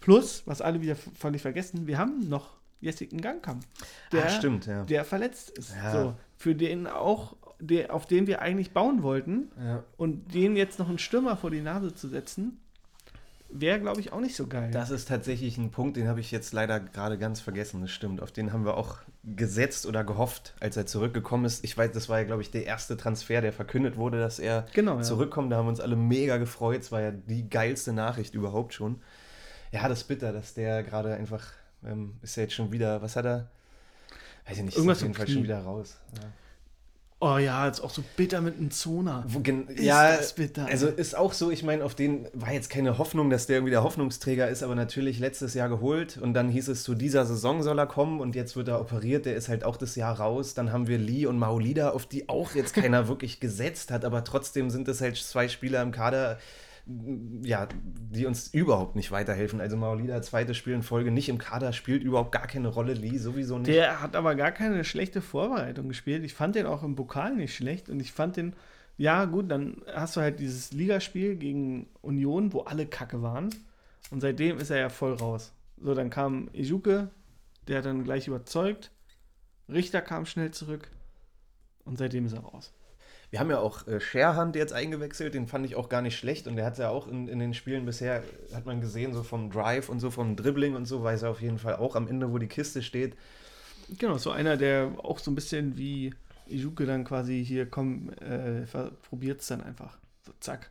Plus, 0.00 0.42
was 0.46 0.60
alle 0.60 0.80
wieder 0.80 0.96
völlig 0.96 1.42
vergessen, 1.42 1.86
wir 1.86 1.98
haben 1.98 2.28
noch 2.28 2.58
Jessiken 2.84 3.20
Gangkamp, 3.20 3.64
der, 4.12 4.26
ah, 4.26 4.28
stimmt, 4.28 4.66
ja. 4.66 4.84
der 4.84 5.04
verletzt 5.04 5.50
ist. 5.50 5.74
Ja. 5.74 5.90
So, 5.92 6.14
für 6.36 6.54
den 6.54 6.86
auch, 6.86 7.36
der, 7.58 7.94
auf 7.94 8.06
den 8.06 8.26
wir 8.26 8.42
eigentlich 8.42 8.72
bauen 8.72 9.02
wollten 9.02 9.50
ja. 9.58 9.82
und 9.96 10.34
den 10.34 10.56
jetzt 10.56 10.78
noch 10.78 10.88
einen 10.88 10.98
Stürmer 10.98 11.36
vor 11.36 11.50
die 11.50 11.62
Nase 11.62 11.94
zu 11.94 12.08
setzen, 12.08 12.60
wäre, 13.54 13.80
glaube 13.80 14.00
ich, 14.00 14.12
auch 14.12 14.20
nicht 14.20 14.36
so 14.36 14.46
geil. 14.46 14.70
Das 14.72 14.90
ist 14.90 15.08
tatsächlich 15.08 15.56
ein 15.56 15.70
Punkt, 15.70 15.96
den 15.96 16.08
habe 16.08 16.20
ich 16.20 16.30
jetzt 16.30 16.52
leider 16.52 16.80
gerade 16.80 17.16
ganz 17.16 17.40
vergessen. 17.40 17.80
Das 17.80 17.90
stimmt. 17.90 18.20
Auf 18.20 18.32
den 18.32 18.52
haben 18.52 18.64
wir 18.64 18.76
auch 18.76 18.98
gesetzt 19.22 19.86
oder 19.86 20.04
gehofft, 20.04 20.54
als 20.60 20.76
er 20.76 20.86
zurückgekommen 20.86 21.44
ist. 21.44 21.64
Ich 21.64 21.78
weiß, 21.78 21.92
das 21.92 22.08
war 22.08 22.18
ja, 22.18 22.24
glaube 22.24 22.42
ich, 22.42 22.50
der 22.50 22.66
erste 22.66 22.96
Transfer, 22.96 23.40
der 23.40 23.52
verkündet 23.52 23.96
wurde, 23.96 24.18
dass 24.18 24.38
er 24.38 24.66
genau, 24.74 24.96
ja. 24.96 25.02
zurückkommt. 25.02 25.52
Da 25.52 25.56
haben 25.56 25.66
wir 25.66 25.70
uns 25.70 25.80
alle 25.80 25.96
mega 25.96 26.36
gefreut. 26.36 26.82
Es 26.82 26.92
war 26.92 27.00
ja 27.00 27.12
die 27.12 27.48
geilste 27.48 27.92
Nachricht 27.92 28.34
überhaupt 28.34 28.74
schon. 28.74 29.00
Ja, 29.70 29.88
das 29.88 30.00
ist 30.00 30.08
bitter, 30.08 30.32
dass 30.32 30.54
der 30.54 30.82
gerade 30.82 31.14
einfach, 31.14 31.52
ähm, 31.84 32.14
ist 32.22 32.36
ja 32.36 32.42
jetzt 32.42 32.54
schon 32.54 32.72
wieder, 32.72 33.02
was 33.02 33.16
hat 33.16 33.24
er? 33.24 33.48
Weiß 34.46 34.58
ich 34.58 34.64
nicht, 34.64 34.76
Irgendwas 34.76 34.98
ist 34.98 35.04
auf 35.04 35.08
jeden 35.08 35.14
Fall 35.14 35.28
schon 35.28 35.42
wieder 35.42 35.60
raus. 35.60 35.96
Ja. 36.16 36.28
Oh 37.20 37.38
ja, 37.38 37.66
jetzt 37.66 37.80
auch 37.80 37.90
so 37.90 38.02
bitter 38.16 38.40
mit 38.40 38.58
einem 38.58 38.70
Zona. 38.70 39.24
Wo 39.26 39.38
Ist 39.38 39.80
ja, 39.80 40.16
das 40.16 40.34
bitter. 40.34 40.66
also 40.66 40.88
ist 40.88 41.16
auch 41.16 41.32
so, 41.32 41.50
ich 41.50 41.62
meine, 41.62 41.84
auf 41.84 41.94
den 41.94 42.26
war 42.34 42.52
jetzt 42.52 42.68
keine 42.68 42.98
Hoffnung, 42.98 43.30
dass 43.30 43.46
der 43.46 43.56
irgendwie 43.56 43.70
der 43.70 43.82
Hoffnungsträger 43.82 44.48
ist, 44.48 44.62
aber 44.62 44.74
natürlich 44.74 45.20
letztes 45.20 45.54
Jahr 45.54 45.68
geholt 45.68 46.18
und 46.18 46.34
dann 46.34 46.50
hieß 46.50 46.68
es, 46.68 46.82
zu 46.82 46.94
dieser 46.94 47.24
Saison 47.24 47.62
soll 47.62 47.78
er 47.78 47.86
kommen 47.86 48.20
und 48.20 48.34
jetzt 48.34 48.56
wird 48.56 48.68
er 48.68 48.80
operiert, 48.80 49.26
der 49.26 49.36
ist 49.36 49.48
halt 49.48 49.64
auch 49.64 49.76
das 49.76 49.96
Jahr 49.96 50.18
raus. 50.20 50.54
Dann 50.54 50.70
haben 50.70 50.86
wir 50.86 50.98
Lee 50.98 51.24
und 51.24 51.38
Maolida, 51.38 51.90
auf 51.90 52.04
die 52.04 52.28
auch 52.28 52.54
jetzt 52.54 52.74
keiner 52.74 53.08
wirklich 53.08 53.40
gesetzt 53.40 53.90
hat, 53.90 54.04
aber 54.04 54.24
trotzdem 54.24 54.68
sind 54.68 54.86
es 54.88 55.00
halt 55.00 55.16
zwei 55.16 55.48
Spieler 55.48 55.80
im 55.82 55.92
Kader, 55.92 56.38
ja, 56.86 57.66
die 58.10 58.26
uns 58.26 58.48
überhaupt 58.52 58.94
nicht 58.94 59.10
weiterhelfen. 59.10 59.60
Also 59.60 59.76
Maolida, 59.76 60.20
zweites 60.20 60.56
Spiel 60.56 60.74
in 60.74 60.82
Folge, 60.82 61.10
nicht 61.10 61.28
im 61.28 61.38
Kader, 61.38 61.72
spielt 61.72 62.02
überhaupt 62.02 62.32
gar 62.32 62.46
keine 62.46 62.68
Rolle, 62.68 62.92
Lee 62.92 63.16
sowieso 63.16 63.58
nicht. 63.58 63.68
Der 63.68 64.02
hat 64.02 64.14
aber 64.14 64.34
gar 64.34 64.52
keine 64.52 64.84
schlechte 64.84 65.22
Vorbereitung 65.22 65.88
gespielt. 65.88 66.24
Ich 66.24 66.34
fand 66.34 66.56
den 66.56 66.66
auch 66.66 66.82
im 66.82 66.94
Pokal 66.94 67.36
nicht 67.36 67.54
schlecht 67.54 67.88
und 67.88 68.00
ich 68.00 68.12
fand 68.12 68.36
den, 68.36 68.54
ja 68.98 69.24
gut, 69.24 69.50
dann 69.50 69.82
hast 69.94 70.16
du 70.16 70.20
halt 70.20 70.40
dieses 70.40 70.72
Ligaspiel 70.72 71.36
gegen 71.36 71.88
Union, 72.02 72.52
wo 72.52 72.60
alle 72.60 72.86
kacke 72.86 73.22
waren 73.22 73.48
und 74.10 74.20
seitdem 74.20 74.58
ist 74.58 74.70
er 74.70 74.78
ja 74.78 74.88
voll 74.90 75.14
raus. 75.14 75.52
So, 75.80 75.94
dann 75.94 76.10
kam 76.10 76.50
Ejuke, 76.52 77.10
der 77.66 77.78
hat 77.78 77.86
dann 77.86 78.04
gleich 78.04 78.28
überzeugt, 78.28 78.90
Richter 79.70 80.02
kam 80.02 80.26
schnell 80.26 80.50
zurück 80.50 80.90
und 81.86 81.96
seitdem 81.96 82.26
ist 82.26 82.34
er 82.34 82.40
raus. 82.40 82.74
Wir 83.34 83.40
haben 83.40 83.50
ja 83.50 83.58
auch 83.58 83.84
äh, 83.88 83.98
Scherhand 83.98 84.54
jetzt 84.54 84.72
eingewechselt, 84.72 85.34
den 85.34 85.48
fand 85.48 85.66
ich 85.66 85.74
auch 85.74 85.88
gar 85.88 86.02
nicht 86.02 86.16
schlecht 86.16 86.46
und 86.46 86.54
der 86.54 86.64
hat 86.64 86.78
ja 86.78 86.90
auch 86.90 87.08
in, 87.08 87.26
in 87.26 87.40
den 87.40 87.52
Spielen 87.52 87.84
bisher, 87.84 88.22
hat 88.54 88.64
man 88.64 88.80
gesehen, 88.80 89.12
so 89.12 89.24
vom 89.24 89.50
Drive 89.50 89.88
und 89.88 89.98
so 89.98 90.12
vom 90.12 90.36
Dribbling 90.36 90.76
und 90.76 90.86
so, 90.86 91.02
weiß 91.02 91.22
er 91.22 91.30
auf 91.30 91.42
jeden 91.42 91.58
Fall 91.58 91.74
auch 91.74 91.96
am 91.96 92.06
Ende, 92.06 92.30
wo 92.30 92.38
die 92.38 92.46
Kiste 92.46 92.80
steht. 92.80 93.16
Genau, 93.98 94.18
so 94.18 94.30
einer, 94.30 94.56
der 94.56 94.92
auch 94.98 95.18
so 95.18 95.32
ein 95.32 95.34
bisschen 95.34 95.76
wie 95.76 96.14
Ejuke 96.48 96.86
dann 96.86 97.02
quasi 97.02 97.44
hier, 97.44 97.66
komm, 97.68 98.10
äh, 98.20 98.66
probiert 99.08 99.40
es 99.40 99.48
dann 99.48 99.62
einfach. 99.62 99.98
So, 100.24 100.32
zack. 100.38 100.70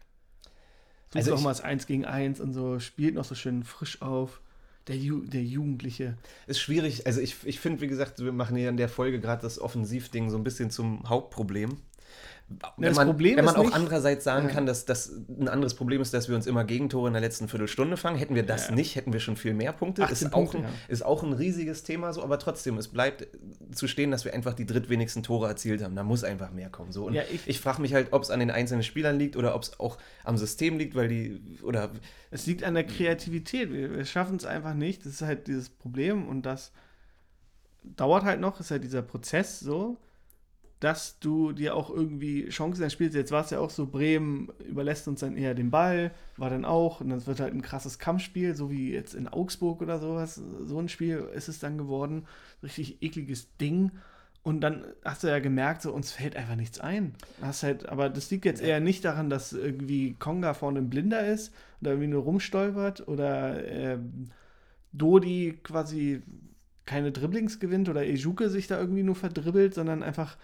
Sucht 1.10 1.18
Also 1.18 1.32
also 1.32 1.36
ich- 1.36 1.44
mal 1.44 1.50
das 1.52 1.60
1 1.60 1.86
gegen 1.86 2.06
1 2.06 2.40
und 2.40 2.54
so, 2.54 2.80
spielt 2.80 3.16
noch 3.16 3.26
so 3.26 3.36
schön 3.36 3.64
frisch 3.66 4.02
auf. 4.02 4.40
Der, 4.88 4.96
Ju 4.96 5.20
der 5.26 5.44
Jugendliche. 5.44 6.18
Ist 6.48 6.62
schwierig, 6.62 7.06
also 7.08 7.20
ich, 7.20 7.36
ich 7.44 7.60
finde, 7.60 7.82
wie 7.82 7.88
gesagt, 7.88 8.20
wir 8.24 8.32
machen 8.32 8.56
hier 8.56 8.70
in 8.70 8.78
der 8.78 8.88
Folge 8.88 9.20
gerade 9.20 9.42
das 9.42 9.60
Offensivding 9.60 10.30
so 10.30 10.38
ein 10.38 10.46
bisschen 10.46 10.72
zum 10.72 11.10
Hauptproblem. 11.10 11.76
Wenn 12.78 12.94
man, 12.94 13.18
wenn 13.18 13.46
man 13.46 13.56
auch 13.56 13.64
nicht- 13.64 13.74
andererseits 13.74 14.24
sagen 14.24 14.48
Ja. 14.48 14.54
kann, 14.54 14.66
dass 14.66 14.86
das 14.86 15.12
ein 15.28 15.48
anderes 15.48 15.74
Problem 15.74 16.02
ist, 16.02 16.14
dass 16.14 16.30
wir 16.30 16.36
uns 16.36 16.46
immer 16.46 16.64
Gegentore 16.66 17.08
in 17.08 17.14
der 17.14 17.22
letzten 17.22 17.48
Viertelstunde 17.48 17.98
fangen. 17.98 18.18
Hätten 18.18 18.36
wir 18.36 18.44
das 18.44 18.68
Ja. 18.70 18.76
nicht, 18.76 18.96
hätten 18.96 19.12
wir 19.12 19.20
schon 19.20 19.38
viel 19.38 19.54
mehr 19.54 19.72
Punkte. 19.74 20.04
18 20.04 20.28
Ist, 20.28 20.32
Punkte, 20.32 20.58
auch 20.60 20.64
ein, 20.64 20.70
ist 20.88 21.04
auch 21.04 21.24
ein 21.24 21.34
riesiges 21.34 21.84
Thema 21.84 22.14
so, 22.14 22.22
aber 22.22 22.38
trotzdem, 22.38 22.78
es 22.78 22.90
bleibt 22.90 23.26
zu 23.74 23.88
stehen, 23.88 24.12
dass 24.12 24.24
wir 24.26 24.34
einfach 24.36 24.54
die 24.54 24.66
drittwenigsten 24.68 25.24
Tore 25.24 25.48
erzielt 25.48 25.82
haben. 25.82 25.96
Da 25.96 26.04
muss 26.04 26.24
einfach 26.24 26.52
mehr 26.52 26.70
kommen. 26.70 26.92
So. 26.92 27.06
Und 27.08 27.16
ich 27.16 27.48
ich- 27.48 27.60
frage 27.60 27.82
mich 27.82 27.94
halt, 27.94 28.10
ob 28.12 28.22
es 28.22 28.30
an 28.30 28.40
den 28.40 28.52
einzelnen 28.52 28.84
Spielern 28.84 29.18
liegt 29.18 29.36
oder 29.36 29.56
ob 29.56 29.64
es 29.64 29.80
auch 29.80 29.98
am 30.24 30.38
System 30.38 30.78
liegt, 30.78 30.94
weil 30.96 31.08
die, 31.08 31.42
oder 31.64 31.92
Es 32.30 32.46
liegt 32.46 32.64
an 32.64 32.74
der 32.76 32.84
Kreativität. 32.86 33.72
Wir, 33.72 33.96
wir 33.96 34.06
schaffen 34.06 34.36
es 34.36 34.46
einfach 34.46 34.74
nicht. 34.76 35.06
Das 35.06 35.14
ist 35.14 35.22
halt 35.22 35.48
dieses 35.48 35.70
Problem 35.70 36.28
und 36.28 36.44
das 36.46 36.72
dauert 37.84 38.24
halt 38.24 38.40
noch. 38.40 38.60
Ist 38.60 38.72
halt 38.72 38.84
dieser 38.84 39.02
Prozess 39.02 39.60
so, 39.60 39.98
dass 40.84 41.18
du 41.20 41.54
dir 41.54 41.76
auch 41.76 41.90
irgendwie 41.90 42.50
Chancen 42.50 42.84
erspielst. 42.84 43.16
Jetzt 43.16 43.32
war 43.32 43.46
es 43.46 43.52
ja 43.52 43.60
auch 43.60 43.70
so, 43.70 43.86
Bremen 43.86 44.50
überlässt 44.68 45.08
uns 45.08 45.22
dann 45.22 45.38
eher 45.38 45.54
den 45.54 45.72
Ball, 45.72 46.12
war 46.36 46.50
dann 46.50 46.66
auch 46.66 47.00
und 47.00 47.10
das 47.10 47.26
wird 47.26 47.40
halt 47.40 47.54
ein 47.54 47.62
krasses 47.62 48.00
Kampfspiel, 48.00 48.54
so 48.54 48.70
wie 48.70 48.92
jetzt 48.92 49.16
in 49.16 49.30
Augsburg 49.30 49.82
oder 49.82 50.00
sowas. 50.00 50.42
So 50.66 50.78
ein 50.80 50.90
Spiel 50.90 51.26
ist 51.34 51.48
es 51.48 51.60
dann 51.60 51.78
geworden. 51.78 52.26
Richtig 52.62 53.02
ekliges 53.02 53.56
Ding. 53.58 53.92
Und 54.44 54.60
dann 54.60 54.84
hast 55.06 55.24
du 55.24 55.28
ja 55.28 55.40
gemerkt, 55.40 55.84
so 55.84 55.94
uns 55.94 56.12
fällt 56.12 56.36
einfach 56.36 56.58
nichts 56.58 56.82
ein. 56.82 57.14
Hast 57.42 57.64
halt, 57.64 57.88
aber 57.88 58.10
das 58.10 58.30
liegt 58.30 58.44
jetzt 58.44 58.62
eher 58.62 58.82
nicht 58.82 59.06
daran, 59.06 59.30
dass 59.30 59.54
irgendwie 59.54 60.16
Konga 60.20 60.54
vorne 60.54 60.80
ein 60.80 60.90
Blinder 60.90 61.26
ist 61.26 61.54
oder 61.80 61.92
irgendwie 61.92 62.10
nur 62.10 62.24
rumstolpert 62.24 63.08
oder 63.08 63.66
ähm, 63.66 64.26
Dodi 64.92 65.60
quasi 65.64 66.24
keine 66.86 67.14
Dribblings 67.14 67.62
gewinnt 67.62 67.88
oder 67.88 68.04
Ejuke 68.04 68.50
sich 68.50 68.68
da 68.68 68.78
irgendwie 68.78 69.04
nur 69.04 69.16
verdribbelt, 69.16 69.74
sondern 69.74 70.04
einfach 70.04 70.36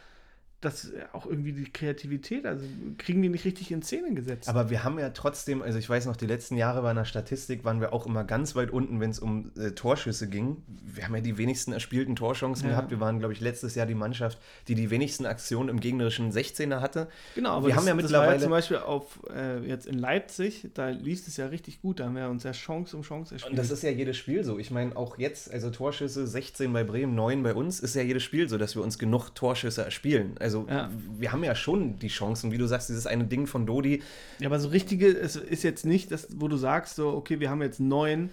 das 0.62 0.92
auch 1.14 1.26
irgendwie 1.26 1.54
die 1.54 1.72
Kreativität, 1.72 2.46
also 2.46 2.66
kriegen 2.98 3.22
die 3.22 3.30
nicht 3.30 3.46
richtig 3.46 3.72
in 3.72 3.82
Szene 3.82 4.14
gesetzt. 4.14 4.50
Aber 4.50 4.70
wir 4.70 4.84
haben 4.84 5.00
ja 5.00 5.10
trotzdem, 5.12 5.62
also 5.62 5.80
ich 5.80 5.90
weiß 5.90 6.06
noch, 6.06 6.18
die 6.18 6.26
letzten 6.26 6.58
Jahre 6.58 6.82
bei 6.82 6.90
einer 6.90 7.06
Statistik 7.06 7.64
waren 7.64 7.80
wir 7.80 7.94
auch 7.94 8.06
immer 8.06 8.26
ganz 8.26 8.56
weit 8.56 8.70
unten, 8.72 9.00
wenn 9.00 9.10
es 9.10 9.20
um 9.20 9.52
äh, 9.58 9.72
Torschüsse 9.72 10.28
ging. 10.28 10.58
Wir 10.68 11.06
haben 11.06 11.16
ja 11.16 11.22
die 11.22 11.38
wenigsten 11.38 11.72
erspielten 11.72 12.16
Torchancen 12.18 12.66
Ja. 12.66 12.72
gehabt. 12.72 12.92
Wir 12.92 13.00
waren, 13.00 13.20
glaube 13.20 13.34
ich, 13.34 13.40
letztes 13.40 13.76
Jahr 13.76 13.86
die 13.86 13.96
Mannschaft, 13.96 14.38
die 14.68 14.76
die 14.76 14.90
wenigsten 14.90 15.26
Aktionen 15.26 15.70
im 15.70 15.80
gegnerischen 15.80 16.32
16er 16.32 16.82
hatte. 16.82 17.08
Genau, 17.36 17.52
aber 17.52 17.68
Wir 17.68 17.70
das, 17.70 17.78
haben 17.80 17.88
ja 17.88 17.94
mittlerweile- 17.96 18.40
zum 18.42 18.50
Beispiel 18.52 18.78
auf 18.78 19.20
äh, 19.34 19.60
jetzt 19.66 19.86
in 19.88 19.98
Leipzig, 19.98 20.68
da 20.74 20.90
lief 20.90 21.26
es 21.26 21.38
ja 21.38 21.48
richtig 21.48 21.82
gut, 21.82 22.00
da 22.02 22.06
haben 22.06 22.16
wir 22.18 22.28
uns 22.30 22.44
ja 22.44 22.52
Chance 22.52 22.98
um 22.98 23.04
Chance 23.04 23.36
erspielt. 23.36 23.52
Und 23.52 23.58
das 23.60 23.72
ist 23.72 23.82
ja 23.84 23.92
jedes 23.92 24.18
Spiel 24.18 24.44
so. 24.44 24.60
Ich 24.60 24.72
meine, 24.72 24.98
auch 24.98 25.18
jetzt, 25.18 25.52
also 25.54 25.70
Torschüsse 25.70 26.28
16 26.28 26.74
bei 26.74 26.84
Bremen, 26.84 27.16
9 27.16 27.44
bei 27.44 27.54
uns, 27.54 27.80
ist 27.80 27.96
ja 27.96 28.02
jedes 28.02 28.24
Spiel 28.24 28.50
so, 28.50 28.58
dass 28.58 28.76
wir 28.76 28.84
uns 28.84 29.00
genug 29.00 29.30
Torschüsse 29.36 29.86
erspielen. 29.86 30.36
Also 30.40 30.49
Ja. 30.70 30.90
wir 31.18 31.32
haben 31.32 31.44
ja 31.44 31.56
schon 31.56 32.00
die 32.00 32.08
Chancen, 32.08 32.52
wie 32.52 32.58
du 32.58 32.68
sagst, 32.68 32.90
dieses 32.90 33.08
eine 33.08 33.26
Ding 33.26 33.48
von 33.48 33.66
Dodi. 33.66 34.02
Ja, 34.40 34.48
aber 34.48 34.60
so 34.60 34.70
richtige, 34.70 35.08
es 35.08 35.36
ist 35.36 35.64
jetzt 35.64 35.86
nicht, 35.86 36.12
das, 36.12 36.28
wo 36.36 36.48
du 36.48 36.58
sagst, 36.58 36.96
so, 36.96 37.10
okay, 37.10 37.40
wir 37.40 37.50
haben 37.50 37.62
jetzt 37.62 37.80
neun 37.80 38.30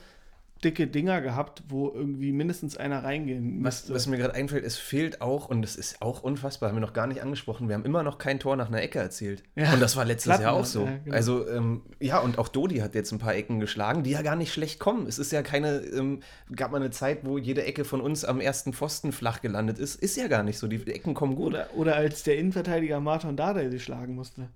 dicke 0.65 0.87
Dinger 0.87 1.21
gehabt, 1.21 1.63
wo 1.69 1.93
irgendwie 1.95 2.33
mindestens 2.33 2.77
einer 2.77 3.05
reingehen 3.05 3.63
Was, 3.63 3.83
müsste. 3.83 3.95
was 3.95 4.07
mir 4.07 4.17
gerade 4.17 4.35
einfällt, 4.35 4.65
es 4.65 4.77
fehlt 4.77 5.21
auch, 5.21 5.49
und 5.49 5.63
das 5.63 5.77
ist 5.77 6.01
auch 6.01 6.23
unfassbar, 6.23 6.71
haben 6.71 6.77
wir 6.77 6.81
noch 6.81 6.93
gar 6.93 7.07
nicht 7.07 7.23
angesprochen, 7.23 7.69
wir 7.69 7.75
haben 7.75 7.85
immer 7.85 8.03
noch 8.03 8.19
kein 8.19 8.41
Tor 8.41 8.57
nach 8.57 8.69
einer 8.69 8.83
Ecke 8.83 8.99
erzielt. 8.99 9.43
Ja. 9.55 9.73
Und 9.73 9.81
das 9.81 9.97
war 9.97 10.05
letztes 10.05 10.31
Platten, 10.31 10.43
Jahr 10.43 10.55
auch 10.55 10.65
so. 10.65 10.85
ja, 10.87 10.99
genau. 11.05 11.17
Also, 11.17 11.49
ähm, 11.49 11.83
ja, 12.01 12.19
und 12.19 12.39
auch 12.39 12.49
Dodi 12.49 12.79
hat 12.79 12.95
jetzt 12.95 13.13
ein 13.13 13.19
paar 13.19 13.35
Ecken 13.35 13.61
geschlagen, 13.61 14.03
die 14.03 14.11
ja 14.11 14.23
gar 14.23 14.37
nicht 14.37 14.53
schlecht 14.53 14.81
kommen. 14.81 15.07
Es 15.07 15.19
ist 15.19 15.33
ja 15.33 15.43
keine, 15.43 15.79
ähm, 15.81 16.21
gab 16.55 16.73
mal 16.73 16.79
eine 16.79 16.91
Zeit, 16.91 17.25
wo 17.25 17.39
jede 17.39 17.65
Ecke 17.65 17.85
von 17.85 18.01
uns 18.01 18.25
am 18.25 18.41
ersten 18.41 18.73
Pfosten 18.73 19.13
flach 19.13 19.43
gelandet 19.43 19.79
ist. 19.79 19.97
Ist 19.97 20.17
ja 20.17 20.29
gar 20.29 20.43
nicht 20.43 20.59
so. 20.59 20.67
Die 20.69 20.87
Ecken 20.91 21.15
kommen 21.15 21.37
gut. 21.37 21.49
oder, 21.49 21.69
oder 21.75 21.97
als 21.97 22.23
der 22.23 22.39
Innenverteidiger 22.39 23.01
Martin 23.01 23.37
Dardai 23.37 23.69
sie 23.69 23.81
schlagen 23.81 24.15
musste. 24.15 24.49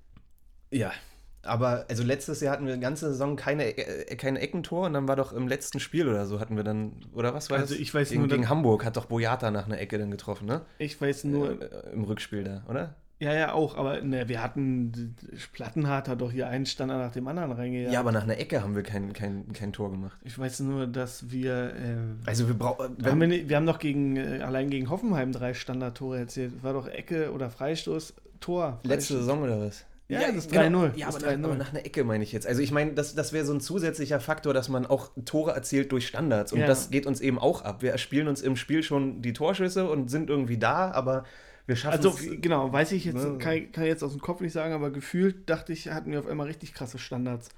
Ja. 0.70 0.92
Aber 1.42 1.86
also 1.88 2.02
letztes 2.02 2.40
Jahr 2.40 2.52
hatten 2.52 2.66
wir 2.66 2.74
die 2.74 2.80
ganze 2.80 3.08
Saison 3.08 3.34
keine, 3.36 3.64
äh, 3.78 4.14
keine 4.16 4.40
Eckentor 4.40 4.86
und 4.86 4.92
dann 4.92 5.08
war 5.08 5.16
doch 5.16 5.32
im 5.32 5.48
letzten 5.48 5.80
Spiel 5.80 6.06
oder 6.08 6.26
so 6.26 6.38
hatten 6.40 6.56
wir 6.56 6.64
dann, 6.64 6.92
oder 7.14 7.32
was 7.32 7.48
war 7.50 7.58
Also 7.58 7.74
das? 7.74 7.80
ich 7.80 7.94
weiß 7.94 8.10
gegen, 8.10 8.20
nur, 8.22 8.28
gegen 8.28 8.48
Hamburg 8.48 8.84
hat 8.84 8.96
doch 8.96 9.06
Boyata 9.06 9.50
nach 9.50 9.66
einer 9.66 9.78
Ecke 9.78 9.98
dann 9.98 10.10
getroffen, 10.10 10.46
ne? 10.46 10.62
Ich 10.78 11.00
weiß 11.00 11.24
nur, 11.24 11.62
Äh, 11.62 11.92
Im 11.94 12.04
Rückspiel 12.04 12.44
da, 12.44 12.62
oder? 12.68 12.94
ja, 13.22 13.34
ja, 13.34 13.52
auch, 13.52 13.76
aber 13.76 14.00
ne, 14.00 14.28
wir 14.28 14.42
hatten, 14.42 15.14
Plattenhardt 15.52 16.08
hat 16.08 16.20
doch 16.22 16.32
hier 16.32 16.48
einen 16.48 16.64
Standard 16.66 16.98
nach 16.98 17.12
dem 17.12 17.28
anderen 17.28 17.52
reingejagt. 17.52 17.92
Ja, 17.92 18.00
aber 18.00 18.12
nach 18.12 18.22
einer 18.22 18.38
Ecke 18.38 18.62
haben 18.62 18.74
wir 18.74 18.82
kein, 18.82 19.12
kein, 19.12 19.52
kein 19.52 19.72
Tor 19.74 19.90
gemacht. 19.90 20.18
Ich 20.24 20.38
weiß 20.38 20.60
nur, 20.60 20.86
dass 20.86 21.30
wir, 21.30 21.74
äh, 21.74 21.96
Also 22.28 22.48
wir 22.48 22.54
brauchen, 22.54 22.96
wir, 22.98 23.10
haben, 23.10 23.20
wir, 23.20 23.56
haben 23.56 23.66
doch 23.66 23.78
gegen, 23.78 24.16
äh, 24.16 24.40
allein 24.42 24.70
gegen 24.70 24.88
Hoffenheim 24.88 25.32
drei 25.32 25.52
Standardtore 25.54 26.18
erzielt. 26.18 26.62
War 26.62 26.72
doch 26.72 26.86
Ecke 26.88 27.32
oder 27.32 27.50
Freistoß, 27.50 28.14
Tor. 28.40 28.80
letzte 28.84 29.14
Freistoß. 29.14 29.18
Saison 29.18 29.42
oder 29.42 29.60
was? 29.66 29.84
Ja, 30.10 30.26
das 30.28 30.36
ist 30.46 30.52
genau. 30.52 30.80
3-0. 30.84 30.96
Ja, 30.96 31.06
Das 31.06 31.16
aber 31.16 31.26
nach, 31.26 31.32
3-0. 31.32 31.44
aber 31.44 31.54
nach 31.56 31.70
einer 31.70 31.86
Ecke 31.86 32.04
meine 32.04 32.24
ich 32.24 32.32
jetzt. 32.32 32.46
Also 32.46 32.60
ich 32.62 32.72
meine, 32.72 32.92
das, 32.94 33.14
das 33.14 33.32
wäre 33.32 33.44
so 33.44 33.52
ein 33.54 33.60
zusätzlicher 33.60 34.20
Faktor, 34.20 34.52
dass 34.54 34.68
man 34.68 34.86
auch 34.86 35.10
Tore 35.24 35.52
erzielt 35.52 35.92
durch 35.92 36.06
Standards. 36.06 36.52
Und 36.52 36.60
Ja. 36.60 36.66
das 36.66 36.90
geht 36.90 37.06
uns 37.06 37.20
eben 37.20 37.38
auch 37.38 37.62
ab. 37.62 37.82
Wir 37.82 37.96
spielen 37.98 38.28
uns 38.28 38.42
im 38.42 38.56
Spiel 38.56 38.82
schon 38.82 39.22
die 39.22 39.32
Torschüsse 39.32 39.88
und 39.88 40.10
sind 40.10 40.28
irgendwie 40.30 40.58
da, 40.58 40.90
aber 40.90 41.24
wir 41.66 41.76
schaffen 41.76 41.98
Also, 41.98 42.10
es. 42.10 42.40
genau, 42.40 42.72
weiß 42.72 42.92
ich 42.92 43.04
jetzt, 43.04 43.14
Ne? 43.22 43.38
kann, 43.38 43.52
ich- 43.54 43.72
kann 43.72 43.84
ich 43.84 43.88
jetzt 43.90 44.02
aus 44.02 44.12
dem 44.12 44.20
Kopf 44.20 44.40
nicht 44.40 44.52
sagen, 44.52 44.74
aber 44.74 44.90
gefühlt 44.90 45.48
dachte 45.48 45.72
ich, 45.72 45.88
hatten 45.88 46.10
wir 46.10 46.18
auf 46.18 46.26
einmal 46.26 46.48
richtig 46.48 46.74
krasse 46.74 46.98
Standards. 46.98 47.50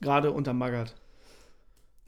Gerade 0.00 0.30
unter 0.32 0.52
Magath. 0.52 0.94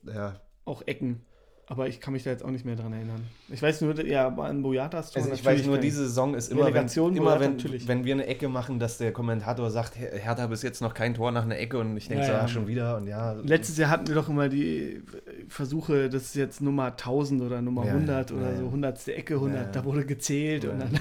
Ja. 0.05 0.41
Auch 0.65 0.83
Ecken. 0.87 1.23
Aber 1.71 1.87
ich 1.87 2.01
kann 2.01 2.13
mich 2.13 2.25
da 2.25 2.31
jetzt 2.31 2.45
auch 2.45 2.51
nicht 2.51 2.65
mehr 2.65 2.75
dran 2.75 2.93
erinnern. 2.93 3.23
Ich 3.49 3.63
weiß 3.63 3.81
nur, 3.83 4.05
ja, 4.05 4.27
an 4.29 4.61
Boyatas 4.61 5.13
Tor 5.13 5.23
Also 5.23 5.33
ich 5.33 5.45
weiß 5.45 5.65
nur, 5.67 5.79
diese 5.79 6.03
Saison 6.03 6.35
ist 6.35 6.51
immer, 6.51 6.65
wenn, 6.75 6.89
immer 6.89 7.21
Boyata 7.27 7.41
wenn, 7.41 7.53
natürlich. 7.53 7.87
wenn 7.87 8.05
wir 8.05 8.13
eine 8.15 8.27
Ecke 8.27 8.49
machen, 8.49 8.81
dass 8.81 8.99
der 8.99 9.13
Kommentator 9.13 9.71
sagt, 9.71 9.97
Her- 9.97 10.19
Hertha 10.19 10.49
bis 10.49 10.63
jetzt 10.63 10.83
noch 10.83 10.95
kein 10.95 11.15
Tor 11.15 11.31
nach 11.31 11.45
einer 11.45 11.57
Ecke 11.57 11.79
und 11.79 11.97
ich 11.97 12.09
denke 12.09 12.25
Ja, 12.25 12.27
so, 12.29 12.33
ja. 12.35 12.41
ah, 12.41 12.49
schon 12.49 12.67
wieder 12.67 12.97
und 12.97 13.07
ja. 13.07 13.35
Letztes 13.45 13.79
Jahr 13.79 13.89
hatten 13.89 14.09
wir 14.09 14.17
doch 14.17 14.29
immer 14.29 14.49
die 14.49 15.01
Versuche, 15.49 16.09
das 16.11 16.25
ist 16.25 16.35
jetzt 16.35 16.61
Nummer 16.61 16.87
1000 16.87 17.41
oder 17.41 17.63
Nummer 17.63 17.85
Ja, 17.87 17.93
100 17.93 18.31
ja, 18.31 18.37
oder 18.37 18.47
ja, 18.51 18.57
so, 18.57 18.63
ja. 18.63 18.67
100. 18.67 19.09
Ecke, 19.09 19.35
100, 19.35 19.57
Ja, 19.57 19.63
ja. 19.67 19.69
da 19.71 19.85
wurde 19.85 20.05
gezählt 20.05 20.65
Ja. 20.65 20.71
und 20.71 20.81
dann. 20.81 20.91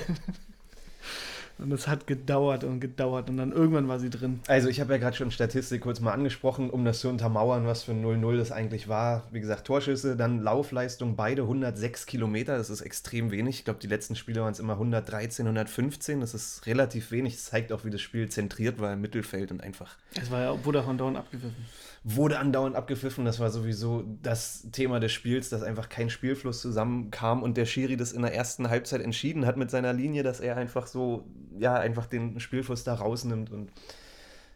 und 1.60 1.72
es 1.72 1.88
hat 1.88 2.08
gedauert 2.08 2.64
und 2.64 2.80
gedauert 2.80 3.30
und 3.30 3.38
dann 3.38 3.52
irgendwann 3.52 3.88
war 3.88 4.00
sie 4.00 4.10
drin. 4.10 4.40
Also 4.48 4.70
ich 4.70 4.80
habe 4.80 4.94
ja 4.94 5.00
gerade 5.00 5.16
schon 5.16 5.32
Statistik 5.32 5.82
kurz 5.82 6.00
mal 6.00 6.14
angesprochen, 6.14 6.70
um 6.70 6.86
das 6.86 7.00
zu 7.02 7.10
untermauern, 7.10 7.66
was 7.66 7.84
für 7.84 7.92
ein 7.92 8.04
0-0 8.04 8.38
das 8.38 8.52
eigentlich 8.52 8.88
war. 8.88 9.28
Wie 9.32 9.40
gesagt, 9.40 9.68
Torschüsse, 9.68 10.16
dann 10.16 10.42
Laufleistung, 10.42 11.16
beide 11.16 11.44
106 11.44 12.06
Kilometer, 12.06 12.58
das 12.58 12.70
ist 12.70 12.82
extrem 12.82 13.32
wenig. 13.32 13.60
Ich 13.60 13.66
glaube, 13.66 13.80
die 13.80 13.88
letzten 13.88 14.16
Spiele 14.16 14.42
waren 14.42 14.52
es 14.52 14.60
immer 14.60 14.74
113, 14.74 15.46
115, 15.46 16.22
das 16.22 16.34
ist 16.34 16.66
relativ 16.66 17.12
wenig. 17.12 17.36
Das 17.36 17.46
zeigt 17.46 17.72
auch, 17.72 17.86
wie 17.86 17.90
das 17.90 18.02
Spiel 18.02 18.30
zentriert 18.30 18.80
war 18.80 18.94
im 18.94 19.02
Mittelfeld 19.02 19.52
und 19.52 19.62
einfach 19.62 19.98
Es 20.20 20.32
war 20.32 20.42
ja, 20.42 20.66
wurde 20.66 20.82
auch 20.82 20.88
andauernd 20.88 21.18
abgepfiffen. 21.18 21.66
wurde 22.04 22.40
andauernd 22.40 22.76
abgepfiffen. 22.76 23.26
Das 23.26 23.40
war 23.40 23.50
sowieso 23.50 24.04
das 24.24 24.68
Thema 24.72 25.00
des 25.00 25.12
Spiels, 25.12 25.50
dass 25.50 25.64
einfach 25.64 25.90
kein 25.90 26.10
Spielfluss 26.10 26.62
zusammenkam 26.62 27.44
und 27.44 27.58
der 27.58 27.66
Schiri 27.66 27.98
das 27.98 28.12
in 28.14 28.22
der 28.22 28.34
ersten 28.34 28.70
Halbzeit 28.70 29.02
entschieden 29.02 29.46
hat 29.46 29.58
mit 29.58 29.70
seiner 29.70 29.94
Linie, 29.94 30.24
dass 30.24 30.40
er 30.40 30.58
einfach 30.58 30.88
so, 30.88 31.26
ja, 31.58 31.76
einfach 31.76 32.06
den 32.06 32.40
Spielfluss 32.40 32.84
da 32.84 32.96
rausnimmt 32.96 33.52
und 33.52 33.72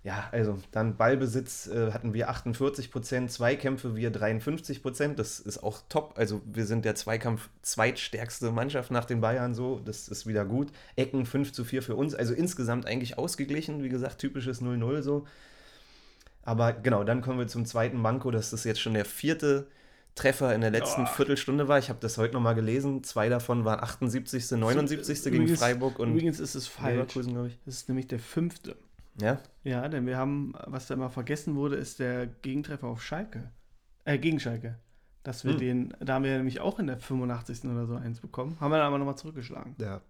ja, 0.04 0.28
also 0.34 0.60
dann 0.72 0.98
Ballbesitz 0.98 1.68
äh, 1.68 1.94
hatten 1.94 2.14
wir 2.14 2.30
48 2.30 2.92
Prozent, 2.92 3.32
Zweikämpfe 3.32 3.96
wir 3.96 4.12
53 4.12 4.82
Prozent, 4.82 5.18
das 5.18 5.40
ist 5.40 5.64
auch 5.64 5.80
top. 5.88 6.16
Also 6.18 6.42
wir 6.46 6.66
sind 6.66 6.84
der 6.84 6.96
Zweikampf 6.96 7.50
zweitstärkste 7.62 8.52
Mannschaft 8.52 8.92
nach 8.92 9.06
den 9.06 9.22
Bayern 9.22 9.54
so, 9.54 9.80
das 9.86 10.10
ist 10.10 10.28
wieder 10.28 10.44
gut. 10.44 10.74
Ecken 10.98 11.26
5 11.26 11.54
zu 11.54 11.64
4 11.64 11.82
für 11.82 11.96
uns, 11.96 12.14
also 12.16 12.34
insgesamt 12.34 12.86
eigentlich 12.86 13.18
ausgeglichen, 13.18 13.82
wie 13.82 13.90
gesagt, 13.90 14.20
typisches 14.20 14.62
0-0 14.62 15.02
so. 15.02 15.26
Aber 16.44 16.74
genau, 16.74 17.06
dann 17.06 17.22
kommen 17.22 17.40
wir 17.40 17.48
zum 17.48 17.66
zweiten 17.66 17.98
Manko, 17.98 18.30
das 18.30 18.52
jetzt 18.66 18.82
schon 18.82 18.96
der 18.96 19.06
vierte 19.06 19.68
Treffer 20.16 20.54
in 20.54 20.62
der 20.62 20.70
letzten 20.72 21.04
Oh. 21.04 21.06
Viertelstunde 21.08 21.68
war. 21.68 21.80
Ich 21.80 21.90
habe 21.90 22.00
das 22.00 22.18
heute 22.18 22.34
nochmal 22.34 22.54
gelesen. 22.56 23.04
Zwei 23.04 23.30
davon 23.30 23.66
waren 23.66 23.80
78., 23.80 24.52
79. 24.52 25.24
gegen 25.24 25.36
Übrigens- 25.44 25.60
Freiburg 25.60 25.98
und 26.00 26.12
Übrigens 26.12 26.40
ist 26.40 26.54
es 26.56 26.68
falsch. 26.68 26.94
Leverkusen, 26.94 27.34
glaube 27.34 27.48
ich. 27.48 27.60
Das 27.66 27.76
ist 27.76 27.90
nämlich 27.90 28.08
der 28.08 28.20
fünfte. 28.20 28.76
Ja, 29.20 29.40
Ja, 29.64 29.88
denn 29.88 30.06
wir 30.08 30.18
haben, 30.18 30.54
was 30.68 30.88
da 30.88 30.94
immer 30.96 31.10
vergessen 31.10 31.56
wurde, 31.56 31.76
ist 31.76 32.00
der 32.00 32.28
Gegentreffer 32.28 32.88
auf 32.88 33.04
Schalke. 33.04 33.52
Äh, 34.06 34.18
gegen 34.20 34.40
Schalke. 34.40 34.78
Dass 35.24 35.46
wir 35.46 35.54
Hm. 35.54 35.60
den, 35.60 35.94
da 36.00 36.16
haben 36.16 36.26
wir 36.26 36.36
nämlich 36.38 36.60
auch 36.60 36.80
in 36.80 36.88
der 36.88 36.98
85. 37.00 37.72
oder 37.72 37.86
so 37.88 37.96
eins 37.96 38.20
bekommen. 38.20 38.58
Haben 38.60 38.72
wir 38.72 38.78
dann 38.78 38.88
aber 38.88 38.98
nochmal 38.98 39.18
zurückgeschlagen. 39.18 39.76
ja. 39.80 40.02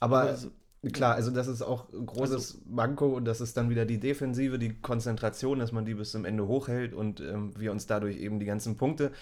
Aber 0.00 0.20
Also, 0.22 0.50
klar, 0.90 1.14
also 1.14 1.30
das 1.30 1.46
ist 1.46 1.62
auch 1.62 1.92
ein 1.92 2.06
großes 2.06 2.62
Manko 2.66 3.06
und 3.06 3.24
das 3.24 3.40
ist 3.40 3.56
dann 3.56 3.70
wieder 3.70 3.84
die 3.84 4.00
Defensive, 4.00 4.58
die 4.58 4.74
Konzentration, 4.74 5.60
dass 5.60 5.70
man 5.70 5.84
die 5.84 5.94
bis 5.94 6.10
zum 6.10 6.24
Ende 6.24 6.46
hochhält 6.48 6.92
und 6.92 7.20
ähm, 7.20 7.52
wir 7.56 7.70
uns 7.70 7.86
dadurch 7.86 8.16
eben 8.16 8.40
die 8.40 8.46
ganzen 8.46 8.76
Punkte 8.76 9.12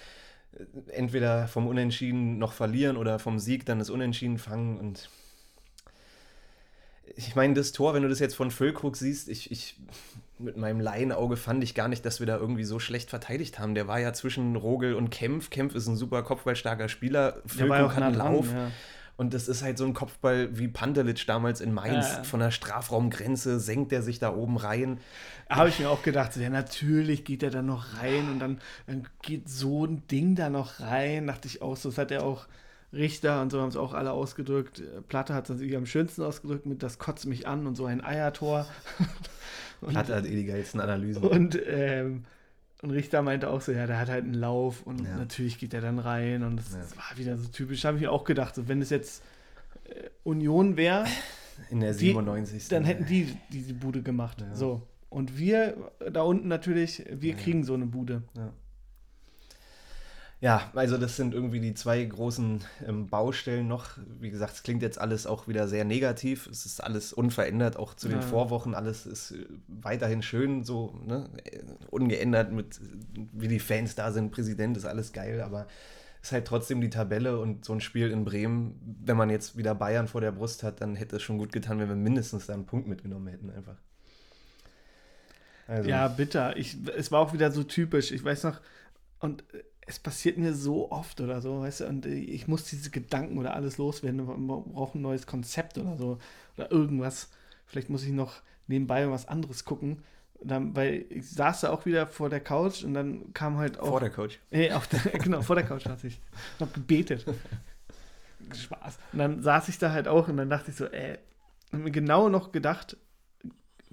äh, 0.53 0.91
entweder 0.91 1.47
vom 1.47 1.67
Unentschieden 1.67 2.39
noch 2.39 2.53
verlieren 2.53 2.97
oder 2.97 3.19
vom 3.19 3.37
Sieg 3.37 3.65
dann 3.65 3.79
das 3.79 3.91
Unentschieden 3.91 4.39
fangen 4.39 4.79
und 4.79 5.09
ich 7.15 7.35
meine, 7.35 7.53
das 7.53 7.71
Tor, 7.71 7.93
wenn 7.93 8.03
du 8.03 8.09
das 8.09 8.19
jetzt 8.19 8.35
von 8.35 8.51
Füllkrug 8.51 8.95
siehst, 8.95 9.29
ich, 9.29 9.51
ich 9.51 9.77
mit 10.39 10.57
meinem 10.57 10.79
Laienauge 10.79 11.37
fand 11.37 11.63
ich 11.63 11.75
gar 11.75 11.87
nicht, 11.87 12.05
dass 12.05 12.19
wir 12.19 12.27
da 12.27 12.37
irgendwie 12.37 12.63
so 12.63 12.79
schlecht 12.79 13.09
verteidigt 13.09 13.59
haben. 13.59 13.75
Der 13.75 13.87
war 13.87 13.99
ja 13.99 14.13
zwischen 14.13 14.55
Rogel 14.55 14.95
und 14.95 15.09
Kempf. 15.09 15.49
Kempf 15.49 15.75
ist 15.75 15.87
ein 15.87 15.95
super 15.95 16.23
kopfballstarker 16.23 16.89
Spieler. 16.89 17.41
Füllkrug 17.45 17.95
hat 17.95 18.03
einen. 18.03 18.15
Lauf. 18.15 18.51
Ja. 18.51 18.71
Und 19.21 19.35
das 19.35 19.47
ist 19.47 19.61
halt 19.61 19.77
so 19.77 19.85
ein 19.85 19.93
Kopfball 19.93 20.49
wie 20.57 20.67
Pantelic 20.67 21.27
damals 21.27 21.61
in 21.61 21.75
Mainz. 21.75 22.07
Ja. 22.11 22.23
Von 22.23 22.39
der 22.39 22.49
Strafraumgrenze 22.49 23.59
senkt 23.59 23.93
er 23.93 24.01
sich 24.01 24.17
da 24.17 24.33
oben 24.33 24.57
rein. 24.57 24.97
Habe 25.47 25.69
ich 25.69 25.77
mir 25.77 25.91
auch 25.91 26.01
gedacht, 26.01 26.35
ja, 26.37 26.49
natürlich 26.49 27.23
geht 27.23 27.43
er 27.43 27.51
da 27.51 27.61
noch 27.61 28.01
rein 28.01 28.31
und 28.31 28.39
dann, 28.39 28.57
dann 28.87 29.07
geht 29.21 29.47
so 29.47 29.85
ein 29.85 30.01
Ding 30.07 30.33
da 30.33 30.49
noch 30.49 30.79
rein. 30.79 31.27
Dachte 31.27 31.47
ich 31.47 31.61
auch 31.61 31.77
so, 31.77 31.89
das 31.89 31.99
hat 31.99 32.09
er 32.09 32.23
auch 32.23 32.47
Richter 32.91 33.43
und 33.43 33.51
so 33.51 33.61
haben 33.61 33.69
es 33.69 33.77
auch 33.77 33.93
alle 33.93 34.11
ausgedrückt. 34.11 34.81
Platte 35.07 35.35
hat 35.35 35.43
es 35.43 35.49
natürlich 35.51 35.77
am 35.77 35.85
schönsten 35.85 36.23
ausgedrückt 36.23 36.65
mit 36.65 36.81
das 36.81 36.97
kotzt 36.97 37.27
mich 37.27 37.47
an 37.47 37.67
und 37.67 37.75
so 37.75 37.85
ein 37.85 38.03
Eiertor. 38.03 38.65
und, 39.81 39.95
Hat 39.95 40.09
halt 40.09 40.25
eh 40.25 40.35
die 40.35 40.45
geilsten 40.45 40.79
Analysen. 40.81 41.21
und, 41.21 41.59
ähm, 41.67 42.23
und 42.81 42.91
Richter 42.91 43.21
meinte 43.21 43.49
auch 43.49 43.61
so, 43.61 43.71
ja, 43.71 43.85
der 43.87 43.99
hat 43.99 44.09
halt 44.09 44.23
einen 44.25 44.33
Lauf 44.33 44.85
und 44.85 45.03
Ja. 45.05 45.15
natürlich 45.17 45.57
geht 45.59 45.73
er 45.73 45.81
dann 45.81 45.99
rein 45.99 46.43
und 46.43 46.57
das, 46.57 46.71
Ja. 46.73 46.79
das 46.79 46.97
war 46.97 47.17
wieder 47.17 47.37
so 47.37 47.47
typisch. 47.49 47.85
Habe 47.85 47.97
ich 47.97 48.03
mir 48.03 48.11
auch 48.11 48.23
gedacht, 48.23 48.55
so, 48.55 48.67
wenn 48.67 48.81
es 48.81 48.89
jetzt 48.89 49.21
äh, 49.85 50.09
Union 50.23 50.77
wäre, 50.77 51.05
In 51.69 51.79
der 51.81 51.91
die- 51.93 51.99
97. 52.07 52.67
dann 52.69 52.83
hätten 52.85 53.05
die 53.05 53.35
diese 53.49 53.73
Bude 53.73 54.01
gemacht. 54.01 54.43
So. 54.53 54.81
Und 55.09 55.37
wir 55.37 55.75
da 56.11 56.21
unten 56.21 56.47
natürlich, 56.47 57.03
wir 57.11 57.33
kriegen 57.35 57.63
so 57.63 57.73
eine 57.73 57.85
Bude. 57.85 58.23
Ja, 58.35 58.51
also 60.73 60.97
das 60.97 61.17
sind 61.17 61.35
irgendwie 61.35 61.59
die 61.59 61.75
zwei 61.75 62.03
großen 62.03 62.63
ähm, 62.87 63.07
Baustellen 63.09 63.67
noch. 63.67 63.97
Wie 64.19 64.31
gesagt, 64.31 64.53
es 64.55 64.63
klingt 64.63 64.81
jetzt 64.81 64.99
alles 64.99 65.27
auch 65.27 65.47
wieder 65.47 65.67
sehr 65.67 65.85
negativ. 65.85 66.47
Es 66.47 66.65
ist 66.65 66.83
alles 66.83 67.13
unverändert, 67.13 67.77
auch 67.77 67.93
zu 67.93 68.07
den 68.09 68.21
Ja. 68.21 68.21
Vorwochen. 68.21 68.73
Alles 68.73 69.05
ist 69.05 69.31
äh, 69.31 69.45
weiterhin 69.67 70.23
schön, 70.23 70.63
so 70.63 70.99
ne? 71.05 71.29
äh, 71.43 71.59
ungeändert 71.91 72.51
mit, 72.51 72.79
wie 73.33 73.47
die 73.47 73.59
Fans 73.59 73.93
da 73.93 74.11
sind. 74.11 74.31
Präsident 74.31 74.77
ist 74.77 74.85
alles 74.85 75.13
geil, 75.13 75.41
aber 75.41 75.67
es 76.23 76.29
ist 76.29 76.31
halt 76.33 76.47
trotzdem 76.47 76.81
die 76.81 76.89
Tabelle 76.89 77.39
und 77.39 77.63
so 77.63 77.73
ein 77.73 77.81
Spiel 77.81 78.09
in 78.09 78.25
Bremen, 78.25 78.79
wenn 79.03 79.17
man 79.17 79.29
jetzt 79.29 79.57
wieder 79.57 79.75
Bayern 79.75 80.07
vor 80.07 80.21
der 80.21 80.31
Brust 80.31 80.63
hat, 80.63 80.81
dann 80.81 80.95
hätte 80.95 81.17
es 81.17 81.21
schon 81.21 81.37
gut 81.37 81.51
getan, 81.51 81.79
wenn 81.79 81.89
wir 81.89 81.95
mindestens 81.95 82.47
da 82.47 82.53
einen 82.53 82.65
Punkt 82.65 82.87
mitgenommen 82.87 83.27
hätten 83.27 83.51
einfach. 83.51 83.77
Also, 85.67 85.89
Ja, 85.89 86.07
bitter. 86.07 86.57
Ich, 86.57 86.77
es 86.95 87.11
war 87.11 87.19
auch 87.21 87.33
wieder 87.33 87.51
so 87.51 87.63
typisch. 87.63 88.11
Ich 88.11 88.23
weiß 88.23 88.43
noch, 88.43 88.59
und 89.19 89.43
äh, 89.53 89.63
es 89.87 89.99
passiert 89.99 90.37
mir 90.37 90.53
so 90.53 90.91
oft 90.91 91.19
oder 91.21 91.41
so, 91.41 91.61
weißt 91.61 91.81
du, 91.81 91.87
und 91.87 92.05
ich 92.05 92.47
muss 92.47 92.65
diese 92.65 92.91
Gedanken 92.91 93.37
oder 93.37 93.55
alles 93.55 93.77
loswerden. 93.77 94.27
Wir 94.27 94.35
brauchen 94.35 94.99
ein 94.99 95.01
neues 95.01 95.25
Konzept 95.25 95.77
oder 95.77 95.97
so. 95.97 96.19
Oder 96.57 96.71
irgendwas. 96.71 97.29
Vielleicht 97.65 97.89
muss 97.89 98.03
ich 98.03 98.11
noch 98.11 98.41
nebenbei 98.67 99.09
was 99.09 99.27
anderes 99.27 99.65
gucken. 99.65 100.03
Dann, 100.43 100.75
weil 100.75 101.05
ich 101.09 101.29
saß 101.29 101.61
da 101.61 101.69
auch 101.69 101.85
wieder 101.85 102.07
vor 102.07 102.29
der 102.29 102.39
Couch 102.39 102.83
und 102.83 102.93
dann 102.93 103.33
kam 103.33 103.57
halt 103.57 103.79
auch. 103.79 103.87
vor 103.87 103.99
der 103.99 104.09
Coach. 104.09 104.39
Nee, 104.49 104.71
auf 104.71 104.87
der, 104.87 104.99
genau, 105.19 105.41
vor 105.41 105.55
der 105.55 105.65
Couch 105.65 105.83
saß 105.83 106.03
ich. 106.03 106.19
Hab 106.59 106.73
gebetet. 106.73 107.25
Spaß. 108.53 108.97
Und 109.13 109.19
dann 109.19 109.43
saß 109.43 109.69
ich 109.69 109.77
da 109.77 109.91
halt 109.91 110.07
auch 110.07 110.27
und 110.27 110.37
dann 110.37 110.49
dachte 110.49 110.71
ich 110.71 110.77
so, 110.77 110.85
ey, 110.85 111.17
hab 111.71 111.79
mir 111.79 111.91
genau 111.91 112.29
noch 112.29 112.51
gedacht, 112.51 112.97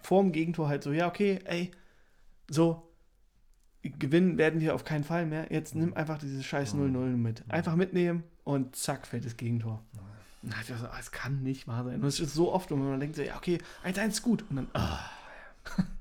vor 0.01 0.23
dem 0.23 0.33
Gegentor 0.33 0.69
halt 0.69 0.83
so, 0.83 0.93
ja, 0.93 1.07
okay, 1.07 1.41
ey, 1.45 1.71
so, 2.49 2.88
gewinnen 3.83 4.39
werden 4.39 4.61
wir 4.61 4.75
auf 4.75 4.85
keinen 4.85 5.05
Fall 5.05 5.27
mehr. 5.27 5.47
Jetzt 5.51 5.75
nimm 5.75 5.95
einfach 5.95 6.19
dieses 6.19 6.45
scheiß 6.45 6.75
0-0 6.75 7.17
mit. 7.17 7.45
Einfach 7.49 7.77
mitnehmen 7.77 8.25
und 8.45 8.77
zack, 8.77 9.07
fällt 9.07 9.25
das 9.25 9.37
Gegentor. 9.37 9.83
Und 10.43 10.53
dann 10.53 10.79
so, 10.79 10.87
ah, 10.87 10.97
es 10.99 11.11
kann 11.11 11.43
nicht 11.43 11.67
wahr 11.67 11.85
sein. 11.85 12.01
Und 12.01 12.07
es 12.07 12.21
ist 12.21 12.35
so 12.35 12.53
oft, 12.53 12.71
und 12.73 12.81
man 12.81 13.01
denkt 13.01 13.17
so, 13.17 13.23
ja, 13.23 13.37
okay, 13.37 13.59
1-1 13.85 14.09
ist 14.09 14.23
gut. 14.23 14.45
Und 14.51 14.57
dann, 14.57 14.69
ah, 14.75 15.01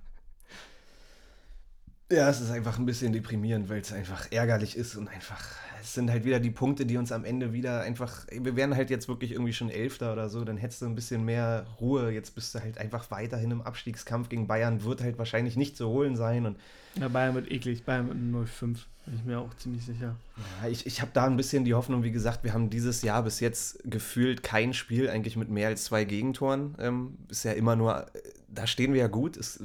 Ja, 2.09 2.29
es 2.29 2.39
ist 2.39 2.51
einfach 2.51 2.79
ein 2.79 2.85
bisschen 2.85 3.11
deprimierend, 3.11 3.67
weil 3.67 3.81
es 3.81 3.91
einfach 3.91 4.31
ärgerlich 4.31 4.77
ist 4.77 4.95
und 4.95 5.09
einfach, 5.09 5.43
es 5.81 5.93
sind 5.93 6.09
halt 6.09 6.23
wieder 6.23 6.39
die 6.39 6.51
Punkte, 6.51 6.85
die 6.85 6.95
uns 6.95 7.11
am 7.11 7.25
Ende 7.25 7.51
wieder 7.51 7.81
einfach, 7.81 8.25
wir 8.31 8.55
wären 8.55 8.75
halt 8.75 8.89
jetzt 8.89 9.09
wirklich 9.09 9.31
irgendwie 9.33 9.51
schon 9.51 9.69
Elfter 9.69 10.13
oder 10.13 10.29
so, 10.29 10.45
dann 10.45 10.55
hättest 10.55 10.81
du 10.81 10.85
ein 10.85 10.95
bisschen 10.95 11.25
mehr 11.25 11.65
Ruhe. 11.81 12.11
Jetzt 12.11 12.33
bist 12.33 12.55
du 12.55 12.59
halt 12.59 12.77
einfach 12.77 13.11
weiterhin 13.11 13.51
im 13.51 13.61
Abstiegskampf 13.61 14.29
gegen 14.29 14.47
Bayern, 14.47 14.83
wird 14.85 15.01
halt 15.01 15.17
wahrscheinlich 15.17 15.57
nicht 15.57 15.75
zu 15.75 15.89
holen 15.89 16.15
sein 16.15 16.45
und 16.45 16.57
Ja, 16.95 17.09
Bayern 17.09 17.35
wird 17.35 17.51
eklig. 17.51 17.83
Bayern 17.83 18.07
mit 18.07 18.47
0-5. 18.47 18.77
Bin 19.05 19.15
ich 19.15 19.23
mir 19.25 19.39
auch 19.39 19.53
ziemlich 19.55 19.85
sicher. 19.85 20.15
Ja, 20.61 20.69
ich, 20.69 20.85
ich 20.85 21.01
habe 21.01 21.11
da 21.13 21.25
ein 21.25 21.37
bisschen 21.37 21.63
die 21.65 21.73
Hoffnung, 21.73 22.03
wie 22.03 22.11
gesagt, 22.11 22.43
wir 22.43 22.53
haben 22.53 22.69
dieses 22.69 23.01
Jahr 23.01 23.23
bis 23.23 23.39
jetzt 23.39 23.79
gefühlt 23.83 24.43
kein 24.43 24.73
Spiel 24.73 25.09
eigentlich 25.09 25.37
mit 25.37 25.49
mehr 25.49 25.69
als 25.69 25.85
zwei 25.85 26.03
Gegentoren. 26.03 26.75
Ähm, 26.79 27.17
ist 27.29 27.43
ja 27.43 27.53
immer 27.53 27.75
nur, 27.77 28.01
äh, 28.01 28.19
da 28.49 28.67
stehen 28.67 28.93
wir 28.93 28.99
ja 28.99 29.07
gut. 29.07 29.37
Es, 29.37 29.63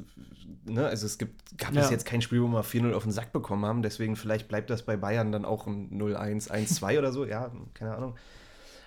ne, 0.65 0.85
also 0.87 1.05
es 1.05 1.17
gibt, 1.17 1.57
gab 1.57 1.73
Ja. 1.73 1.81
bis 1.81 1.89
jetzt 1.89 2.05
kein 2.05 2.21
Spiel, 2.21 2.41
wo 2.41 2.47
wir 2.47 2.63
4-0 2.63 2.93
auf 2.93 3.03
den 3.03 3.11
Sack 3.11 3.31
bekommen 3.33 3.65
haben. 3.65 3.81
Deswegen 3.81 4.15
vielleicht 4.15 4.47
bleibt 4.47 4.69
das 4.69 4.83
bei 4.83 4.97
Bayern 4.97 5.31
dann 5.31 5.45
auch 5.45 5.67
ein 5.67 5.89
0-1, 5.91 6.49
1-2 6.49 6.97
oder 6.99 7.11
so. 7.11 7.25
Ja, 7.25 7.51
keine 7.73 7.95
Ahnung. 7.95 8.15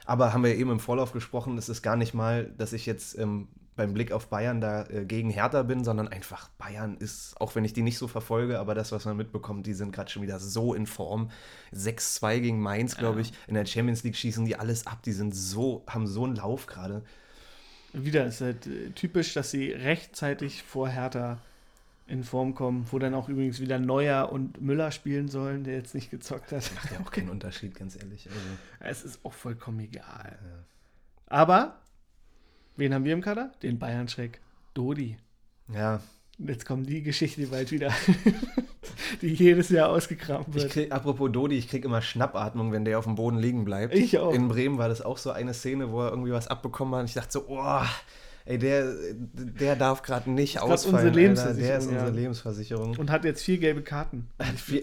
Aber 0.05 0.33
haben 0.33 0.43
wir 0.45 0.51
ja 0.53 0.57
eben 0.57 0.70
im 0.70 0.81
Vorlauf 0.81 1.12
gesprochen, 1.12 1.59
es 1.59 1.68
ist 1.68 1.83
gar 1.83 1.97
nicht 1.97 2.14
mal, 2.14 2.53
dass 2.57 2.72
ich 2.72 2.87
jetzt 2.87 3.18
ähm, 3.18 3.49
beim 3.74 3.93
Blick 3.93 4.12
auf 4.12 4.29
Bayern 4.29 4.61
da 4.61 4.85
äh, 4.87 5.05
gegen 5.05 5.31
Hertha 5.31 5.62
bin, 5.64 5.85
sondern 5.85 6.09
einfach 6.09 6.49
Bayern 6.59 6.97
ist, 6.97 7.39
auch 7.41 7.55
wenn 7.57 7.64
ich 7.64 7.72
die 7.72 7.83
nicht 7.83 7.99
so 7.99 8.07
verfolge, 8.09 8.59
aber 8.59 8.74
das, 8.74 8.93
was 8.93 9.05
man 9.05 9.16
mitbekommt, 9.16 9.66
die 9.66 9.74
sind 9.74 9.93
gerade 9.93 10.11
schon 10.11 10.22
wieder 10.22 10.39
so 10.39 10.74
in 10.74 10.87
Form. 10.87 11.31
6-2 11.74 12.41
gegen 12.41 12.61
Mainz, 12.61 12.97
glaube 12.97 13.20
ich. 13.20 13.33
In 13.49 13.55
der 13.55 13.66
Champions 13.66 14.03
League 14.05 14.16
schießen 14.16 14.45
die 14.45 14.57
alles 14.57 14.87
ab. 14.87 15.03
Die 15.03 15.12
sind 15.12 15.35
so, 15.35 15.83
haben 15.89 16.07
so 16.07 16.24
einen 16.24 16.37
Lauf 16.37 16.66
gerade. 16.66 17.03
Wieder 17.93 18.27
ist 18.27 18.41
halt 18.41 18.66
äh, 18.66 18.91
typisch, 18.91 19.35
dass 19.35 19.51
sie 19.51 19.72
rechtzeitig 19.72 20.62
vor 20.62 20.89
Hertha 20.89 21.39
in 22.07 22.23
Form 22.23 22.55
kommen, 22.55 22.87
wo 22.91 22.99
dann 22.99 23.15
auch 23.15 23.29
übrigens 23.29 23.61
wieder 23.61 23.79
Neuer 23.79 24.31
und 24.31 24.61
Müller 24.61 24.93
spielen 24.93 25.29
sollen, 25.29 25.65
der 25.65 25.75
jetzt 25.75 25.95
nicht 25.95 26.11
gezockt 26.11 26.53
hat. 26.53 26.71
Macht 26.75 26.93
ja 26.93 27.01
auch 27.01 27.11
keinen 27.11 27.31
Unterschied, 27.31 27.75
ganz 27.75 27.97
ehrlich. 27.97 28.29
Also, 28.29 28.41
Es 28.81 29.05
ist 29.05 29.25
auch 29.25 29.33
vollkommen 29.33 29.81
egal. 29.81 30.39
Aber, 31.27 31.81
wen 32.77 32.95
haben 32.95 33.05
wir 33.05 33.13
im 33.13 33.23
Kader? 33.23 33.53
Den 33.63 33.79
Bayern-Schreck. 33.79 34.41
Dodi. 34.75 35.17
ja, 35.73 36.01
Jetzt 36.39 36.67
kommt 36.67 36.87
die 36.89 37.03
Geschichte 37.03 37.47
bald 37.47 37.73
wieder, 37.73 37.91
die 39.23 39.33
jedes 39.33 39.71
Jahr 39.71 39.89
ausgekramt 39.89 40.53
wird. 40.53 40.71
krieg, 40.71 40.93
apropos 40.93 41.33
Dodi, 41.33 41.57
ich 41.57 41.67
krieg 41.67 41.83
immer 41.85 42.03
Schnappatmung, 42.03 42.73
wenn 42.73 42.85
der 42.85 42.99
auf 42.99 43.05
dem 43.07 43.15
Boden 43.15 43.39
liegen 43.39 43.65
bleibt. 43.65 43.95
Ich 43.95 44.19
auch. 44.19 44.35
In 44.35 44.49
Bremen 44.49 44.77
war 44.77 44.91
das 44.91 45.01
auch 45.01 45.17
so 45.17 45.31
eine 45.31 45.55
Szene, 45.55 45.91
wo 45.91 46.03
er 46.03 46.11
irgendwie 46.11 46.33
was 46.33 46.47
abbekommen 46.47 46.95
hat. 46.95 47.01
Und 47.01 47.07
ich 47.07 47.15
dachte 47.15 47.33
so, 47.33 47.45
oh, 47.49 47.83
ey, 48.47 48.59
der, 48.59 48.95
der 49.15 49.77
darf 49.77 50.03
gerade 50.03 50.31
nicht 50.31 50.57
grad 50.57 50.71
ausfallen. 50.71 50.97
unsere. 50.97 51.15
Lebensversicherung, 51.15 51.69
Der 51.69 51.79
ist 51.79 51.87
unsere 51.87 52.07
ja. 52.07 52.15
Lebensversicherung. 52.15 52.97
Und 52.97 53.11
hat 53.11 53.25
jetzt 53.25 53.43
vier 53.45 53.59
gelbe 53.59 53.83
Karten. 53.83 54.29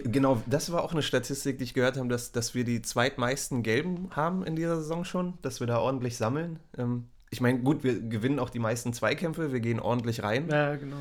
Genau, 0.04 0.40
das 0.46 0.70
war 0.72 0.84
auch 0.84 0.92
eine 0.92 1.02
Statistik, 1.02 1.58
die 1.58 1.64
ich 1.64 1.74
gehört 1.74 1.96
habe, 1.96 2.08
dass, 2.08 2.30
dass 2.32 2.54
wir 2.54 2.64
die 2.64 2.80
zweitmeisten 2.82 3.62
Gelben 3.62 4.10
haben 4.14 4.44
in 4.44 4.54
dieser 4.56 4.76
Saison 4.76 5.04
schon, 5.04 5.34
dass 5.42 5.60
wir 5.60 5.66
da 5.66 5.78
ordentlich 5.78 6.16
sammeln. 6.16 6.60
Ähm, 6.78 7.06
ich 7.30 7.40
meine, 7.40 7.58
gut, 7.60 7.82
wir 7.82 8.00
gewinnen 8.00 8.38
auch 8.38 8.50
die 8.50 8.60
meisten 8.60 8.92
Zweikämpfe, 8.92 9.52
wir 9.52 9.60
gehen 9.60 9.80
ordentlich 9.80 10.22
rein, 10.22 10.48
Ja, 10.48 10.76
genau. 10.76 10.96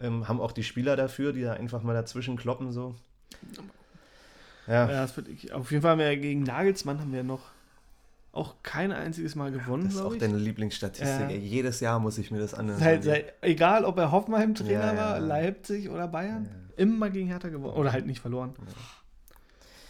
ähm, 0.00 0.26
haben 0.26 0.40
auch 0.40 0.50
die 0.52 0.64
Spieler 0.64 0.96
dafür, 0.96 1.32
die 1.32 1.42
da 1.42 1.52
einfach 1.52 1.82
mal 1.84 1.94
dazwischen 1.94 2.36
kloppen 2.36 2.72
so. 2.72 2.96
Ja, 4.66 4.90
Ja, 4.90 5.02
das 5.02 5.14
auf 5.52 5.70
jeden 5.70 5.82
Fall 5.82 5.92
haben 5.92 5.98
wir 6.00 6.16
gegen 6.16 6.42
Nagelsmann 6.42 6.98
haben 7.00 7.12
wir 7.12 7.22
noch 7.22 7.42
auch 8.36 8.56
kein 8.62 8.92
einziges 8.92 9.34
Mal 9.34 9.50
gewonnen, 9.52 9.84
das 9.84 9.94
ist 9.94 10.00
auch 10.00 10.12
ich. 10.12 10.18
deine 10.18 10.36
Lieblingsstatistik. 10.38 11.08
Ja. 11.20 11.28
Ey, 11.28 11.38
jedes 11.38 11.80
Jahr 11.80 11.98
muss 11.98 12.18
ich 12.18 12.30
mir 12.30 12.38
das 12.38 12.54
anhören. 12.54 12.78
Seit, 12.78 13.04
seit, 13.04 13.32
egal, 13.42 13.84
ob 13.84 13.98
er 13.98 14.12
Hoffenheim-Trainer 14.12 14.70
Ja, 14.72 14.92
ja. 14.94 14.98
war, 14.98 15.20
Leipzig 15.20 15.88
oder 15.90 16.06
Bayern, 16.08 16.48
immer 16.76 17.10
gegen 17.10 17.28
Hertha 17.28 17.48
gewonnen. 17.48 17.74
Oder 17.76 17.92
halt 17.92 18.06
nicht 18.06 18.20
verloren. 18.20 18.54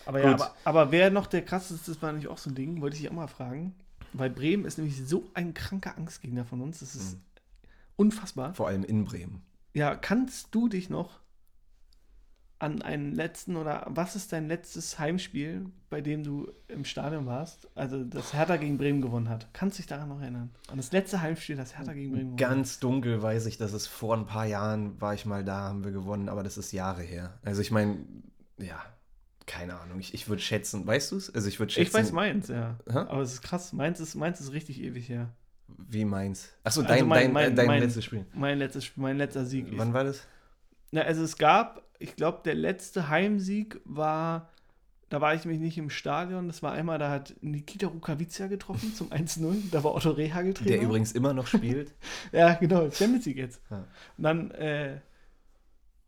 Aber 0.04 0.20
Gut. 0.20 0.28
ja, 0.28 0.34
aber, 0.34 0.54
aber 0.64 0.92
wer 0.92 1.10
noch 1.10 1.26
der 1.26 1.42
krasseste 1.42 1.90
ist, 1.90 2.00
war 2.02 2.12
nicht 2.12 2.28
auch 2.28 2.38
so 2.38 2.50
ein 2.50 2.54
Ding, 2.54 2.80
wollte 2.80 2.94
ich 2.96 3.02
dich 3.02 3.10
auch 3.10 3.14
mal 3.14 3.26
fragen. 3.26 3.74
Weil 4.12 4.30
Bremen 4.30 4.64
ist 4.64 4.78
nämlich 4.78 5.04
so 5.06 5.24
ein 5.34 5.52
kranker 5.52 5.96
Angstgegner 5.98 6.44
von 6.44 6.60
uns. 6.60 6.78
Das 6.80 6.94
ist 6.94 7.14
Mhm. 7.16 7.20
unfassbar. 7.96 8.54
Vor 8.54 8.68
allem 8.68 8.84
in 8.84 9.04
Bremen. 9.04 9.42
Ja, 9.74 9.94
kannst 9.94 10.54
du 10.54 10.68
dich 10.68 10.88
noch 10.90 11.20
an 12.58 12.80
einen 12.82 13.12
letzten 13.14 13.56
oder 13.56 13.84
was 13.88 14.16
ist 14.16 14.32
dein 14.32 14.48
letztes 14.48 14.98
Heimspiel, 14.98 15.66
bei 15.90 16.00
dem 16.00 16.24
du 16.24 16.50
im 16.68 16.84
Stadion 16.86 17.26
warst? 17.26 17.68
Also 17.74 18.02
das 18.04 18.32
Hertha 18.32 18.56
gegen 18.56 18.78
Bremen 18.78 19.02
gewonnen 19.02 19.28
hat. 19.28 19.48
Kannst 19.52 19.76
du 19.76 19.82
dich 19.82 19.86
daran 19.88 20.08
noch 20.08 20.20
erinnern? 20.22 20.50
An 20.68 20.78
das 20.78 20.90
letzte 20.92 21.20
Heimspiel, 21.20 21.56
das 21.56 21.76
Hertha 21.76 21.92
gegen 21.92 22.12
Bremen 22.12 22.36
gewonnen 22.36 22.40
hat? 22.40 22.56
Ganz 22.56 22.78
dunkel 22.80 23.22
weiß 23.22 23.44
ich, 23.46 23.58
dass 23.58 23.72
es 23.74 23.86
vor 23.86 24.16
ein 24.16 24.24
paar 24.26 24.46
Jahren 24.46 24.98
war 25.00 25.12
ich 25.12 25.26
mal 25.26 25.44
da, 25.44 25.56
haben 25.68 25.84
wir 25.84 25.92
gewonnen, 25.92 26.28
aber 26.30 26.42
das 26.42 26.56
ist 26.56 26.72
Jahre 26.72 27.02
her. 27.02 27.34
Also 27.44 27.60
ich 27.60 27.70
meine, 27.70 27.98
ja, 28.58 28.82
keine 29.46 29.78
Ahnung. 29.78 30.00
Ich, 30.00 30.14
ich 30.14 30.28
würde 30.28 30.40
schätzen, 30.42 30.86
weißt 30.86 31.12
du 31.12 31.16
es? 31.16 31.34
Also 31.34 31.48
ich 31.48 31.58
würde 31.60 31.72
schätzen. 31.72 31.88
Ich 31.88 31.94
weiß 31.94 32.12
meins, 32.12 32.48
ja. 32.48 32.78
Hä? 32.90 32.98
Aber 32.98 33.20
es 33.20 33.34
ist 33.34 33.42
krass. 33.42 33.72
Meins 33.74 34.00
ist, 34.00 34.14
meins 34.14 34.40
ist 34.40 34.52
richtig 34.52 34.80
ewig 34.82 35.08
her. 35.08 35.28
Wie 35.68 36.04
meins? 36.04 36.48
Achso, 36.64 36.80
Also 36.80 36.88
dein, 36.94 37.06
mein- 37.06 37.24
dein, 37.24 37.32
mein- 37.32 37.54
dein 37.56 37.66
mein- 37.66 37.82
letztes 37.82 38.04
Spiel. 38.04 38.24
Mein, 38.34 38.58
letztes, 38.58 38.90
mein 38.96 39.18
letzter 39.18 39.44
Sieg. 39.44 39.66
Wann 39.76 39.92
war 39.92 40.04
das? 40.04 40.22
Na, 40.92 41.02
also 41.02 41.22
es 41.22 41.36
gab, 41.36 41.82
ich 41.98 42.16
glaube, 42.16 42.40
der 42.44 42.54
letzte 42.54 43.08
Heimsieg 43.08 43.80
war, 43.84 44.50
da 45.08 45.20
war 45.20 45.34
ich 45.34 45.44
nämlich 45.44 45.60
nicht 45.60 45.78
im 45.78 45.90
Stadion. 45.90 46.48
Das 46.48 46.62
war 46.62 46.72
einmal, 46.72 46.98
da 46.98 47.10
hat 47.10 47.34
Nikita 47.40 47.86
Rukavica 47.86 48.48
getroffen 48.48 48.94
zum 48.94 49.10
1-0. 49.10 49.70
Da 49.70 49.84
war 49.84 49.94
Otto 49.94 50.10
Rehagel 50.10 50.54
Trainer. 50.54 50.70
Der 50.70 50.82
übrigens 50.82 51.12
immer 51.12 51.32
noch 51.32 51.46
spielt. 51.46 51.94
Ja, 52.32 52.54
genau, 52.54 52.90
Champions 52.90 53.26
League 53.26 53.38
jetzt. 53.38 53.60
Ja. 53.70 53.86
Und 54.16 54.24
dann, 54.24 54.50
äh, 54.52 55.00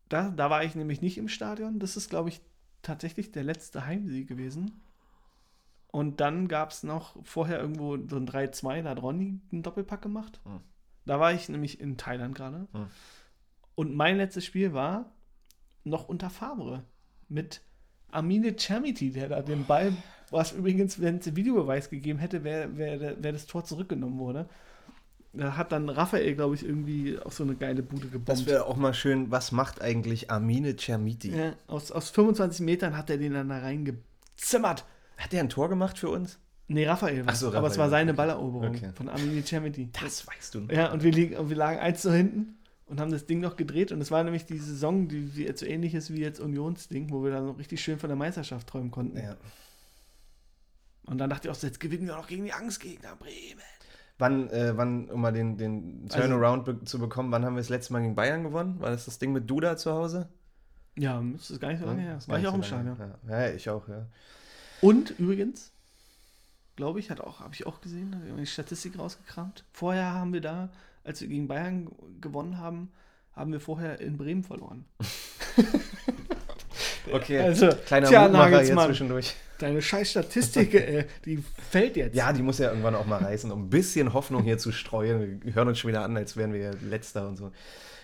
da, 0.08 0.30
da 0.30 0.50
war 0.50 0.64
ich 0.64 0.74
nämlich 0.74 1.00
nicht 1.00 1.18
im 1.18 1.28
Stadion. 1.28 1.78
Das 1.78 1.96
ist, 1.96 2.10
glaube 2.10 2.28
ich, 2.28 2.40
tatsächlich 2.82 3.30
der 3.30 3.44
letzte 3.44 3.86
Heimsieg 3.86 4.28
gewesen. 4.28 4.80
Und 5.90 6.20
dann 6.20 6.48
gab 6.48 6.70
es 6.70 6.82
noch 6.82 7.16
vorher 7.24 7.60
irgendwo 7.60 7.96
so 7.96 8.16
ein 8.16 8.28
3-2, 8.28 8.82
da 8.82 8.90
hat 8.90 9.02
Ronny 9.02 9.40
einen 9.50 9.62
Doppelpack 9.62 10.02
gemacht. 10.02 10.40
Hm. 10.44 10.60
Da 11.06 11.18
war 11.18 11.32
ich 11.32 11.48
nämlich 11.48 11.80
in 11.80 11.96
Thailand 11.96 12.34
gerade. 12.34 12.68
Hm. 12.72 12.86
Und 13.74 13.94
mein 13.94 14.16
letztes 14.16 14.44
Spiel 14.44 14.72
war 14.74 15.12
noch 15.84 16.08
unter 16.08 16.30
Favre 16.30 16.84
mit 17.28 17.60
Amine 18.10 18.54
Chamiti, 18.58 19.10
der 19.10 19.28
da 19.28 19.42
den 19.42 19.64
Ball, 19.66 19.92
was 20.30 20.52
übrigens, 20.52 21.00
wenn 21.00 21.18
es 21.18 21.36
Videobeweis 21.36 21.90
gegeben 21.90 22.18
hätte, 22.18 22.42
wäre 22.44 22.76
wär, 22.76 23.22
wär 23.22 23.32
das 23.32 23.46
Tor 23.46 23.64
zurückgenommen 23.64 24.18
wurde. 24.18 24.48
Da 25.34 25.56
hat 25.58 25.72
dann 25.72 25.88
Raphael, 25.90 26.34
glaube 26.34 26.54
ich, 26.54 26.64
irgendwie 26.64 27.18
auf 27.18 27.34
so 27.34 27.44
eine 27.44 27.54
geile 27.54 27.82
Bude 27.82 28.06
gebombt. 28.08 28.28
Das 28.30 28.46
wäre 28.46 28.64
auch 28.66 28.76
mal 28.76 28.94
schön, 28.94 29.30
was 29.30 29.52
macht 29.52 29.82
eigentlich 29.82 30.30
Amine 30.30 30.74
Chermiti? 30.76 31.30
ja, 31.36 31.52
aus, 31.66 31.92
aus 31.92 32.08
25 32.10 32.64
Metern 32.64 32.96
hat 32.96 33.10
er 33.10 33.18
den 33.18 33.34
dann 33.34 33.50
da 33.50 33.58
reingezimmert. 33.58 34.84
Hat 35.18 35.32
der 35.32 35.40
ein 35.42 35.48
Tor 35.50 35.68
gemacht 35.68 35.98
für 35.98 36.08
uns? 36.08 36.38
Nee, 36.66 36.86
Raphael 36.86 37.24
war 37.26 37.32
Ach 37.32 37.36
so, 37.36 37.48
Aber 37.48 37.56
es 37.58 37.62
Raphael, 37.64 37.78
war 37.78 37.88
seine. 37.90 38.14
Balleroberung 38.14 38.68
Okay. 38.74 38.90
von 38.94 39.08
Amine 39.08 39.46
Chamity. 39.46 39.90
Das 40.02 40.26
weißt 40.26 40.54
du. 40.54 40.60
Ja, 40.70 40.92
und 40.92 41.02
wir, 41.02 41.12
liegen, 41.12 41.36
und 41.36 41.50
wir 41.50 41.56
lagen 41.56 41.78
eins 41.78 42.00
zu 42.02 42.12
hinten 42.12 42.56
und 42.88 43.00
haben 43.00 43.10
das 43.10 43.26
Ding 43.26 43.40
noch 43.40 43.56
gedreht. 43.56 43.92
Und 43.92 44.00
es 44.00 44.10
war 44.10 44.22
nämlich 44.24 44.46
die 44.46 44.58
Saison, 44.58 45.08
die, 45.08 45.26
die 45.26 45.44
jetzt 45.44 45.60
so 45.60 45.66
ähnlich 45.66 45.94
ist 45.94 46.12
wie 46.12 46.20
jetzt 46.20 46.40
Unionsding, 46.40 47.10
wo 47.10 47.22
wir 47.22 47.30
dann 47.30 47.46
noch 47.46 47.58
richtig 47.58 47.80
schön 47.82 47.98
von 47.98 48.08
der 48.08 48.16
Meisterschaft 48.16 48.66
träumen 48.66 48.90
konnten. 48.90 49.18
Ja. 49.18 49.36
Und 51.06 51.18
dann 51.18 51.30
dachte 51.30 51.48
ich 51.48 51.52
auch, 51.52 51.58
so, 51.58 51.66
jetzt 51.66 51.80
gewinnen 51.80 52.06
wir 52.06 52.16
noch 52.16 52.26
gegen 52.26 52.44
die 52.44 52.52
Angstgegner 52.52 53.16
Bremen. 53.16 53.62
Wann, 54.18 54.50
äh, 54.50 54.76
wann, 54.76 55.08
um 55.10 55.20
mal 55.20 55.32
den, 55.32 55.56
den 55.56 56.02
Also- 56.04 56.18
Turnaround 56.18 56.64
be 56.64 56.84
zu 56.84 56.98
bekommen, 56.98 57.30
wann 57.30 57.44
haben 57.44 57.54
wir 57.54 57.60
das 57.60 57.68
letzte 57.68 57.92
Mal 57.92 58.00
gegen 58.00 58.14
Bayern 58.14 58.42
gewonnen? 58.42 58.80
War 58.80 58.90
das 58.90 59.04
das 59.04 59.18
Ding 59.18 59.32
mit 59.32 59.48
Duda 59.48 59.76
zu 59.76 59.92
Hause? 59.92 60.28
Ja, 60.96 61.22
das 61.36 61.50
ist 61.50 61.60
gar 61.60 61.68
nicht 61.68 61.78
so 61.80 61.86
lange 61.86 62.02
her. 62.02 62.14
Das 62.14 62.28
war 62.28 62.38
ich 62.40 62.46
auch 62.46 62.54
im 62.54 62.64
Stadion. 62.64 62.96
Ja. 63.28 63.46
ja, 63.46 63.54
ich 63.54 63.70
auch, 63.70 63.86
ja. 63.88 64.06
Und 64.80 65.10
übrigens, 65.18 65.70
glaube 66.74 66.98
ich, 66.98 67.10
hat 67.10 67.20
auch, 67.20 67.40
habe 67.40 67.54
ich 67.54 67.66
auch 67.66 67.80
gesehen, 67.80 68.14
habe 68.16 68.26
ich 68.28 68.34
die 68.34 68.46
Statistik 68.46 68.98
rausgekramt. 68.98 69.64
Vorher 69.72 70.12
haben 70.12 70.32
wir 70.32 70.40
da, 70.40 70.68
als 71.04 71.20
wir 71.20 71.28
gegen 71.28 71.48
Bayern 71.48 71.88
gewonnen 72.20 72.58
haben, 72.58 72.90
haben 73.34 73.52
wir 73.52 73.60
vorher 73.60 74.00
in 74.00 74.16
Bremen 74.16 74.42
verloren. 74.42 74.84
Okay, 77.12 77.38
Also, 77.40 77.68
kleiner 77.86 78.08
tja, 78.08 78.22
Mutmacher 78.24 78.60
hier 78.60 78.76
zwischendurch. 78.76 79.34
Deine 79.58 79.82
scheiß 79.82 80.10
Statistik, 80.10 80.74
äh, 80.74 81.06
die 81.24 81.42
fällt 81.70 81.96
jetzt. 81.96 82.14
Ja, 82.14 82.32
die 82.32 82.42
muss 82.42 82.58
ja 82.58 82.68
irgendwann 82.68 82.94
auch 82.94 83.06
mal 83.06 83.22
reißen, 83.22 83.50
um 83.50 83.64
ein 83.64 83.70
bisschen 83.70 84.12
Hoffnung 84.12 84.42
hier 84.42 84.58
zu 84.58 84.72
streuen. 84.72 85.40
Wir 85.42 85.54
hören 85.54 85.68
uns 85.68 85.78
schon 85.78 85.88
wieder 85.88 86.04
an, 86.04 86.16
als 86.16 86.36
wären 86.36 86.52
wir 86.52 86.74
Letzter 86.74 87.26
und 87.26 87.36
so. 87.36 87.50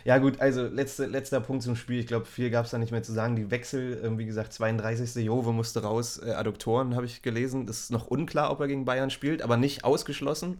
Ja, 0.04 0.18
gut, 0.18 0.40
also 0.40 0.66
letzte, 0.66 1.06
letzter 1.06 1.40
Punkt 1.40 1.62
zum 1.62 1.76
Spiel. 1.76 2.00
Ich 2.00 2.06
glaube, 2.06 2.26
viel 2.26 2.50
gab 2.50 2.66
es 2.66 2.72
da 2.72 2.78
nicht 2.78 2.92
mehr 2.92 3.02
zu 3.02 3.12
sagen. 3.12 3.36
Die 3.36 3.50
Wechsel, 3.50 4.02
ähm, 4.04 4.18
wie 4.18 4.26
gesagt, 4.26 4.52
32. 4.52 5.24
Jove 5.24 5.52
musste 5.52 5.82
raus. 5.82 6.20
Äh, 6.22 6.32
Adduktoren 6.32 6.94
habe 6.94 7.06
ich 7.06 7.22
gelesen. 7.22 7.66
Das 7.66 7.80
ist 7.80 7.90
noch 7.90 8.06
unklar, 8.06 8.50
ob 8.50 8.60
er 8.60 8.66
gegen 8.66 8.84
Bayern 8.84 9.10
spielt, 9.10 9.40
aber 9.40 9.56
nicht 9.56 9.84
ausgeschlossen. 9.84 10.58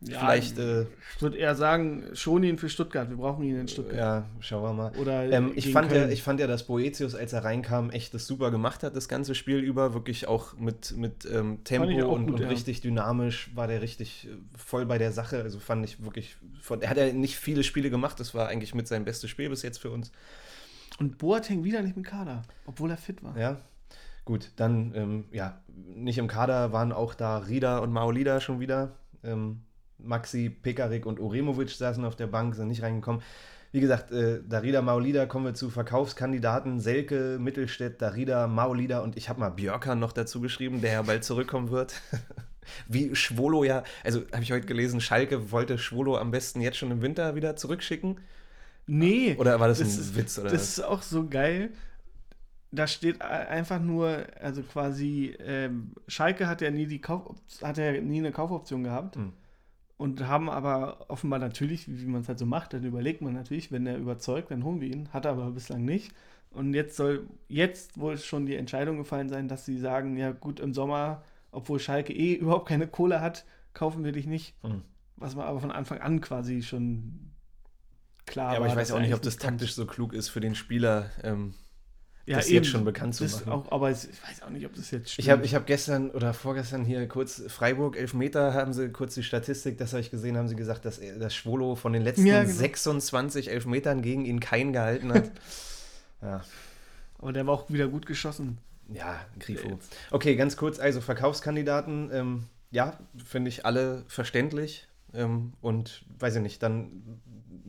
Ja, 0.00 0.20
Vielleicht, 0.20 0.58
äh, 0.58 0.82
Ich 1.16 1.22
würde 1.22 1.38
eher 1.38 1.56
sagen, 1.56 2.04
schon 2.12 2.44
ihn 2.44 2.56
für 2.56 2.68
Stuttgart. 2.68 3.10
Wir 3.10 3.16
brauchen 3.16 3.42
ihn 3.42 3.58
in 3.58 3.66
Stuttgart. 3.66 3.98
ja, 3.98 4.24
schauen 4.38 4.62
wir 4.62 4.72
mal. 4.72 4.96
Oder 4.96 5.24
Ähm, 5.24 5.52
ich, 5.56 5.72
fand 5.72 5.90
ja, 5.90 6.08
ich 6.08 6.22
fand 6.22 6.38
ja, 6.38 6.46
dass 6.46 6.68
Boetius, 6.68 7.16
als 7.16 7.32
er 7.32 7.42
reinkam, 7.42 7.90
echt 7.90 8.14
das 8.14 8.26
super 8.28 8.52
gemacht 8.52 8.84
hat, 8.84 8.94
das 8.94 9.08
ganze 9.08 9.34
Spiel 9.34 9.58
über. 9.58 9.94
Wirklich 9.94 10.28
auch 10.28 10.56
mit, 10.56 10.96
mit 10.96 11.28
ähm, 11.30 11.64
Tempo 11.64 11.88
auch 12.06 12.12
und, 12.12 12.26
gut, 12.26 12.34
und 12.36 12.42
ja. 12.42 12.48
richtig 12.48 12.80
dynamisch 12.80 13.50
war 13.56 13.66
der 13.66 13.82
richtig 13.82 14.28
äh, 14.28 14.36
voll 14.56 14.86
bei 14.86 14.98
der 14.98 15.10
Sache. 15.10 15.42
Also 15.42 15.58
fand 15.58 15.84
ich 15.84 16.04
wirklich. 16.04 16.36
Von, 16.60 16.80
er 16.80 16.90
hat 16.90 16.96
ja 16.96 17.12
nicht 17.12 17.36
viele 17.36 17.64
Spiele 17.64 17.90
gemacht, 17.90 18.20
das 18.20 18.34
war 18.34 18.46
eigentlich 18.46 18.76
mit 18.76 18.86
sein 18.86 19.04
bestes 19.04 19.30
Spiel 19.30 19.48
bis 19.48 19.62
jetzt 19.62 19.78
für 19.78 19.90
uns. 19.90 20.12
Und 21.00 21.18
Boateng 21.18 21.64
wieder 21.64 21.82
nicht 21.82 21.96
im 21.96 22.04
Kader, 22.04 22.42
obwohl 22.66 22.90
er 22.90 22.96
fit 22.96 23.24
war. 23.24 23.36
Ja, 23.36 23.60
gut, 24.24 24.52
dann, 24.54 24.92
ähm, 24.94 25.24
ja, 25.32 25.60
nicht 25.94 26.18
im 26.18 26.28
Kader 26.28 26.72
waren 26.72 26.92
auch 26.92 27.14
da 27.14 27.38
Rida 27.38 27.78
und 27.78 27.92
Maolida 27.92 28.40
schon 28.40 28.60
wieder. 28.60 28.92
Ähm, 29.24 29.62
Maxi, 29.98 30.48
Pekarik 30.50 31.06
und 31.06 31.20
Uremovic 31.20 31.70
saßen 31.70 32.04
auf 32.04 32.16
der 32.16 32.26
Bank, 32.26 32.54
sind 32.54 32.68
nicht 32.68 32.82
reingekommen. 32.82 33.22
Wie 33.70 33.80
gesagt, 33.80 34.12
äh, 34.12 34.40
Darida, 34.48 34.80
Maolida, 34.80 35.26
kommen 35.26 35.44
wir 35.44 35.54
zu 35.54 35.68
Verkaufskandidaten. 35.68 36.80
Selke, 36.80 37.38
Mittelstädt, 37.38 38.00
Darida, 38.00 38.46
Maolida 38.46 39.00
und 39.00 39.16
ich 39.16 39.28
habe 39.28 39.40
mal 39.40 39.50
Björkan 39.50 39.98
noch 39.98 40.12
dazu 40.12 40.40
geschrieben, 40.40 40.80
der 40.80 40.92
ja 40.92 41.02
bald 41.02 41.22
zurückkommen 41.24 41.70
wird. 41.70 42.00
Wie 42.88 43.14
Schwolo 43.14 43.64
ja, 43.64 43.82
also 44.04 44.22
habe 44.32 44.42
ich 44.42 44.52
heute 44.52 44.66
gelesen, 44.66 45.00
Schalke 45.00 45.50
wollte 45.52 45.78
Schwolo 45.78 46.16
am 46.18 46.30
besten 46.30 46.60
jetzt 46.60 46.76
schon 46.78 46.90
im 46.90 47.02
Winter 47.02 47.34
wieder 47.34 47.56
zurückschicken. 47.56 48.20
Nee. 48.86 49.36
Oder 49.38 49.60
war 49.60 49.68
das, 49.68 49.78
das 49.80 49.88
ein 49.96 50.00
ist, 50.00 50.16
Witz? 50.16 50.38
Oder 50.38 50.50
Das 50.50 50.60
was? 50.62 50.68
ist 50.78 50.80
auch 50.84 51.02
so 51.02 51.28
geil. 51.28 51.70
Da 52.70 52.86
steht 52.86 53.22
einfach 53.22 53.80
nur, 53.80 54.24
also 54.40 54.62
quasi, 54.62 55.34
ähm, 55.40 55.92
Schalke 56.06 56.46
hat 56.46 56.60
ja 56.60 56.70
nie 56.70 56.86
die 56.86 57.00
Kauf, 57.00 57.34
hat 57.62 57.78
ja 57.78 57.92
nie 57.92 58.18
eine 58.18 58.32
Kaufoption 58.32 58.84
gehabt. 58.84 59.16
Hm. 59.16 59.32
Und 59.98 60.26
haben 60.28 60.48
aber 60.48 61.06
offenbar 61.08 61.40
natürlich, 61.40 61.88
wie 61.88 62.06
man 62.06 62.20
es 62.20 62.28
halt 62.28 62.38
so 62.38 62.46
macht, 62.46 62.72
dann 62.72 62.84
überlegt 62.84 63.20
man 63.20 63.34
natürlich, 63.34 63.72
wenn 63.72 63.84
er 63.84 63.98
überzeugt, 63.98 64.52
dann 64.52 64.62
holen 64.64 64.80
wir 64.80 64.88
ihn. 64.88 65.12
Hat 65.12 65.24
er 65.24 65.32
aber 65.32 65.50
bislang 65.50 65.84
nicht. 65.84 66.12
Und 66.50 66.72
jetzt 66.72 66.96
soll 66.96 67.26
jetzt 67.48 67.98
wohl 67.98 68.16
schon 68.16 68.46
die 68.46 68.54
Entscheidung 68.54 68.96
gefallen 68.96 69.28
sein, 69.28 69.48
dass 69.48 69.66
sie 69.66 69.76
sagen, 69.76 70.16
ja 70.16 70.30
gut, 70.30 70.60
im 70.60 70.72
Sommer, 70.72 71.24
obwohl 71.50 71.80
Schalke 71.80 72.12
eh 72.12 72.34
überhaupt 72.34 72.68
keine 72.68 72.86
Kohle 72.86 73.20
hat, 73.20 73.44
kaufen 73.74 74.04
wir 74.04 74.12
dich 74.12 74.26
nicht. 74.26 74.54
Hm. 74.62 74.82
Was 75.16 75.34
man 75.34 75.46
aber 75.46 75.60
von 75.60 75.72
Anfang 75.72 75.98
an 75.98 76.20
quasi 76.20 76.62
schon 76.62 77.32
klar 78.24 78.52
Ja, 78.52 78.58
aber 78.58 78.66
war, 78.66 78.72
ich 78.72 78.78
weiß 78.78 78.92
auch 78.92 79.00
nicht, 79.00 79.14
ob 79.14 79.22
das 79.22 79.36
taktisch 79.36 79.74
so 79.74 79.84
klug 79.84 80.12
ist 80.12 80.28
für 80.28 80.40
den 80.40 80.54
Spieler, 80.54 81.10
ähm, 81.24 81.54
ja, 82.28 82.36
das 82.36 82.46
eben. 82.46 82.56
jetzt 82.56 82.68
schon 82.68 82.84
bekannt 82.84 83.14
zu 83.14 83.24
machen. 83.24 83.48
Auch, 83.50 83.70
aber 83.72 83.90
ich 83.90 83.98
weiß 83.98 84.42
auch 84.44 84.50
nicht, 84.50 84.64
ob 84.66 84.74
das 84.74 84.90
jetzt 84.90 85.10
stimmt. 85.12 85.24
Ich 85.26 85.30
habe 85.30 85.44
ich 85.44 85.54
hab 85.54 85.66
gestern 85.66 86.10
oder 86.10 86.34
vorgestern 86.34 86.84
hier 86.84 87.06
kurz 87.08 87.42
Freiburg, 87.48 87.96
Elfmeter, 87.96 88.54
haben 88.54 88.72
sie 88.72 88.90
kurz 88.90 89.14
die 89.14 89.22
Statistik, 89.22 89.78
das 89.78 89.92
habe 89.92 90.00
ich 90.00 90.10
gesehen, 90.10 90.36
haben 90.36 90.48
sie 90.48 90.56
gesagt, 90.56 90.84
dass, 90.84 90.98
er- 90.98 91.18
dass 91.18 91.34
Schwolo 91.34 91.74
von 91.74 91.92
den 91.92 92.02
letzten 92.02 92.26
Ja, 92.26 92.42
genau. 92.44 92.54
26 92.54 93.50
Elfmetern 93.50 94.02
gegen 94.02 94.24
ihn 94.24 94.40
keinen 94.40 94.72
gehalten 94.72 95.12
hat. 95.12 95.30
ja, 96.22 96.44
aber 97.18 97.32
der 97.32 97.46
war 97.46 97.54
auch 97.54 97.70
wieder 97.70 97.88
gut 97.88 98.06
geschossen. 98.06 98.58
ja, 98.92 99.18
Grifo. 99.40 99.78
Okay, 100.10 100.36
ganz 100.36 100.56
kurz, 100.56 100.78
also 100.78 101.00
Verkaufskandidaten, 101.00 102.10
ähm, 102.12 102.44
ja, 102.70 102.98
finde 103.24 103.48
ich 103.48 103.64
alle 103.66 104.04
verständlich. 104.08 104.86
Ähm, 105.14 105.54
und 105.62 106.04
weiß 106.18 106.36
ich 106.36 106.42
nicht, 106.42 106.62
dann 106.62 106.90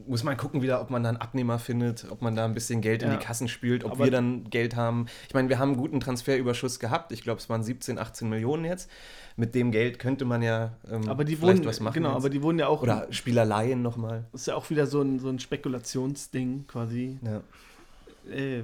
muss 0.07 0.23
man 0.23 0.37
gucken 0.37 0.61
wieder, 0.61 0.81
ob 0.81 0.89
man 0.89 1.03
da 1.03 1.09
einen 1.09 1.17
Abnehmer 1.19 1.59
findet, 1.59 2.07
ob 2.09 2.21
man 2.21 2.35
da 2.35 2.45
ein 2.45 2.53
bisschen 2.53 2.81
Geld 2.81 3.03
in 3.03 3.09
Ja. 3.11 3.17
die 3.17 3.23
Kassen 3.23 3.47
spielt, 3.47 3.83
ob 3.83 3.93
Aber- 3.93 4.05
wir 4.05 4.11
dann 4.11 4.49
Geld 4.49 4.75
haben. 4.75 5.05
Ich 5.27 5.33
meine, 5.33 5.49
wir 5.49 5.59
haben 5.59 5.69
einen 5.69 5.77
guten 5.77 5.99
Transferüberschuss 5.99 6.79
gehabt. 6.79 7.11
Ich 7.11 7.21
glaube, 7.21 7.39
es 7.39 7.49
waren 7.49 7.63
17, 7.63 7.97
18 7.99 8.29
Millionen 8.29 8.65
jetzt. 8.65 8.89
Mit 9.35 9.55
dem 9.55 9.71
Geld 9.71 9.99
könnte 9.99 10.25
man 10.25 10.41
ja 10.41 10.73
ähm, 10.91 11.07
Aber 11.07 11.23
die 11.23 11.35
vielleicht 11.35 11.59
wurden, 11.59 11.67
was 11.67 11.79
machen. 11.79 11.93
genau, 11.95 12.09
jetzt. 12.09 12.17
aber 12.17 12.29
die 12.29 12.41
wurden 12.41 12.59
ja 12.59 12.67
auch, 12.67 12.81
Oder 12.81 13.07
Spielerleihen 13.11 13.81
nochmal. 13.81 14.25
das 14.31 14.41
ist 14.41 14.47
ja 14.47 14.55
auch 14.55 14.69
wieder 14.69 14.85
so 14.87 15.01
ein, 15.01 15.19
so 15.19 15.29
ein 15.29 15.39
Spekulationsding 15.39 16.65
quasi 16.67 17.17
Ja. 17.21 17.41
äh, 18.33 18.63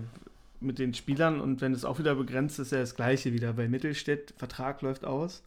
mit 0.61 0.79
den 0.79 0.93
Spielern 0.93 1.41
und 1.41 1.61
wenn 1.61 1.73
es 1.73 1.85
auch 1.85 1.99
wieder 1.99 2.15
begrenzt 2.15 2.59
ist, 2.59 2.67
ist 2.67 2.71
ja 2.71 2.79
das 2.79 2.95
gleiche 2.95 3.33
wieder. 3.33 3.53
Bei 3.53 3.67
Mittelstädt, 3.67 4.33
Vertrag 4.37 4.81
läuft 4.81 5.05
aus. 5.05 5.43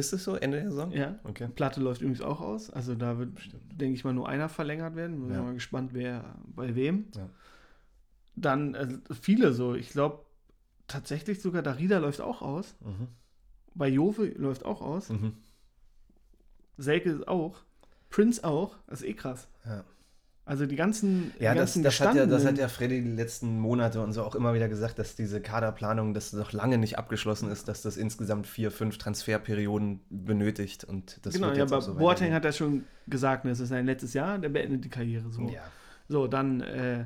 Ist 0.00 0.12
es 0.14 0.24
so, 0.24 0.34
Ende 0.34 0.58
der 0.60 0.70
Saison? 0.70 0.90
Ja. 0.92 1.18
Okay. 1.24 1.48
Platte 1.54 1.80
läuft 1.80 2.00
übrigens 2.00 2.22
auch 2.22 2.40
aus. 2.40 2.70
Also 2.70 2.94
da 2.94 3.18
wird, 3.18 3.30
denke 3.70 3.94
ich 3.94 4.02
mal, 4.04 4.14
nur 4.14 4.28
einer 4.28 4.48
verlängert 4.48 4.96
werden. 4.96 5.20
Bin 5.20 5.34
Ja. 5.34 5.42
mal 5.42 5.54
gespannt, 5.54 5.92
wer 5.92 6.36
bei 6.46 6.74
wem. 6.74 7.06
Ja. 7.14 7.28
Dann 8.34 8.74
also 8.74 8.96
viele 9.20 9.52
so. 9.52 9.74
Ich 9.74 9.90
glaube 9.90 10.24
tatsächlich 10.86 11.40
sogar 11.42 11.62
Darida 11.62 11.98
läuft 11.98 12.20
auch 12.20 12.40
aus. 12.42 12.74
Mhm. 12.80 13.08
Bei 13.74 13.88
Jove 13.88 14.24
läuft 14.36 14.64
auch 14.64 14.80
aus. 14.80 15.10
Mhm. 15.10 15.34
Selke 16.78 17.10
ist 17.10 17.28
auch. 17.28 17.58
Prince 18.08 18.42
auch. 18.42 18.76
Das 18.86 19.02
ist 19.02 19.08
eh 19.08 19.14
krass. 19.14 19.48
Ja. 19.66 19.84
Also 20.50 20.66
die 20.66 20.74
ganzen, 20.74 21.32
Ja, 21.38 21.52
die 21.52 21.60
das, 21.60 21.74
ganzen 21.74 21.82
das, 21.84 22.00
hat 22.00 22.16
ja, 22.16 22.26
das 22.26 22.44
hat 22.44 22.58
ja 22.58 22.66
Freddy 22.66 23.02
die 23.02 23.12
letzten 23.12 23.60
Monate 23.60 24.02
und 24.02 24.12
so 24.12 24.24
auch 24.24 24.34
immer 24.34 24.52
wieder 24.52 24.68
gesagt, 24.68 24.98
dass 24.98 25.14
diese 25.14 25.40
Kaderplanung, 25.40 26.12
das 26.12 26.32
noch 26.32 26.50
lange 26.50 26.76
nicht 26.76 26.98
abgeschlossen 26.98 27.48
ist, 27.52 27.68
dass 27.68 27.82
das 27.82 27.96
insgesamt 27.96 28.48
vier, 28.48 28.72
fünf 28.72 28.98
Transferperioden 28.98 30.00
benötigt 30.10 30.82
und 30.82 31.24
das 31.24 31.34
genau, 31.34 31.46
wird 31.46 31.56
ja, 31.58 31.62
jetzt 31.62 31.72
aber 31.72 31.82
so 31.82 31.94
Boateng 31.94 32.32
hat 32.32 32.44
ja 32.44 32.50
schon 32.50 32.82
gesagt, 33.06 33.44
ne, 33.44 33.52
das 33.52 33.60
ist 33.60 33.68
sein 33.68 33.86
letztes 33.86 34.12
Jahr, 34.12 34.40
der 34.40 34.48
beendet 34.48 34.84
die 34.84 34.88
Karriere 34.88 35.30
so. 35.30 35.42
Ja. 35.42 35.62
So, 36.08 36.26
dann, 36.26 36.62
äh, 36.62 37.04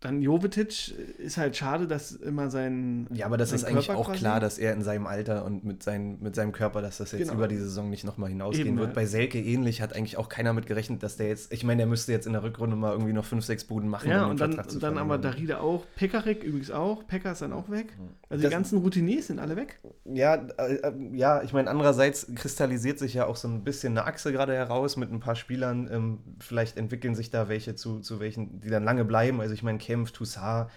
dann 0.00 0.22
Jovetic 0.22 0.94
ist 1.18 1.36
halt 1.36 1.56
schade, 1.56 1.86
dass 1.86 2.12
immer 2.12 2.48
sein. 2.50 3.06
ja, 3.12 3.26
aber 3.26 3.36
das 3.36 3.52
ist 3.52 3.64
eigentlich 3.64 3.86
Körper 3.88 4.00
auch 4.00 4.06
quasi- 4.06 4.18
klar, 4.20 4.40
dass 4.40 4.58
er 4.58 4.72
in 4.72 4.82
seinem 4.82 5.06
Alter 5.06 5.44
und 5.44 5.62
mit, 5.64 5.82
sein, 5.82 6.16
mit 6.22 6.34
seinem 6.34 6.52
Körper, 6.52 6.80
dass 6.80 6.96
das 6.96 7.12
jetzt 7.12 7.20
Genau. 7.22 7.34
über 7.34 7.48
die 7.48 7.58
Saison 7.58 7.90
nicht 7.90 8.04
nochmal 8.04 8.30
hinausgehen 8.30 8.68
Eben, 8.68 8.78
wird. 8.78 8.88
ja. 8.88 8.94
Bei 8.94 9.04
Selke 9.04 9.38
ähnlich 9.38 9.82
hat 9.82 9.94
eigentlich 9.94 10.16
auch 10.16 10.30
keiner 10.30 10.54
mit 10.54 10.66
gerechnet, 10.66 11.02
dass 11.02 11.18
der 11.18 11.28
jetzt, 11.28 11.52
ich 11.52 11.64
meine, 11.64 11.78
der 11.78 11.86
müsste 11.86 12.12
jetzt 12.12 12.26
in 12.26 12.32
der 12.32 12.42
Rückrunde 12.42 12.76
mal 12.76 12.92
irgendwie 12.92 13.12
noch 13.12 13.26
fünf, 13.26 13.44
sechs 13.44 13.64
Buden 13.64 13.90
machen, 13.90 14.08
Ja, 14.10 14.24
um 14.24 14.30
und 14.30 14.40
dann, 14.40 14.66
zu 14.68 14.78
dann 14.78 14.96
aber. 14.96 15.18
Darida 15.18 15.60
auch. 15.60 15.84
Pekarik 15.96 16.42
übrigens 16.44 16.70
auch. 16.70 17.06
Pekka 17.06 17.32
ist 17.32 17.42
dann 17.42 17.52
auch 17.52 17.68
weg. 17.70 17.88
Also 18.30 18.42
Das- 18.42 18.48
die 18.50 18.54
ganzen 18.54 18.78
Routiniers 18.78 19.26
sind 19.26 19.38
alle 19.38 19.56
weg. 19.56 19.80
Ja, 20.06 20.36
äh, 20.56 20.76
äh, 20.76 20.92
ja, 21.12 21.42
ich 21.42 21.52
meine, 21.52 21.68
andererseits 21.68 22.26
kristallisiert 22.34 22.98
sich 22.98 23.12
ja 23.14 23.26
auch 23.26 23.36
so 23.36 23.48
ein 23.48 23.64
bisschen 23.64 23.98
eine 23.98 24.06
Achse 24.06 24.32
gerade 24.32 24.54
heraus 24.54 24.96
mit 24.96 25.12
ein 25.12 25.20
paar 25.20 25.36
Spielern. 25.36 25.90
Ähm, 25.92 26.18
vielleicht 26.38 26.78
entwickeln 26.78 27.14
sich 27.14 27.30
da 27.30 27.50
welche 27.50 27.74
zu, 27.74 28.00
zu 28.00 28.18
welchen, 28.18 28.60
die 28.62 28.70
dann 28.70 28.84
lange 28.84 29.04
bleiben. 29.04 29.40
Also 29.42 29.52
ich 29.52 29.62
meine, 29.62 29.78
Kempf, 29.90 30.12
Toussaint, 30.12 30.68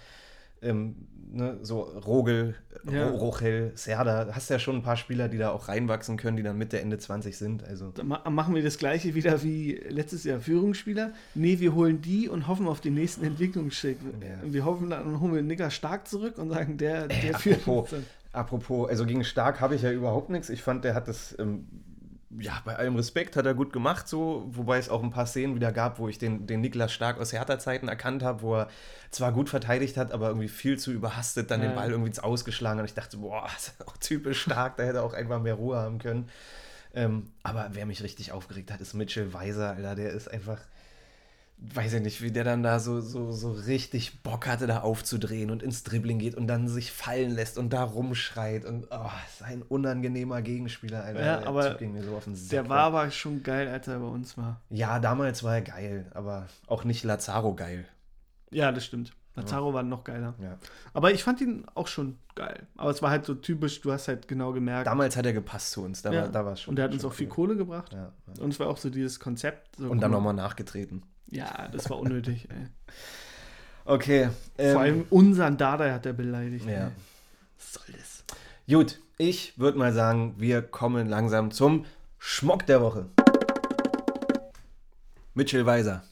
ähm, 0.60 0.96
ne, 1.30 1.58
so 1.62 1.82
Rogel, 1.82 2.56
Ja. 2.90 3.08
Ro 3.08 3.16
Rochel, 3.16 3.72
Serda, 3.76 4.28
hast 4.32 4.50
ja 4.50 4.58
schon 4.58 4.76
ein 4.76 4.82
paar 4.82 4.96
Spieler, 4.96 5.28
die 5.28 5.38
da 5.38 5.50
auch 5.50 5.68
reinwachsen 5.68 6.16
können, 6.16 6.36
die 6.36 6.42
dann 6.42 6.58
Mitte, 6.58 6.80
Ende 6.80 6.98
20 6.98 7.36
sind. 7.36 7.64
Also 7.64 7.90
Dann 7.90 8.08
ma 8.08 8.28
machen 8.28 8.54
wir 8.54 8.62
das 8.62 8.78
gleiche 8.78 9.14
wieder 9.14 9.42
wie 9.42 9.74
letztes 9.88 10.24
Jahr 10.24 10.40
Führungsspieler. 10.40 11.12
Nee, 11.34 11.60
wir 11.60 11.74
holen 11.74 12.00
die 12.00 12.28
und 12.28 12.48
hoffen 12.48 12.66
auf 12.66 12.80
den 12.80 12.94
nächsten 12.94 13.24
Entwicklungsschritt. 13.24 13.98
Ja. 14.02 14.52
Wir 14.52 14.64
hoffen 14.64 14.90
dann 14.90 15.20
holen 15.20 15.34
wir 15.34 15.42
Niklas 15.42 15.74
Stark 15.74 16.08
zurück 16.08 16.38
und 16.38 16.50
sagen, 16.50 16.76
der, 16.76 17.08
der 17.08 17.38
führt 17.38 17.60
apropos. 17.60 17.90
Apropos, 18.32 18.88
also 18.88 19.06
gegen 19.06 19.22
Stark 19.22 19.60
habe 19.60 19.76
ich 19.76 19.82
ja 19.82 19.92
überhaupt 19.92 20.28
nichts. 20.30 20.48
Ich 20.48 20.60
fand, 20.62 20.84
der 20.84 20.94
hat 20.94 21.06
das, 21.06 21.36
ähm, 21.38 21.66
ja, 22.38 22.60
bei 22.64 22.76
allem 22.76 22.96
Respekt 22.96 23.36
hat 23.36 23.46
er 23.46 23.54
gut 23.54 23.72
gemacht, 23.72 24.08
so, 24.08 24.46
wobei 24.50 24.78
es 24.78 24.88
auch 24.88 25.02
ein 25.02 25.10
paar 25.10 25.26
Szenen 25.26 25.54
wieder 25.54 25.72
gab, 25.72 25.98
wo 25.98 26.08
ich 26.08 26.18
den, 26.18 26.46
den 26.46 26.60
Niklas 26.60 26.92
Stark 26.92 27.18
aus 27.20 27.32
Hertha-Zeiten 27.32 27.88
erkannt 27.88 28.22
habe, 28.22 28.42
wo 28.42 28.56
er 28.56 28.68
zwar 29.10 29.32
gut 29.32 29.48
verteidigt 29.48 29.96
hat, 29.96 30.12
aber 30.12 30.28
irgendwie 30.28 30.48
viel 30.48 30.78
zu 30.78 30.90
überhastet 30.92 31.50
dann 31.50 31.62
Ja. 31.62 31.68
den 31.68 31.74
Ball 31.76 31.90
irgendwie 31.90 32.08
ins 32.08 32.18
Ausgeschlagen 32.18 32.80
und 32.80 32.86
ich 32.86 32.94
dachte, 32.94 33.18
boah, 33.18 33.46
ist 33.56 33.74
auch 33.86 33.96
typisch 33.98 34.42
stark, 34.42 34.76
da 34.76 34.82
hätte 34.84 34.98
er 34.98 35.04
auch 35.04 35.14
einfach 35.14 35.40
mehr 35.40 35.54
Ruhe 35.54 35.76
haben 35.76 35.98
können. 35.98 36.28
Ähm, 36.94 37.30
aber 37.42 37.70
wer 37.72 37.86
mich 37.86 38.02
richtig 38.02 38.32
aufgeregt 38.32 38.70
hat, 38.70 38.80
ist 38.80 38.94
Mitchell 38.94 39.32
Weiser, 39.32 39.70
Alter, 39.70 39.94
der 39.94 40.10
ist 40.10 40.28
einfach 40.30 40.60
weiß 41.58 41.94
ich 41.94 42.02
nicht, 42.02 42.20
wie 42.20 42.30
der 42.30 42.44
dann 42.44 42.62
da 42.62 42.78
so, 42.78 43.00
so, 43.00 43.32
so 43.32 43.52
richtig 43.52 44.22
Bock 44.22 44.46
hatte, 44.46 44.66
da 44.66 44.80
aufzudrehen 44.80 45.50
und 45.50 45.62
ins 45.62 45.82
Dribbling 45.82 46.18
geht 46.18 46.34
und 46.34 46.46
dann 46.46 46.68
sich 46.68 46.92
fallen 46.92 47.30
lässt 47.30 47.56
und 47.58 47.72
da 47.72 47.82
rumschreit 47.84 48.64
und 48.66 48.86
oh, 48.90 49.10
ist 49.28 49.42
ein 49.42 49.62
unangenehmer 49.62 50.42
Gegenspieler, 50.42 51.04
Alter. 51.04 51.24
Ja, 51.24 51.38
Der 51.38 51.48
aber 51.48 51.74
ging 51.74 51.92
mir 51.92 52.02
so 52.02 52.16
auf 52.16 52.24
den 52.24 52.34
Sack, 52.34 52.50
Der 52.50 52.68
war 52.68 52.80
aber 52.80 53.10
schon 53.10 53.42
geil, 53.42 53.68
als 53.68 53.88
er 53.88 53.98
bei 53.98 54.06
uns 54.06 54.36
war. 54.36 54.60
Ja, 54.68 54.98
damals 54.98 55.42
war 55.42 55.54
er 55.54 55.62
geil, 55.62 56.10
aber 56.12 56.48
auch 56.66 56.84
nicht 56.84 57.02
Lazaro 57.04 57.54
geil. 57.54 57.86
Ja, 58.50 58.70
das 58.70 58.84
stimmt. 58.84 59.12
Lazaro 59.36 59.74
war 59.74 59.82
noch 59.82 60.04
geiler. 60.04 60.34
Ja. 60.40 60.58
Aber 60.92 61.10
ich 61.10 61.24
fand 61.24 61.40
ihn 61.40 61.66
auch 61.74 61.88
schon 61.88 62.18
geil. 62.36 62.68
Aber 62.76 62.90
es 62.90 63.02
war 63.02 63.10
halt 63.10 63.24
so 63.24 63.34
typisch, 63.34 63.80
du 63.80 63.90
hast 63.90 64.06
halt 64.06 64.28
genau 64.28 64.52
gemerkt. 64.52 64.86
Damals 64.86 65.16
hat 65.16 65.26
er 65.26 65.32
gepasst 65.32 65.72
zu 65.72 65.82
uns, 65.82 66.02
da, 66.02 66.12
Ja. 66.12 66.32
war, 66.32 66.52
es 66.52 66.60
schon. 66.60 66.70
und 66.72 66.76
der 66.76 66.84
hat 66.84 66.92
uns 66.92 67.04
auch 67.04 67.12
viel 67.12 67.26
cool. 67.28 67.32
Kohle 67.48 67.56
gebracht. 67.56 67.92
Ja, 67.92 68.12
ja. 68.36 68.42
Und 68.42 68.52
es 68.52 68.60
war 68.60 68.68
auch 68.68 68.76
so 68.76 68.90
dieses 68.90 69.18
Konzept. 69.18 69.74
So, 69.76 69.88
Und 69.90 70.00
dann 70.00 70.12
guck 70.12 70.22
mal. 70.22 70.32
nochmal 70.32 70.34
nachgetreten. 70.34 71.02
Ja, 71.30 71.68
das 71.68 71.90
war 71.90 71.98
unnötig, 71.98 72.48
ey. 72.50 72.66
Okay. 73.86 74.28
ähm, 74.58 74.72
Vor 74.72 74.80
allem 74.82 75.04
unseren 75.10 75.56
Dada 75.56 75.92
hat 75.92 76.06
er 76.06 76.12
beleidigt. 76.12 76.66
Ja. 76.66 76.86
ey. 76.86 76.90
Was 77.58 77.72
soll 77.74 77.94
das? 77.96 78.24
Gut, 78.68 79.00
ich 79.18 79.58
würde 79.58 79.78
mal 79.78 79.92
sagen, 79.92 80.34
wir 80.38 80.62
kommen 80.62 81.08
langsam 81.08 81.50
zum 81.50 81.84
Schmock 82.18 82.66
der 82.66 82.80
Woche. 82.80 83.06
Mitchell 85.34 85.66
Weiser. 85.66 86.04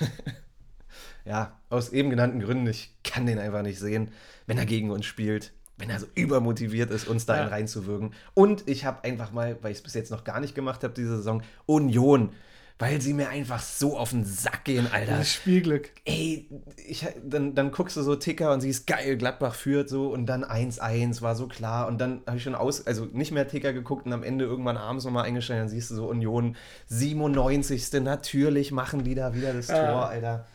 ja, 1.24 1.58
aus 1.70 1.90
eben 1.90 2.10
genannten 2.10 2.40
Gründen, 2.40 2.66
ich 2.66 2.94
kann 3.04 3.26
den 3.26 3.38
einfach 3.38 3.62
nicht 3.62 3.78
sehen, 3.78 4.10
wenn 4.46 4.58
er 4.58 4.66
gegen 4.66 4.90
uns 4.90 5.06
spielt, 5.06 5.52
wenn 5.78 5.88
er 5.90 6.00
so 6.00 6.06
übermotiviert 6.14 6.90
ist, 6.90 7.08
uns 7.08 7.24
da 7.26 7.36
Ja. 7.36 7.42
einen 7.42 7.50
reinzuwirken. 7.50 8.12
Und 8.34 8.68
ich 8.68 8.84
habe 8.84 9.04
einfach 9.04 9.32
mal, 9.32 9.56
weil 9.62 9.72
ich 9.72 9.78
es 9.78 9.82
bis 9.82 9.94
jetzt 9.94 10.10
noch 10.10 10.24
gar 10.24 10.40
nicht 10.40 10.54
gemacht 10.54 10.82
habe, 10.84 10.92
diese 10.94 11.16
Saison, 11.16 11.42
Union. 11.66 12.30
Weil 12.78 13.00
sie 13.00 13.12
mir 13.14 13.28
einfach 13.28 13.62
so 13.62 13.96
auf 13.96 14.10
den 14.10 14.24
Sack 14.24 14.64
gehen, 14.64 14.88
Alter. 14.92 15.18
Das 15.18 15.32
Spielglück. 15.32 15.92
Ey, 16.04 16.48
ich, 16.88 17.06
dann, 17.24 17.54
dann 17.54 17.70
guckst 17.70 17.96
du 17.96 18.02
so 18.02 18.16
Ticker 18.16 18.52
und 18.52 18.62
siehst, 18.62 18.88
geil, 18.88 19.16
Gladbach 19.16 19.54
führt 19.54 19.88
so 19.88 20.08
und 20.12 20.26
dann 20.26 20.44
1-1, 20.44 21.22
war 21.22 21.36
so 21.36 21.46
klar. 21.46 21.86
Und 21.86 21.98
dann 22.00 22.22
habe 22.26 22.36
ich 22.38 22.42
schon 22.42 22.56
aus, 22.56 22.84
also 22.84 23.04
nicht 23.04 23.30
mehr 23.30 23.46
Ticker 23.46 23.72
geguckt 23.72 24.06
und 24.06 24.12
am 24.12 24.24
Ende 24.24 24.44
irgendwann 24.44 24.76
abends 24.76 25.04
nochmal 25.04 25.24
eingestellt, 25.24 25.60
dann 25.60 25.68
siehst 25.68 25.92
du 25.92 25.94
so 25.94 26.08
Union 26.08 26.56
97. 26.88 27.92
Natürlich 28.02 28.72
machen 28.72 29.04
die 29.04 29.14
da 29.14 29.34
wieder 29.34 29.52
das 29.52 29.68
Ja. 29.68 29.92
Tor, 29.92 30.08
Alter. 30.08 30.46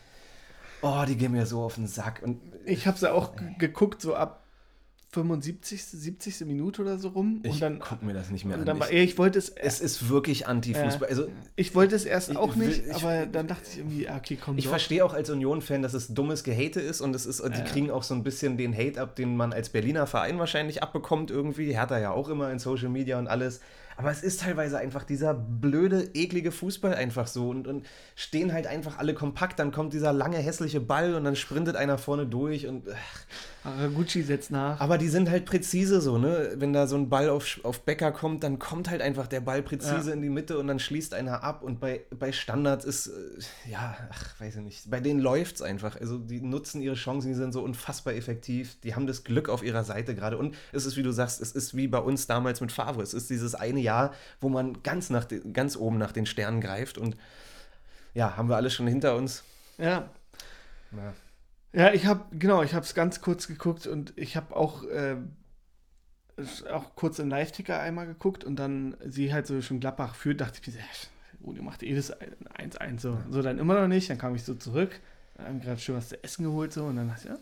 Oh, 0.82 1.04
die 1.08 1.16
gehen 1.16 1.32
mir 1.32 1.46
so 1.46 1.62
auf 1.62 1.76
den 1.76 1.86
Sack. 1.86 2.20
Und 2.22 2.40
Ich 2.66 2.86
habe 2.86 2.98
sie 2.98 3.10
auch 3.12 3.34
g- 3.36 3.44
geguckt, 3.58 4.02
so 4.02 4.14
ab 4.14 4.39
75., 5.12 5.84
70. 5.84 6.40
Minute 6.46 6.82
oder 6.82 6.96
so 6.98 7.08
rum. 7.08 7.40
ich 7.42 7.52
und 7.54 7.60
dann, 7.60 7.78
guck 7.80 8.02
mir 8.02 8.12
das 8.14 8.30
nicht 8.30 8.44
mehr 8.44 8.56
an. 8.58 8.78
war, 8.80 8.92
ich, 8.92 9.18
wollte 9.18 9.38
es, 9.40 9.48
es 9.48 9.80
ist 9.80 10.08
wirklich 10.08 10.46
Anti-Fußball. 10.46 11.08
Also, 11.08 11.26
ich 11.56 11.74
wollte 11.74 11.96
es 11.96 12.04
erst 12.04 12.30
Ich 12.30 12.36
auch 12.36 12.54
nicht, 12.54 12.86
ich- 12.86 12.94
aber 12.94 13.26
dann 13.26 13.48
dachte 13.48 13.64
ich 13.72 13.78
irgendwie, 13.78 14.08
ah, 14.08 14.16
okay, 14.18 14.38
komm 14.40 14.56
ich 14.56 14.64
doch. 14.64 14.70
verstehe 14.70 15.04
auch 15.04 15.12
als 15.12 15.28
Union-Fan, 15.28 15.82
dass 15.82 15.94
es 15.94 16.08
dummes 16.14 16.44
Gehate 16.44 16.80
ist 16.80 17.00
und 17.00 17.14
es 17.16 17.26
ist, 17.26 17.42
die 17.44 17.50
Ja. 17.50 17.64
kriegen 17.64 17.90
auch 17.90 18.04
so 18.04 18.14
ein 18.14 18.22
bisschen 18.22 18.56
den 18.56 18.72
Hate 18.76 19.00
ab, 19.00 19.16
den 19.16 19.36
man 19.36 19.52
als 19.52 19.70
Berliner 19.70 20.06
Verein 20.06 20.38
wahrscheinlich 20.38 20.82
abbekommt 20.82 21.30
irgendwie. 21.32 21.74
Hertha 21.74 21.98
ja 21.98 22.12
auch 22.12 22.28
immer 22.28 22.50
in 22.52 22.60
Social 22.60 22.88
Media 22.88 23.18
und 23.18 23.26
alles. 23.26 23.60
Aber 23.96 24.10
es 24.10 24.22
ist 24.22 24.40
teilweise 24.40 24.78
einfach 24.78 25.04
dieser 25.04 25.34
blöde, 25.34 26.08
eklige 26.14 26.52
Fußball 26.52 26.94
einfach 26.94 27.26
so 27.26 27.50
und, 27.50 27.66
und 27.66 27.84
stehen 28.14 28.50
halt 28.54 28.66
einfach 28.66 28.96
alle 28.98 29.12
kompakt. 29.12 29.58
Dann 29.58 29.72
kommt 29.72 29.92
dieser 29.92 30.14
lange, 30.14 30.38
hässliche 30.38 30.80
Ball 30.80 31.14
und 31.16 31.24
dann 31.24 31.36
sprintet 31.36 31.76
einer 31.76 31.98
vorne 31.98 32.24
durch 32.26 32.66
und. 32.66 32.84
Ach, 32.88 33.26
Haraguchi 33.64 34.22
setzt 34.22 34.50
nach. 34.50 34.80
Aber 34.80 34.96
die 34.96 35.08
sind 35.08 35.28
halt 35.28 35.44
präzise 35.44 36.00
so, 36.00 36.16
ne? 36.16 36.52
Wenn 36.56 36.72
da 36.72 36.86
so 36.86 36.96
ein 36.96 37.10
Ball 37.10 37.28
auf, 37.28 37.60
auf 37.62 37.80
Becker 37.82 38.10
kommt, 38.10 38.42
dann 38.42 38.58
kommt 38.58 38.88
halt 38.88 39.02
einfach 39.02 39.26
der 39.26 39.40
Ball 39.40 39.62
präzise 39.62 40.08
Ja. 40.08 40.12
in 40.14 40.22
die 40.22 40.30
Mitte 40.30 40.58
und 40.58 40.66
dann 40.66 40.78
schließt 40.78 41.12
einer 41.12 41.42
ab. 41.44 41.62
Und 41.62 41.78
bei, 41.78 42.00
bei 42.18 42.32
Standards 42.32 42.84
ist, 42.86 43.08
äh, 43.08 43.70
ja, 43.70 43.96
ach, 44.10 44.40
weiß 44.40 44.56
ich 44.56 44.62
nicht. 44.62 44.90
Bei 44.90 45.00
denen 45.00 45.20
läuft 45.20 45.56
es 45.56 45.62
einfach. 45.62 46.00
Also 46.00 46.16
die 46.18 46.40
nutzen 46.40 46.80
ihre 46.80 46.94
Chancen, 46.94 47.28
die 47.28 47.34
sind 47.34 47.52
so 47.52 47.62
unfassbar 47.62 48.14
effektiv. 48.14 48.80
Die 48.82 48.94
haben 48.94 49.06
das 49.06 49.24
Glück 49.24 49.48
auf 49.50 49.62
ihrer 49.62 49.84
Seite 49.84 50.14
gerade. 50.14 50.38
Und 50.38 50.54
es 50.72 50.86
ist, 50.86 50.96
wie 50.96 51.02
du 51.02 51.12
sagst, 51.12 51.40
es 51.42 51.52
ist 51.52 51.76
wie 51.76 51.86
bei 51.88 51.98
uns 51.98 52.26
damals 52.26 52.60
mit 52.62 52.72
Favre. 52.72 53.02
Es 53.02 53.12
ist 53.12 53.28
dieses 53.28 53.54
eine 53.54 53.80
Jahr, 53.80 54.14
wo 54.40 54.48
man 54.48 54.82
ganz, 54.82 55.10
nach 55.10 55.24
de, 55.26 55.40
ganz 55.52 55.76
oben 55.76 55.98
nach 55.98 56.12
den 56.12 56.24
Sternen 56.24 56.62
greift. 56.62 56.96
Und 56.96 57.14
ja, 58.14 58.36
haben 58.36 58.48
wir 58.48 58.56
alles 58.56 58.72
schon 58.72 58.86
hinter 58.86 59.16
uns. 59.16 59.44
Ja. 59.76 60.08
Ja. 60.92 61.12
Ja, 61.72 61.92
ich 61.92 62.06
habe, 62.06 62.24
genau, 62.36 62.62
ich 62.62 62.74
habe 62.74 62.84
es 62.84 62.94
ganz 62.94 63.20
kurz 63.20 63.46
geguckt 63.46 63.86
und 63.86 64.12
ich 64.16 64.36
habe 64.36 64.56
auch, 64.56 64.84
äh, 64.84 65.16
auch 66.72 66.94
kurz 66.94 67.18
im 67.18 67.28
Live-Ticker 67.28 67.78
einmal 67.80 68.06
geguckt 68.06 68.44
und 68.44 68.56
dann 68.56 68.96
sie 69.04 69.32
halt 69.32 69.46
so 69.46 69.60
schon 69.60 69.80
Gladbach 69.80 70.14
führt, 70.14 70.40
dachte 70.40 70.58
ich 70.60 70.66
mir, 70.66 70.72
so, 70.72 70.78
ja, 70.78 70.84
Uni 71.42 71.60
macht 71.60 71.82
eh 71.82 71.94
das 71.94 72.12
1-1 72.54 73.02
so. 73.02 73.18
So 73.30 73.42
dann 73.42 73.58
immer 73.58 73.74
noch 73.78 73.88
nicht, 73.88 74.08
dann 74.08 74.18
kam 74.18 74.34
ich 74.34 74.44
so 74.44 74.54
zurück, 74.54 75.00
dann 75.36 75.46
haben 75.46 75.60
gerade 75.60 75.80
schon 75.80 75.96
was 75.96 76.08
zu 76.08 76.22
essen 76.24 76.44
geholt 76.44 76.72
so 76.72 76.84
und 76.86 76.96
dann 76.96 77.08
dachte 77.08 77.22
ich, 77.24 77.30
ja, 77.30 77.38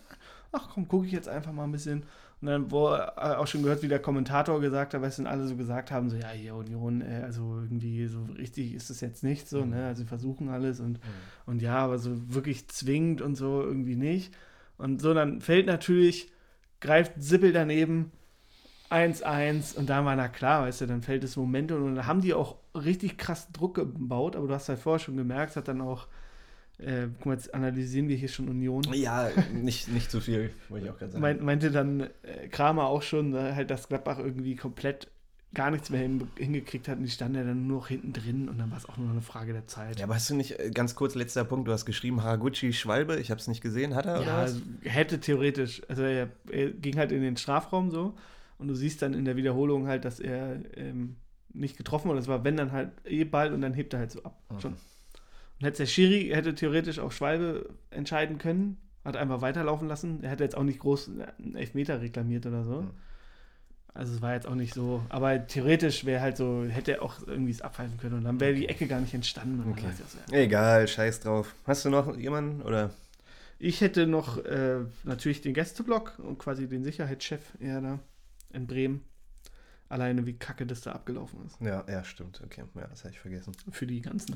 ach 0.51 0.69
komm, 0.73 0.87
gucke 0.87 1.05
ich 1.05 1.13
jetzt 1.13 1.29
einfach 1.29 1.51
mal 1.53 1.63
ein 1.63 1.71
bisschen. 1.71 2.03
Und 2.41 2.47
dann 2.47 2.71
wurde 2.71 3.17
auch 3.37 3.47
schon 3.47 3.63
gehört, 3.63 3.83
wie 3.83 3.89
der 3.89 3.99
Kommentator 3.99 4.61
gesagt 4.61 4.93
hat, 4.93 5.01
weil 5.01 5.09
es 5.09 5.17
dann 5.17 5.27
alle 5.27 5.45
so 5.45 5.57
gesagt 5.57 5.91
haben, 5.91 6.09
so, 6.09 6.15
ja, 6.15 6.29
hier 6.29 6.55
Union, 6.55 7.01
äh, 7.01 7.21
also 7.23 7.59
irgendwie 7.61 8.07
so 8.07 8.23
richtig 8.37 8.73
ist 8.73 8.89
es 8.89 9.01
jetzt 9.01 9.23
nicht 9.23 9.49
so, 9.49 9.65
ne, 9.65 9.87
also 9.87 10.03
sie 10.03 10.07
versuchen 10.07 10.47
alles 10.47 10.79
und 10.79 10.99
und 11.45 11.61
ja, 11.61 11.77
aber 11.77 11.99
so 11.99 12.11
wirklich 12.33 12.69
zwingend 12.69 13.21
und 13.21 13.35
so 13.35 13.61
irgendwie 13.61 13.95
nicht. 13.95 14.33
Und 14.77 15.01
so, 15.01 15.13
dann 15.13 15.41
fällt 15.41 15.65
natürlich, 15.65 16.31
greift 16.79 17.13
Sippel 17.21 17.51
daneben, 17.51 18.11
1-1 18.89 19.75
und 19.75 19.89
dann 19.89 20.05
war 20.05 20.15
na 20.15 20.27
klar, 20.29 20.63
weißt 20.63 20.81
du, 20.81 20.87
dann 20.87 21.01
fällt 21.01 21.23
das 21.23 21.35
Momentum 21.35 21.83
und 21.83 21.95
dann 21.95 22.07
haben 22.07 22.21
die 22.21 22.33
auch 22.33 22.55
richtig 22.73 23.17
krass 23.17 23.51
Druck 23.51 23.75
gebaut, 23.75 24.35
aber 24.35 24.47
du 24.47 24.53
hast 24.53 24.69
halt 24.69 24.79
vorher 24.79 24.99
schon 24.99 25.17
gemerkt, 25.17 25.55
hat 25.55 25.67
dann 25.67 25.81
auch, 25.81 26.07
äh, 26.79 27.07
guck 27.17 27.25
mal, 27.27 27.33
jetzt 27.33 27.53
analysieren 27.53 28.07
wir 28.09 28.15
hier 28.15 28.29
schon 28.29 28.47
Union. 28.49 28.83
Ja, 28.93 29.29
nicht, 29.53 29.87
nicht 29.89 30.09
zu 30.11 30.21
viel, 30.21 30.51
wollte 30.69 30.85
ich 30.85 30.91
auch 30.91 30.97
gerade 30.97 31.11
sagen. 31.11 31.21
Meint, 31.21 31.41
meinte 31.41 31.71
dann 31.71 32.01
äh, 32.23 32.47
Kramer 32.49 32.85
auch 32.85 33.01
schon, 33.01 33.33
äh, 33.35 33.53
halt, 33.53 33.69
dass 33.69 33.87
Gladbach 33.89 34.19
irgendwie 34.19 34.55
komplett 34.55 35.07
gar 35.53 35.71
nichts 35.71 35.89
mehr 35.89 36.01
hin, 36.01 36.27
hingekriegt 36.37 36.87
hat 36.87 36.97
und 36.99 37.05
die 37.05 37.09
standen 37.09 37.39
ja 37.39 37.43
dann 37.43 37.65
nur 37.65 37.79
noch 37.79 37.87
hinten 37.87 38.13
drin 38.13 38.47
und 38.49 38.59
dann 38.59 38.69
war 38.69 38.77
es 38.77 38.87
auch 38.87 38.97
nur 38.97 39.09
eine 39.09 39.21
Frage 39.21 39.51
der 39.51 39.65
Zeit. 39.65 39.97
Ja, 39.97 40.05
aber 40.05 40.13
hast 40.15 40.29
du 40.29 40.35
nicht, 40.35 40.59
äh, 40.59 40.69
ganz 40.69 40.93
kurz, 40.93 41.15
letzter 41.15 41.43
Punkt, 41.43 41.67
du 41.67 41.71
hast 41.71 41.85
geschrieben, 41.85 42.21
Haraguchi 42.21 42.71
Schwalbe, 42.71 43.19
ich 43.19 43.31
habe 43.31 43.39
es 43.41 43.47
nicht 43.47 43.61
gesehen, 43.61 43.95
hat 43.95 44.05
er 44.05 44.17
oder 44.21 44.25
Ja, 44.27 44.41
was? 44.43 44.61
hätte 44.83 45.19
theoretisch. 45.19 45.81
Also 45.89 46.03
er, 46.03 46.29
er 46.51 46.69
ging 46.69 46.97
halt 46.97 47.11
in 47.11 47.21
den 47.21 47.35
Strafraum 47.35 47.89
so 47.89 48.13
und 48.59 48.67
du 48.67 48.75
siehst 48.75 49.01
dann 49.01 49.13
in 49.15 49.25
der 49.25 49.37
Wiederholung 49.37 49.87
halt, 49.87 50.05
dass 50.05 50.19
er 50.19 50.59
ähm, 50.77 51.15
nicht 51.51 51.77
getroffen 51.77 52.09
wurde. 52.09 52.19
Das 52.19 52.27
war, 52.27 52.43
wenn 52.43 52.55
dann 52.55 52.71
halt 52.71 52.91
eh 53.05 53.23
Ball 53.23 53.51
und 53.51 53.61
dann 53.61 53.73
hebt 53.73 53.93
er 53.93 53.99
halt 54.01 54.11
so 54.11 54.21
ab. 54.23 54.39
Okay. 54.49 54.61
Schon. 54.61 54.75
Und 55.59 55.65
hätte 55.65 55.79
der 55.79 55.87
Schiri 55.87 56.29
hätte 56.33 56.55
theoretisch 56.55 56.99
auch 56.99 57.11
Schwalbe 57.11 57.69
entscheiden 57.89 58.37
können, 58.37 58.77
hat 59.03 59.17
einfach 59.17 59.41
weiterlaufen 59.41 59.87
lassen. 59.87 60.23
Er 60.23 60.31
hätte 60.31 60.43
jetzt 60.43 60.55
auch 60.55 60.63
nicht 60.63 60.79
groß 60.79 61.09
einen 61.09 61.55
Elfmeter 61.55 62.01
reklamiert 62.01 62.45
oder 62.45 62.63
so. 62.63 62.81
Mhm. 62.81 62.91
Also 63.93 64.13
es 64.13 64.21
war 64.21 64.33
jetzt 64.33 64.47
auch 64.47 64.55
nicht 64.55 64.73
so, 64.73 65.03
aber 65.09 65.47
theoretisch 65.47 66.05
wäre 66.05 66.21
halt 66.21 66.37
so, 66.37 66.63
hätte 66.63 66.93
er 66.93 67.01
auch 67.01 67.27
irgendwie 67.27 67.51
es 67.51 67.61
abpfeifen 67.61 67.97
können 67.97 68.19
und 68.19 68.23
dann 68.23 68.39
wäre 68.39 68.53
die 68.53 68.69
Ecke 68.69 68.87
gar 68.87 69.01
nicht 69.01 69.13
entstanden. 69.13 69.69
Okay. 69.71 69.89
Egal, 70.31 70.87
scheiß 70.87 71.21
drauf. 71.21 71.53
Hast 71.65 71.83
du 71.83 71.89
noch 71.89 72.15
jemanden 72.15 72.61
oder? 72.61 72.91
Ich 73.57 73.81
hätte 73.81 74.07
noch 74.07 74.37
äh, 74.45 74.77
natürlich 75.03 75.41
den 75.41 75.53
Gästeblock 75.53 76.17
und 76.19 76.37
quasi 76.37 76.69
den 76.69 76.83
Sicherheitschef 76.83 77.41
eher 77.59 77.81
da 77.81 77.99
in 78.53 78.67
Bremen. 78.67 79.03
Alleine 79.89 80.25
wie 80.25 80.37
kacke 80.37 80.65
das 80.65 80.81
da 80.81 80.91
abgelaufen 80.91 81.45
ist. 81.45 81.59
Ja, 81.59 81.83
ja, 81.89 82.03
stimmt. 82.03 82.41
Okay, 82.45 82.63
ja, 82.75 82.87
das 82.87 83.03
habe 83.03 83.13
ich 83.13 83.19
vergessen. 83.19 83.53
Für 83.71 83.87
die 83.87 84.01
ganzen 84.01 84.35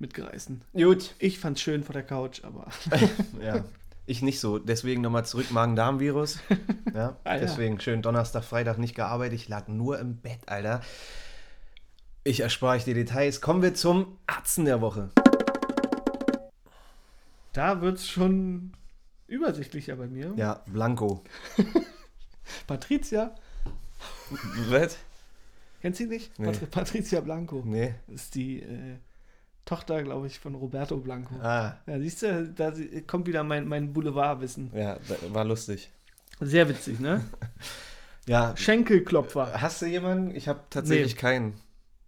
Mitgereisten. 0.00 0.62
Gut. 0.72 1.14
Ich 1.18 1.38
fand's 1.38 1.60
schön 1.60 1.84
vor 1.84 1.92
der 1.92 2.02
Couch, 2.02 2.42
aber 2.42 2.66
Ja, 3.42 3.64
ich 4.06 4.22
nicht 4.22 4.40
so. 4.40 4.58
Deswegen 4.58 5.02
nochmal 5.02 5.24
zurück, 5.26 5.50
Magen-Darm-Virus. 5.50 6.38
Ja, 6.94 7.16
Ah, 7.22 7.34
ja. 7.34 7.40
deswegen 7.40 7.78
schön 7.80 8.02
Donnerstag, 8.02 8.42
Freitag 8.42 8.78
nicht 8.78 8.94
gearbeitet. 8.96 9.34
Ich 9.38 9.48
lag 9.48 9.68
nur 9.68 9.98
im 10.00 10.16
Bett, 10.16 10.40
Alter. 10.46 10.80
Ich 12.24 12.40
erspare 12.40 12.76
euch 12.76 12.84
die 12.84 12.94
Details. 12.94 13.40
Kommen 13.40 13.62
wir 13.62 13.74
zum 13.74 14.18
Atzen 14.26 14.64
der 14.64 14.80
Woche. 14.80 15.10
da 17.52 17.80
wird's 17.80 18.08
schon 18.08 18.72
übersichtlicher 19.28 19.96
bei 19.96 20.06
mir. 20.08 20.32
Ja, 20.36 20.62
Blanco. 20.66 21.22
Patricia, 22.66 23.34
Was? 24.70 24.96
kennst 25.80 26.00
du 26.00 26.04
sie 26.04 26.08
nicht? 26.10 26.38
Nee. 26.38 26.46
Patri 26.46 26.66
Patricia 26.66 27.20
Blanco. 27.20 27.62
Nee. 27.64 27.94
Das 28.08 28.22
ist 28.22 28.34
die 28.34 28.62
äh, 28.62 28.96
Tochter, 29.70 30.02
glaube 30.02 30.26
ich, 30.26 30.40
von 30.40 30.56
Roberto 30.56 30.96
Blanco. 30.96 31.32
Ah, 31.40 31.76
Ja, 31.86 31.98
siehst 32.00 32.22
du, 32.22 32.48
da 32.48 32.72
kommt 33.06 33.28
wieder 33.28 33.44
mein, 33.44 33.68
mein 33.68 33.92
Boulevardwissen. 33.92 34.72
ja, 34.74 34.98
war 35.28 35.44
lustig. 35.44 35.90
Sehr 36.40 36.68
witzig, 36.68 36.98
ne? 36.98 37.24
Ja, 38.26 38.56
Schenkelklopfer. 38.56 39.60
hast 39.60 39.80
du 39.80 39.86
jemanden? 39.86 40.34
Ich 40.34 40.48
habe 40.48 40.58
tatsächlich 40.70 41.14
Nee. 41.14 41.20
keinen. 41.20 41.54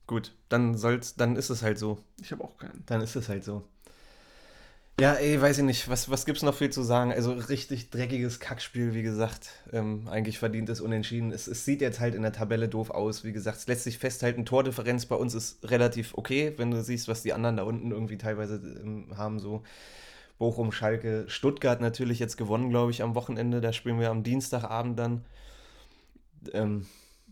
Gut, 0.09 0.33
dann 0.49 0.77
soll's, 0.77 1.15
dann 1.15 1.37
ist 1.37 1.51
es 1.51 1.63
halt 1.63 1.79
so. 1.79 1.99
Ich 2.21 2.33
habe 2.33 2.43
auch 2.43 2.59
keinen. 2.59 2.83
Dann 2.87 3.01
ist 3.01 3.15
es 3.15 3.29
halt 3.29 3.45
so. 3.45 3.63
Ja, 5.01 5.15
ey, 5.15 5.41
weiß 5.41 5.59
ich 5.59 5.65
nicht. 5.65 5.89
Was, 5.89 6.11
was 6.11 6.27
gibt's 6.27 6.43
noch 6.43 6.55
viel 6.55 6.71
zu 6.71 6.83
sagen? 6.83 7.13
Also 7.13 7.33
richtig 7.33 7.91
dreckiges 7.91 8.39
Kackspiel, 8.41 8.95
wie 8.95 9.03
gesagt. 9.03 9.51
Ähm, 9.73 10.07
eigentlich 10.09 10.39
verdient 10.39 10.69
es 10.69 10.81
unentschieden. 10.81 11.33
Es, 11.33 11.47
es 11.49 11.65
sieht 11.65 11.81
jetzt 11.81 11.99
halt 11.99 12.15
in 12.15 12.23
der 12.23 12.33
Tabelle 12.33 12.69
doof 12.69 12.91
aus. 12.91 13.25
Wie 13.25 13.33
gesagt, 13.33 13.59
es 13.59 13.67
lässt 13.67 13.85
sich 13.85 13.99
festhalten, 13.99 14.45
Tordifferenz 14.45 15.07
bei 15.07 15.17
uns 15.17 15.35
ist 15.35 15.69
relativ 15.71 16.15
okay, 16.17 16.53
wenn 16.57 16.71
du 16.71 16.83
siehst, 16.83 17.09
was 17.09 17.23
die 17.23 17.33
anderen 17.33 17.57
da 17.57 17.63
unten 17.65 17.91
irgendwie 17.91 18.19
teilweise 18.19 18.57
ähm, 18.57 19.17
haben. 19.17 19.39
So 19.41 19.63
Bochum, 20.39 20.73
Schalke, 20.73 21.25
Stuttgart 21.29 21.81
natürlich 21.81 22.19
jetzt 22.19 22.37
gewonnen, 22.37 22.71
glaube 22.71 22.91
ich, 22.91 23.03
am 23.03 23.15
Wochenende. 23.15 23.61
Da 23.61 23.73
spielen 23.73 23.99
wir 23.99 24.11
am 24.11 24.23
Dienstagabend 24.23 24.99
dann. 24.99 25.25
Ähm, 26.53 26.87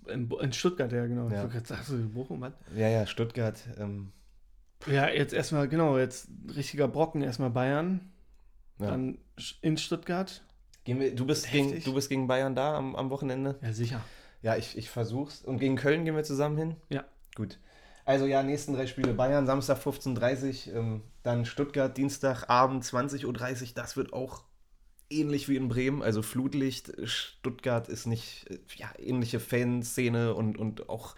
In, 0.09 0.31
in 0.31 0.53
Stuttgart, 0.53 0.93
ja, 0.93 1.07
genau. 1.07 1.29
Ja. 1.29 1.49
Sagen, 1.65 1.85
so 1.87 1.95
in 1.97 2.13
Bochum, 2.13 2.41
was? 2.41 2.53
ja, 2.75 2.89
ja, 2.89 3.07
Stuttgart. 3.07 3.59
Ähm, 3.79 4.13
Ja, 4.87 5.09
jetzt 5.09 5.35
erstmal, 5.35 5.69
genau, 5.69 5.99
jetzt 5.99 6.29
richtiger 6.55 6.89
Brocken, 6.89 7.23
erstmal 7.23 7.51
Bayern, 7.51 8.13
ja. 8.79 8.91
dann 8.91 9.19
in 9.61 9.77
Stuttgart. 9.77 10.43
Gehen 10.85 11.01
wir, 11.01 11.15
du, 11.15 11.27
bist 11.27 11.51
gegen, 11.51 11.83
du 11.83 11.95
bist 11.95 12.09
gegen 12.09 12.27
Bayern 12.27 12.55
da 12.55 12.77
am, 12.77 12.97
am 12.97 13.11
Wochenende? 13.11 13.59
Ja, 13.63 13.73
sicher. 13.73 14.03
Ja, 14.43 14.57
ich, 14.57 14.79
ich 14.79 14.89
versuch's. 14.89 15.43
Und 15.43 15.59
gegen 15.59 15.77
Köln 15.77 16.05
gehen 16.05 16.17
wir 16.17 16.25
zusammen 16.25 16.57
hin? 16.57 16.77
Ja. 16.89 17.05
Gut. 17.35 17.59
Also 18.07 18.27
ja, 18.27 18.43
nächsten 18.43 18.73
drei 18.73 18.87
Spiele 18.87 19.13
Bayern, 19.13 19.47
Samstag 19.47 19.79
15.30 19.79 20.71
Uhr, 20.71 20.77
ähm, 20.77 21.03
dann 21.23 21.45
Stuttgart, 21.45 21.97
Dienstagabend 21.97 22.83
20.30 22.83 23.27
Uhr. 23.27 23.69
Das 23.75 23.97
wird 23.97 24.13
auch 24.15 24.43
ähnlich 25.11 25.49
wie 25.49 25.57
in 25.57 25.69
Bremen, 25.69 26.03
also 26.03 26.23
Flutlicht. 26.23 26.93
Stuttgart 27.05 27.89
ist 27.89 28.07
nicht, 28.07 28.47
äh, 28.51 28.59
ja, 28.77 28.91
ähnliche 28.99 29.41
Fanszene 29.41 30.35
und, 30.35 30.57
und 30.57 30.89
auch 30.89 31.15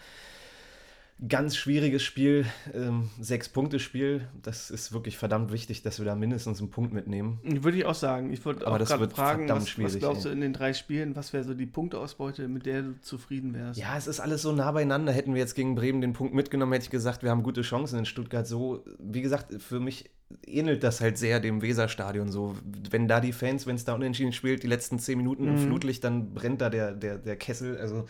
ganz 1.28 1.56
schwieriges 1.56 2.02
Spiel, 2.02 2.46
ähm, 2.74 3.10
Sechs-Punkte-Spiel. 3.20 4.28
Das 4.42 4.70
ist 4.70 4.92
wirklich 4.92 5.16
verdammt 5.16 5.52
wichtig, 5.52 5.82
dass 5.82 5.98
wir 5.98 6.04
da 6.04 6.14
mindestens 6.16 6.58
einen 6.60 6.70
Punkt 6.70 6.92
mitnehmen. 6.92 7.38
Würde 7.44 7.78
ich 7.78 7.84
auch 7.84 7.94
sagen. 7.94 8.32
Ich 8.32 8.44
wollte 8.44 8.66
Aber 8.66 8.74
auch 8.74 8.78
das 8.80 8.88
gerade 8.88 9.08
fragen, 9.08 9.48
was, 9.48 9.78
was 9.78 9.98
glaubst 9.98 10.24
du 10.24 10.30
in 10.30 10.40
den 10.40 10.52
drei 10.52 10.72
Spielen, 10.72 11.14
was 11.14 11.32
wäre 11.32 11.44
so 11.44 11.54
die 11.54 11.66
Punkteausbeute, 11.66 12.48
mit 12.48 12.66
der 12.66 12.82
du 12.82 13.00
zufrieden 13.00 13.54
wärst? 13.54 13.78
Ja, 13.78 13.96
es 13.96 14.06
ist 14.06 14.18
alles 14.18 14.42
so 14.42 14.52
nah 14.52 14.72
beieinander. 14.72 15.12
Hätten 15.12 15.34
wir 15.34 15.40
jetzt 15.40 15.54
gegen 15.54 15.74
Bremen 15.74 16.00
den 16.00 16.12
Punkt 16.12 16.34
mitgenommen, 16.34 16.72
hätte 16.72 16.84
ich 16.84 16.90
gesagt, 16.90 17.22
wir 17.22 17.30
haben 17.30 17.44
gute 17.44 17.62
Chancen 17.62 18.00
in 18.00 18.04
Stuttgart. 18.04 18.46
So, 18.46 18.84
wie 18.98 19.22
gesagt, 19.22 19.62
für 19.62 19.78
mich 19.78 20.10
ähnelt 20.46 20.82
das 20.82 21.00
halt 21.00 21.18
sehr 21.18 21.40
dem 21.40 21.62
Weserstadion. 21.62 22.32
So, 22.32 22.56
wenn 22.90 23.06
da 23.06 23.20
die 23.20 23.32
Fans, 23.32 23.66
wenn 23.66 23.76
es 23.76 23.84
da 23.84 23.94
unentschieden 23.94 24.32
spielt, 24.32 24.62
die 24.62 24.68
letzten 24.68 24.98
zehn 24.98 25.18
Minuten 25.18 25.46
im 25.46 25.54
Mhm. 25.54 25.58
Flutlicht, 25.58 26.02
dann 26.02 26.34
brennt 26.34 26.60
da 26.60 26.70
der, 26.70 26.92
der, 26.92 27.18
der 27.18 27.36
Kessel. 27.36 27.78
Also, 27.78 28.06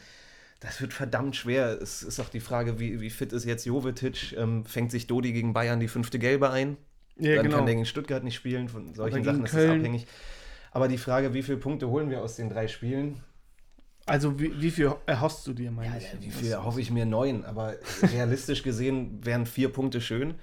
das 0.62 0.80
wird 0.80 0.92
verdammt 0.92 1.34
schwer. 1.34 1.80
Es 1.82 2.02
ist 2.02 2.20
auch 2.20 2.28
die 2.28 2.40
Frage, 2.40 2.78
wie, 2.78 3.00
wie 3.00 3.10
fit 3.10 3.32
ist 3.32 3.44
jetzt 3.44 3.66
Jovetic? 3.66 4.32
Ähm, 4.38 4.64
fängt 4.64 4.92
sich 4.92 5.08
Dodi 5.08 5.32
gegen 5.32 5.52
Bayern 5.52 5.80
die 5.80 5.88
fünfte 5.88 6.18
Gelbe 6.18 6.50
ein? 6.50 6.76
Ja, 7.16 7.34
dann 7.34 7.44
genau. 7.44 7.56
kann 7.58 7.66
der 7.66 7.74
gegen 7.74 7.86
Stuttgart 7.86 8.22
nicht 8.22 8.36
spielen. 8.36 8.68
Von 8.68 8.94
solchen 8.94 9.24
Sachen 9.24 9.44
ist 9.44 9.54
das 9.54 9.68
abhängig. 9.68 10.06
Aber 10.70 10.88
die 10.88 10.98
Frage, 10.98 11.34
wie 11.34 11.42
viele 11.42 11.58
Punkte 11.58 11.88
holen 11.88 12.10
wir 12.10 12.22
aus 12.22 12.36
den 12.36 12.48
drei 12.48 12.68
Spielen? 12.68 13.20
Also 14.06 14.38
wie, 14.38 14.60
wie 14.60 14.70
viel 14.70 14.92
erhoffst 15.06 15.46
du 15.46 15.52
dir, 15.52 15.70
meine 15.70 16.00
Ja, 16.00 16.08
ich? 16.18 16.26
wie 16.26 16.30
viel 16.30 16.56
hoffe 16.56 16.80
ich 16.80 16.90
mir? 16.90 17.06
Neun. 17.06 17.44
Aber 17.44 17.74
realistisch 18.02 18.62
gesehen 18.62 19.24
wären 19.24 19.46
vier 19.46 19.68
Punkte 19.68 20.00
schön. 20.00 20.34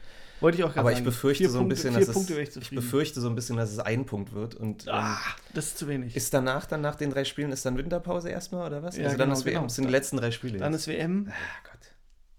Wollte 0.41 0.57
ich 0.57 0.63
auch 0.63 0.69
gerade 0.69 0.79
Aber 0.79 0.91
ich 0.91 0.97
sagen. 0.97 1.05
befürchte 1.05 1.43
Vier 1.43 1.49
so 1.49 1.57
ein 1.57 1.61
Punkte, 1.67 1.75
bisschen, 1.75 1.93
dass 1.93 2.11
Punkte 2.13 2.41
es, 2.41 2.49
ich 2.55 2.61
ich 2.63 2.69
befürchte 2.71 3.19
so 3.21 3.29
ein 3.29 3.35
bisschen, 3.35 3.57
dass 3.57 3.71
es 3.71 3.79
ein 3.79 4.05
Punkt 4.05 4.33
wird. 4.33 4.55
Und 4.55 4.87
ähm, 4.87 4.93
ah, 4.93 5.17
das 5.53 5.67
ist 5.67 5.77
zu 5.79 5.87
wenig. 5.87 6.15
ist 6.15 6.33
danach, 6.33 6.65
dann 6.65 6.81
nach 6.81 6.95
den 6.95 7.09
drei 7.09 7.25
Spielen, 7.25 7.51
ist 7.51 7.65
dann 7.65 7.77
Winterpause 7.77 8.29
erstmal 8.29 8.67
oder 8.67 8.81
was? 8.83 8.95
Ja, 8.97 9.05
also 9.05 9.17
dann 9.17 9.29
genau, 9.29 9.37
ist 9.39 9.45
WM. 9.45 9.53
genau. 9.55 9.63
Das 9.65 9.75
sind 9.75 9.85
die 9.87 9.91
letzten 9.91 10.17
drei 10.17 10.31
Spiele. 10.31 10.57
Dann 10.59 10.71
jetzt. 10.73 10.81
ist 10.81 10.87
WM. 10.87 11.27
ah, 11.29 11.33
Gott. 11.69 11.91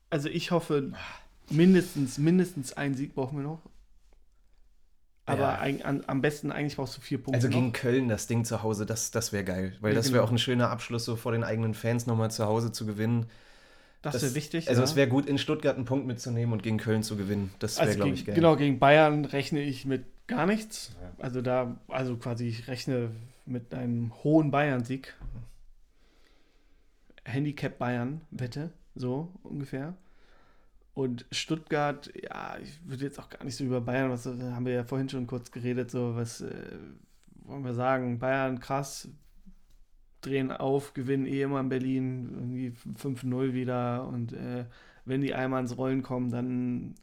Also 0.09 0.28
ich 0.28 0.51
hoffe, 0.51 0.92
mindestens, 1.51 2.16
mindestens 2.18 2.72
einen 2.72 2.94
Sieg 2.94 3.14
brauchen 3.14 3.36
wir 3.38 3.44
noch. 3.44 3.61
Aber 5.26 5.42
Ja. 5.42 5.61
eig- 5.62 5.82
an, 5.82 6.03
am 6.07 6.22
besten 6.22 6.51
eigentlich 6.51 6.76
brauchst 6.76 6.96
du 6.96 7.01
vier 7.01 7.18
Punkte. 7.18 7.34
Also 7.36 7.48
gegen 7.48 7.66
noch. 7.68 7.72
Köln 7.74 8.09
das 8.09 8.26
Ding 8.26 8.44
zu 8.44 8.62
Hause, 8.62 8.86
das, 8.86 9.11
das 9.11 9.32
wäre 9.32 9.44
geil. 9.44 9.76
Weil 9.80 9.92
Ja, 9.92 9.96
das 9.96 10.07
wäre 10.07 10.14
genau. 10.14 10.24
auch 10.24 10.30
ein 10.32 10.38
schöner 10.38 10.70
Abschluss, 10.70 11.05
so 11.05 11.14
vor 11.16 11.32
den 11.32 11.44
eigenen 11.44 11.74
Fans 11.74 12.07
nochmal 12.07 12.30
zu 12.30 12.46
Hause 12.46 12.72
zu 12.72 12.86
gewinnen. 12.86 13.26
Das 14.03 14.22
wäre 14.22 14.34
wichtig. 14.34 14.68
Also 14.68 14.80
ja. 14.80 14.84
es 14.84 14.96
wäre 14.96 15.09
gut, 15.09 15.26
in 15.26 15.36
Stuttgart 15.36 15.76
einen 15.76 15.84
Punkt 15.84 16.07
mitzunehmen 16.07 16.53
und 16.53 16.62
gegen 16.62 16.78
Köln 16.78 17.03
zu 17.03 17.16
gewinnen. 17.16 17.53
Das 17.59 17.76
wäre, 17.76 17.88
also 17.88 17.96
glaube 17.96 18.14
ich, 18.14 18.24
geil. 18.24 18.34
Genau, 18.34 18.57
gegen 18.57 18.78
Bayern 18.78 19.24
rechne 19.24 19.61
ich 19.61 19.84
mit 19.84 20.05
gar 20.26 20.46
nichts. 20.46 20.96
Also 21.18 21.42
da, 21.42 21.76
also 21.88 22.16
quasi 22.16 22.46
ich 22.46 22.68
rechne 22.68 23.11
mit 23.44 23.74
einem 23.74 24.12
hohen 24.24 24.51
Bayern-Sieg. 24.51 25.14
Handicap 27.24 27.78
Bayern, 27.78 28.22
Wette, 28.30 28.72
so 28.94 29.32
ungefähr. 29.42 29.94
Und 30.94 31.26
Stuttgart, 31.30 32.11
ja, 32.20 32.57
ich 32.62 32.80
würde 32.84 33.05
jetzt 33.05 33.18
auch 33.18 33.28
gar 33.28 33.44
nicht 33.44 33.57
so 33.57 33.64
über 33.64 33.80
Bayern, 33.80 34.11
was 34.11 34.26
haben 34.26 34.66
wir 34.66 34.72
ja 34.72 34.84
vorhin 34.84 35.09
schon 35.09 35.26
kurz 35.26 35.51
geredet, 35.51 35.90
so 35.90 36.16
was 36.16 36.40
äh, 36.40 36.51
wollen 37.44 37.64
wir 37.64 37.74
sagen, 37.74 38.18
Bayern 38.18 38.61
krass, 38.61 39.09
drehen 40.20 40.50
auf, 40.52 40.94
gewinnen 40.94 41.26
eh 41.26 41.42
immer 41.42 41.60
in 41.60 41.68
Berlin, 41.68 42.30
irgendwie 42.34 42.72
5-0 43.00 43.52
wieder 43.52 44.06
und 44.06 44.32
äh, 44.32 44.64
wenn 45.04 45.20
die 45.22 45.34
einmal 45.34 45.60
ins 45.62 45.76
Rollen 45.76 46.02
kommen, 46.02 46.30
dann 46.30 46.94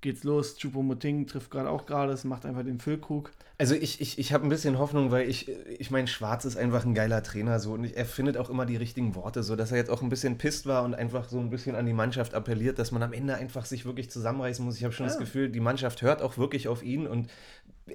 geht's 0.00 0.22
los. 0.22 0.58
Choupo-Moting 0.60 1.26
trifft 1.26 1.50
gerade 1.50 1.70
auch 1.70 1.86
gerade, 1.86 2.12
es 2.12 2.24
macht 2.24 2.44
einfach 2.44 2.62
den 2.62 2.78
Füllkrug. 2.78 3.30
Also 3.56 3.74
ich, 3.74 4.00
ich, 4.02 4.18
ich 4.18 4.32
habe 4.34 4.44
ein 4.44 4.50
bisschen 4.50 4.78
Hoffnung, 4.78 5.10
weil 5.12 5.28
ich, 5.28 5.48
ich 5.78 5.90
meine, 5.90 6.08
Schwarz 6.08 6.44
ist 6.44 6.56
einfach 6.56 6.84
ein 6.84 6.92
geiler 6.92 7.22
Trainer 7.22 7.58
so 7.60 7.72
und 7.72 7.84
ich, 7.84 7.96
er 7.96 8.04
findet 8.04 8.36
auch 8.36 8.50
immer 8.50 8.66
die 8.66 8.76
richtigen 8.76 9.14
Worte, 9.14 9.42
so 9.42 9.56
dass 9.56 9.70
er 9.70 9.78
jetzt 9.78 9.90
auch 9.90 10.02
ein 10.02 10.08
bisschen 10.10 10.36
pisst 10.36 10.66
war 10.66 10.82
und 10.82 10.94
einfach 10.94 11.28
so 11.28 11.38
ein 11.38 11.48
bisschen 11.48 11.74
an 11.76 11.86
die 11.86 11.92
Mannschaft 11.94 12.34
appelliert, 12.34 12.78
dass 12.78 12.90
man 12.92 13.02
am 13.02 13.12
Ende 13.14 13.36
einfach 13.36 13.64
sich 13.64 13.86
wirklich 13.86 14.10
zusammenreißen 14.10 14.62
muss. 14.64 14.76
Ich 14.76 14.84
habe 14.84 14.92
schon 14.92 15.06
das 15.06 15.14
Ja. 15.14 15.20
Gefühl, 15.20 15.48
die 15.48 15.60
Mannschaft 15.60 16.02
hört 16.02 16.20
auch 16.20 16.36
wirklich 16.36 16.68
auf 16.68 16.82
ihn 16.82 17.06
und 17.06 17.30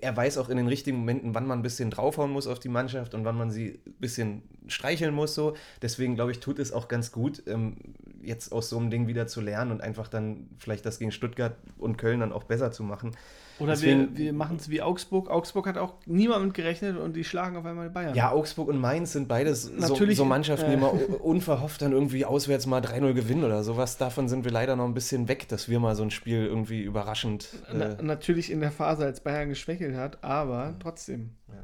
er 0.02 0.16
weiß 0.16 0.38
auch 0.38 0.50
in 0.50 0.58
den 0.58 0.68
richtigen 0.68 1.00
Momenten, 1.00 1.34
wann 1.34 1.48
man 1.48 1.60
ein 1.60 1.64
bisschen 1.64 1.90
draufhauen 1.90 2.32
muss 2.32 2.48
auf 2.48 2.60
die 2.60 2.70
Mannschaft 2.70 3.14
und 3.16 3.26
wann 3.26 3.38
man 3.38 3.50
sie 3.50 3.80
ein 3.86 3.94
bisschen 4.00 4.44
streicheln 4.68 5.14
muss 5.14 5.34
so. 5.34 5.56
Deswegen 5.82 6.16
glaube 6.16 6.32
ich, 6.32 6.40
tut 6.40 6.60
es 6.60 6.72
auch 6.72 6.88
ganz 6.88 7.12
gut, 7.12 7.44
ähm, 7.48 7.78
jetzt 8.22 8.52
aus 8.52 8.70
so 8.70 8.78
einem 8.78 8.92
Ding 8.92 9.08
wieder 9.08 9.28
zu 9.28 9.42
lernen 9.42 9.72
und 9.72 9.82
einfach 9.82 10.08
dann 10.08 10.48
vielleicht 10.58 10.86
das 10.86 11.00
gegen 11.00 11.12
Stuttgart 11.12 11.56
und 11.78 11.98
Köln 11.98 12.20
dann 12.20 12.32
auch 12.32 12.44
besser 12.44 12.72
zu 12.72 12.84
machen. 12.84 13.12
Oder 13.60 13.74
Deswegen- 13.74 14.18
wir, 14.18 14.26
wir 14.26 14.34
machen 14.34 14.56
es 14.58 14.70
wie 14.70 14.82
Augsburg. 14.82 15.30
Augsburg 15.30 15.68
hat 15.68 15.78
auch 15.78 15.96
niemand 16.06 16.46
mit 16.46 16.54
gerechnet 16.54 16.98
und 16.98 17.16
die 17.16 17.24
schlagen 17.24 17.58
auf 17.58 17.66
einmal 17.66 17.90
Bayern. 17.90 18.16
Ja, 18.16 18.32
Augsburg 18.32 18.70
und 18.70 18.80
Mainz 18.80 19.12
sind 19.14 19.28
beides 19.28 19.64
so, 19.64 19.74
Natürlich, 19.74 20.18
so 20.18 20.26
Mannschaften, 20.26 20.70
die 20.70 20.78
äh, 20.78 20.80
mal 20.80 20.90
unverhofft 21.22 21.82
dann 21.82 21.92
irgendwie 21.92 22.26
auswärts 22.26 22.66
mal 22.68 22.82
3-0 22.82 23.14
gewinnen 23.14 23.44
oder 23.44 23.64
sowas. 23.64 23.98
Davon 23.98 24.30
sind 24.30 24.46
wir 24.46 24.52
leider 24.52 24.76
noch 24.76 24.86
ein 24.86 24.94
bisschen 24.94 25.28
weg, 25.28 25.48
dass 25.50 25.68
wir 25.70 25.80
mal 25.80 25.96
so 25.96 26.04
ein 26.04 26.12
Spiel 26.12 26.46
irgendwie 26.46 26.82
überraschend. 26.82 27.50
Na, 27.74 27.98
Äh, 27.98 28.04
natürlich 28.04 28.52
in 28.52 28.62
der 28.62 28.72
Phase, 28.72 29.06
als 29.06 29.20
Bayern 29.22 29.50
geschwächelt 29.50 29.96
hat, 29.96 30.24
aber 30.24 30.76
trotzdem. 30.80 31.32
Ja. 31.50 31.56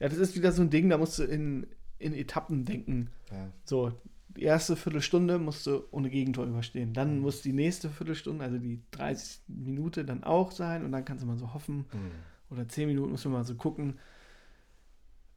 Ja, 0.00 0.08
das 0.08 0.18
ist 0.18 0.36
wieder 0.36 0.52
so 0.52 0.62
ein 0.62 0.70
Ding, 0.70 0.88
da 0.88 0.98
musst 0.98 1.18
du 1.18 1.24
in, 1.24 1.66
in 1.98 2.14
Etappen 2.14 2.64
denken. 2.64 3.10
ja. 3.30 3.48
So, 3.64 3.92
die 4.36 4.42
erste 4.42 4.76
Viertelstunde 4.76 5.38
musst 5.38 5.66
du 5.66 5.84
ohne 5.90 6.10
Gegentor 6.10 6.46
überstehen. 6.46 6.92
Dann 6.92 7.18
muss 7.18 7.42
die 7.42 7.52
nächste 7.52 7.90
Viertelstunde, 7.90 8.44
also 8.44 8.58
die 8.58 8.80
30 8.92 9.42
Minuten 9.48 10.06
dann 10.06 10.24
auch 10.24 10.52
sein 10.52 10.84
und 10.84 10.92
dann 10.92 11.04
kannst 11.04 11.22
du 11.22 11.26
mal 11.26 11.36
so 11.36 11.52
hoffen. 11.54 11.86
Hm. 11.90 12.10
Oder 12.50 12.68
10 12.68 12.88
Minuten 12.88 13.10
musst 13.12 13.24
du 13.24 13.28
mal 13.28 13.44
so 13.44 13.54
gucken. 13.54 13.98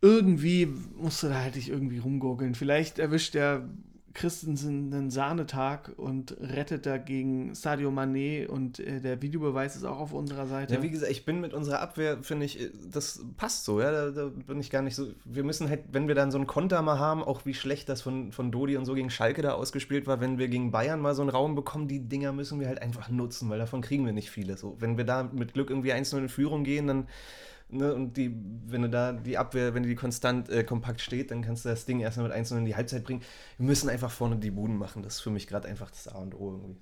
Irgendwie 0.02 0.66
musst 0.66 1.24
du 1.24 1.28
da 1.28 1.42
halt 1.42 1.56
dich 1.56 1.70
irgendwie 1.70 1.98
rumgurgeln. 1.98 2.56
Vielleicht 2.56 3.00
erwischt 3.00 3.34
der 3.34 3.68
Christensen 4.16 4.94
einen 4.94 5.12
Sahnetag 5.12 5.92
und 5.98 6.36
rettet 6.40 6.86
dagegen 6.86 7.54
Sadio 7.54 7.92
Mané 7.92 8.48
und 8.48 8.80
äh, 8.80 9.02
der 9.02 9.22
Videobeweis 9.22 9.76
ist 9.76 9.84
auch 9.84 10.00
auf 10.00 10.14
unserer 10.14 10.48
Seite. 10.48 10.76
Ja, 10.76 10.82
wie 10.82 10.90
gesagt, 10.90 11.12
ich 11.12 11.26
bin 11.26 11.42
mit 11.42 11.54
unserer 11.54 11.82
Abwehr, 11.82 12.24
finde 12.24 12.46
ich, 12.46 12.60
äh, 12.60 12.72
das 12.90 13.24
passt 13.38 13.66
so, 13.66 13.82
ja, 13.82 13.92
da, 13.92 14.12
da 14.12 14.30
bin 14.30 14.60
ich 14.60 14.72
gar 14.72 14.82
nicht 14.82 14.96
so, 14.96 15.08
wir 15.26 15.44
müssen 15.44 15.70
halt, 15.70 15.82
wenn 15.92 16.08
wir 16.08 16.16
dann 16.16 16.32
so 16.32 16.38
einen 16.38 16.48
Konter 16.48 16.82
mal 16.82 16.98
haben, 16.98 17.24
auch 17.24 17.46
wie 17.46 17.54
schlecht 17.54 17.90
das 17.90 18.02
von, 18.02 18.32
von 18.32 18.52
Dodi 18.52 18.78
und 18.78 18.86
so 18.86 18.96
gegen 18.96 19.10
Schalke 19.10 19.42
da 19.42 19.54
ausgespielt 19.54 20.08
war, 20.08 20.22
wenn 20.22 20.38
wir 20.38 20.48
gegen 20.48 20.72
Bayern 20.72 21.02
mal 21.02 21.14
so 21.14 21.22
einen 21.22 21.30
Raum 21.30 21.54
bekommen, 21.54 21.88
die 21.90 22.00
Dinger 22.00 22.32
müssen 22.32 22.60
wir 22.60 22.68
halt 22.68 22.82
einfach 22.82 23.10
nutzen, 23.10 23.50
weil 23.50 23.60
davon 23.60 23.82
kriegen 23.82 24.06
wir 24.06 24.14
nicht 24.14 24.32
viele, 24.32 24.58
so, 24.58 24.78
wenn 24.80 24.98
wir 24.98 25.04
da 25.04 25.24
mit 25.24 25.54
Glück 25.54 25.70
irgendwie 25.70 25.94
1-0 25.94 26.18
in 26.18 26.30
Führung 26.30 26.64
gehen, 26.64 26.88
dann, 26.88 27.08
ne, 27.70 27.94
und 27.94 28.18
die, 28.18 28.36
wenn 28.66 28.82
du 28.84 28.90
da 28.90 29.14
die 29.14 29.38
Abwehr, 29.38 29.74
wenn 29.74 29.84
die 29.84 29.96
konstant 29.96 30.50
äh, 30.50 30.64
kompakt 30.64 31.02
steht, 31.02 31.32
dann 31.32 31.42
kannst 31.42 31.66
du 31.66 31.70
das 31.70 31.86
Ding 31.86 32.00
erstmal 32.00 32.30
mit 32.30 32.38
1-0 32.38 32.58
in 32.58 32.66
die 32.66 32.76
Halbzeit 32.76 33.04
bringen, 33.04 33.22
wir 33.58 33.66
müssen 33.66 33.90
einfach 33.90 34.12
vorne 34.12 34.38
die 34.38 34.52
Buden 34.52 34.78
machen, 34.78 35.04
das 35.04 35.16
ist 35.16 35.22
für 35.22 35.32
mich 35.32 35.48
gerade 35.48 35.68
einfach 35.68 35.92
das 35.92 36.08
A 36.08 36.18
und 36.18 36.36
O 36.36 36.52
irgendwie. 36.52 36.78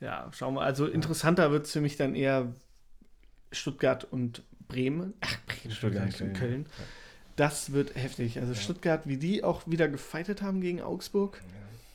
Ja, 0.00 0.30
schauen 0.32 0.54
wir. 0.54 0.62
Also 0.62 0.86
interessanter 0.86 1.50
wird 1.50 1.66
es 1.66 1.72
für 1.72 1.80
mich 1.80 1.96
dann 1.96 2.14
eher 2.14 2.54
Stuttgart 3.52 4.04
und 4.04 4.42
Bremen. 4.66 5.14
Ach, 5.20 5.36
Bremen, 5.46 5.74
Stuttgart 5.74 6.04
und 6.04 6.16
Köln. 6.16 6.32
Köln. 6.34 6.66
Das 7.36 7.72
wird 7.72 7.94
heftig. 7.96 8.38
Also 8.38 8.54
Stuttgart, 8.54 9.06
wie 9.06 9.16
die 9.16 9.44
auch 9.44 9.66
wieder 9.66 9.88
gefeitet 9.88 10.42
haben 10.42 10.60
gegen 10.60 10.80
Augsburg, 10.80 11.40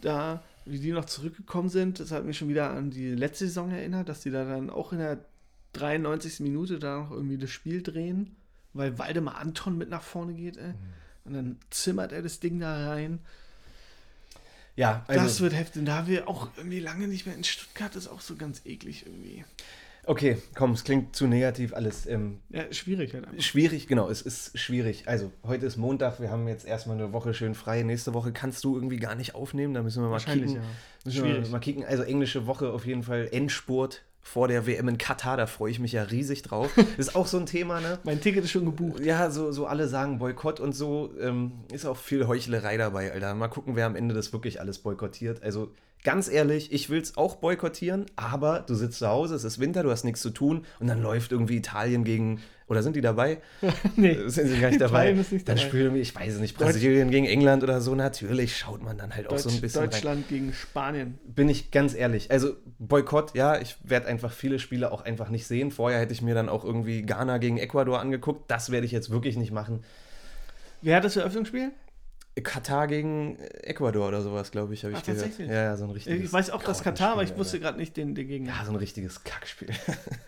da, 0.02 0.44
wie 0.66 0.80
die 0.80 0.92
noch 0.92 1.06
zurückgekommen 1.06 1.70
sind, 1.70 2.00
das 2.00 2.12
hat 2.12 2.26
mich 2.26 2.38
schon 2.38 2.50
wieder 2.50 2.72
an 2.72 2.92
die 2.92 3.14
letzte 3.14 3.46
Saison 3.46 3.72
erinnert, 3.72 4.10
dass 4.10 4.22
die 4.22 4.32
da 4.32 4.46
dann 4.46 4.70
auch 4.70 4.92
in 4.92 5.00
der 5.00 5.20
93. 5.76 6.40
Minute 6.42 6.80
da 6.80 7.00
noch 7.00 7.12
irgendwie 7.12 7.38
das 7.38 7.50
Spiel 7.52 7.82
drehen, 7.84 8.36
weil 8.74 8.98
Waldemar 8.98 9.38
Anton 9.38 9.78
mit 9.78 9.90
nach 9.90 10.04
vorne 10.04 10.34
geht, 10.34 10.58
ey. 10.58 10.74
Und 11.24 11.34
dann 11.34 11.58
zimmert 11.70 12.12
er 12.12 12.22
das 12.22 12.40
Ding 12.40 12.60
da 12.60 12.90
rein. 12.90 13.20
Ja, 14.76 15.04
also, 15.08 15.24
das 15.24 15.40
wird 15.42 15.54
heftig. 15.54 15.80
Und 15.80 15.86
da 15.86 16.06
wir 16.08 16.28
auch 16.28 16.50
irgendwie 16.58 16.80
lange 16.80 17.08
nicht 17.08 17.26
mehr 17.26 17.36
in 17.36 17.44
Stuttgart 17.44 17.96
ist 17.96 18.08
auch 18.08 18.22
so 18.22 18.36
ganz 18.36 18.62
eklig 18.66 19.06
irgendwie. 19.06 19.46
okay, 20.06 20.38
komm, 20.54 20.74
es 20.74 20.84
klingt 20.84 21.16
zu 21.16 21.28
negativ 21.28 21.74
alles. 21.74 22.06
Ähm, 22.06 22.40
Ja, 22.50 22.72
schwierig 22.74 23.14
halt 23.14 23.26
einfach. 23.26 23.42
Schwierig, 23.42 23.88
genau, 23.88 24.10
es 24.10 24.22
ist 24.22 24.60
schwierig. 24.60 25.08
Also, 25.08 25.32
heute 25.44 25.66
ist 25.66 25.78
Montag, 25.78 26.20
wir 26.20 26.30
haben 26.30 26.48
jetzt 26.48 26.66
erstmal 26.66 26.98
eine 26.98 27.14
Woche 27.14 27.34
schön 27.34 27.56
frei. 27.56 27.82
Nächste 27.84 28.14
Woche 28.14 28.34
kannst 28.34 28.64
du 28.66 28.76
irgendwie 28.76 28.98
gar 28.98 29.16
nicht 29.16 29.34
aufnehmen, 29.34 29.74
da 29.74 29.82
müssen 29.82 30.04
wir 30.04 30.08
mal 30.08 30.14
Wahrscheinlich, 30.14 30.52
kicken. 30.52 30.62
ja. 30.64 30.70
Müssen 31.06 31.20
Schwierig. 31.26 31.50
mal 31.50 31.60
kicken. 31.60 31.86
Also, 31.86 32.04
englische 32.04 32.46
Woche 32.46 32.70
auf 32.72 32.86
jeden 32.86 33.02
Fall 33.04 33.30
Endspurt 33.32 34.04
vor 34.26 34.48
der 34.48 34.66
WM 34.66 34.90
in 34.90 34.98
Katar, 34.98 35.38
da 35.38 35.46
freue 35.46 35.70
ich 35.70 35.80
mich 35.80 35.92
ja 35.92 36.02
riesig 36.02 36.42
drauf. 36.42 36.72
Das 36.76 36.86
ist 37.08 37.16
auch 37.16 37.28
so 37.28 37.38
ein 37.38 37.46
Thema, 37.46 37.80
ne? 37.80 38.00
Mein 38.04 38.20
Ticket 38.20 38.44
ist 38.44 38.52
schon 38.52 38.66
gebucht. 38.66 39.00
Ja, 39.06 39.30
so, 39.30 39.52
so 39.52 39.68
alle 39.68 39.88
sagen 39.88 40.18
Boykott 40.18 40.60
und 40.60 40.74
so, 40.74 41.14
ähm, 41.22 41.52
ist 41.72 41.86
auch 41.86 41.96
viel 41.96 42.28
Heuchlerei 42.28 42.76
dabei, 42.76 43.14
Alter. 43.14 43.36
Mal 43.36 43.50
gucken, 43.50 43.76
wer 43.76 43.86
am 43.86 43.96
Ende 43.96 44.16
das 44.16 44.34
wirklich 44.34 44.60
alles 44.60 44.80
boykottiert. 44.80 45.44
Also 45.44 45.72
ganz 46.04 46.30
ehrlich, 46.30 46.72
ich 46.72 46.90
will 46.90 47.02
es 47.02 47.18
auch 47.18 47.36
boykottieren, 47.38 48.06
aber 48.16 48.60
du 48.60 48.76
sitzt 48.76 49.00
zu 49.00 49.08
Hause, 49.08 49.36
es 49.36 49.44
ist 49.44 49.60
Winter, 49.60 49.84
du 49.84 49.92
hast 49.92 50.04
nichts 50.04 50.22
zu 50.22 50.30
tun 50.30 50.66
und 50.80 50.88
dann 50.88 51.02
läuft 51.02 51.32
irgendwie 51.32 51.58
Italien 51.58 52.04
gegen, 52.04 52.42
oder 52.68 52.82
sind 52.82 52.96
die 52.96 53.02
dabei? 53.02 53.40
nee. 53.96 54.18
Sind 54.28 54.48
sie 54.48 54.60
gar 54.60 54.70
nicht 54.70 54.82
dabei? 54.82 55.12
Ist 55.12 55.32
nicht 55.32 55.48
dann 55.48 55.58
spielen 55.58 55.94
wir, 55.94 56.02
ich 56.02 56.16
weiß 56.16 56.36
es 56.36 56.40
nicht, 56.40 56.58
Brasilien 56.58 57.12
gegen 57.12 57.26
England 57.26 57.64
oder 57.64 57.80
so. 57.80 57.94
Natürlich 57.94 58.58
schaut 58.58 58.82
man 58.82 58.98
dann 58.98 59.16
halt 59.16 59.30
auch 59.30 59.38
so 59.38 59.50
ein 59.50 59.56
Deutsch, 59.56 59.62
bisschen 59.62 59.82
rein. 59.82 59.90
Deutschland 59.92 60.28
gegen 60.30 60.54
Spanien. 60.54 61.20
Bin 61.28 61.48
ich 61.48 61.70
ganz 61.70 61.94
ehrlich. 61.94 62.32
Also 62.32 62.56
Boykott, 62.80 63.36
ja, 63.36 63.60
ich 63.60 63.78
werde 63.84 64.08
einfach 64.08 64.32
viele 64.32 64.58
Spiele 64.58 64.92
auch 64.92 65.04
einfach 65.04 65.30
nicht 65.30 65.46
sehen. 65.46 65.70
Vorher 65.70 66.00
hätte 66.00 66.14
ich 66.14 66.24
mir 66.24 66.34
dann 66.34 66.50
auch 66.50 66.66
irgendwie 66.66 67.04
Ghana 67.04 67.38
gegen 67.38 67.58
Ecuador 67.58 68.00
angeguckt. 68.00 68.50
Das 68.50 68.72
werde 68.72 68.86
ich 68.86 68.92
jetzt 68.92 69.12
wirklich 69.12 69.38
nicht 69.38 69.52
machen. 69.52 69.84
Wer 70.82 70.98
hat 70.98 71.04
das 71.04 71.16
Eröffnungsspiel? 71.16 71.72
Katar 72.44 72.88
gegen 72.88 73.38
Ecuador 73.40 74.08
oder 74.08 74.22
sowas, 74.22 74.52
glaube 74.52 74.74
ich, 74.74 74.84
habe 74.84 74.94
ich 74.94 75.04
gehört. 75.04 75.22
tatsächlich? 75.22 75.50
Ja, 75.50 75.64
ja, 75.64 75.78
so 75.78 75.86
ein 75.86 75.92
richtiges. 75.92 76.26
Ich 76.26 76.34
weiß 76.34 76.50
auch 76.50 76.64
das 76.64 76.84
Katar, 76.84 77.14
aber 77.14 77.24
ich 77.24 77.38
wusste 77.38 77.60
gerade 77.60 77.78
nicht 77.78 77.96
den, 77.96 78.14
den 78.14 78.28
Gegner. 78.28 78.50
Ja, 78.50 78.66
so 78.66 78.72
ein 78.72 78.78
richtiges 78.78 79.24
Kackspiel. 79.24 79.70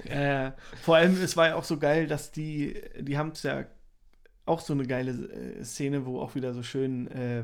Äh, 0.06 0.52
vor 0.82 0.96
allem, 0.96 1.22
es 1.22 1.36
war 1.36 1.48
ja 1.48 1.56
auch 1.56 1.66
so 1.66 1.78
geil, 1.78 2.08
dass 2.08 2.32
die, 2.32 2.82
die 2.98 3.18
haben 3.18 3.32
es 3.32 3.44
ja 3.44 3.66
auch 4.46 4.62
so 4.62 4.72
eine 4.72 4.88
geile 4.88 5.12
äh, 5.12 5.64
Szene, 5.66 6.06
wo 6.06 6.22
auch 6.22 6.34
wieder 6.34 6.54
so 6.54 6.64
schön, 6.64 7.12
äh, 7.12 7.44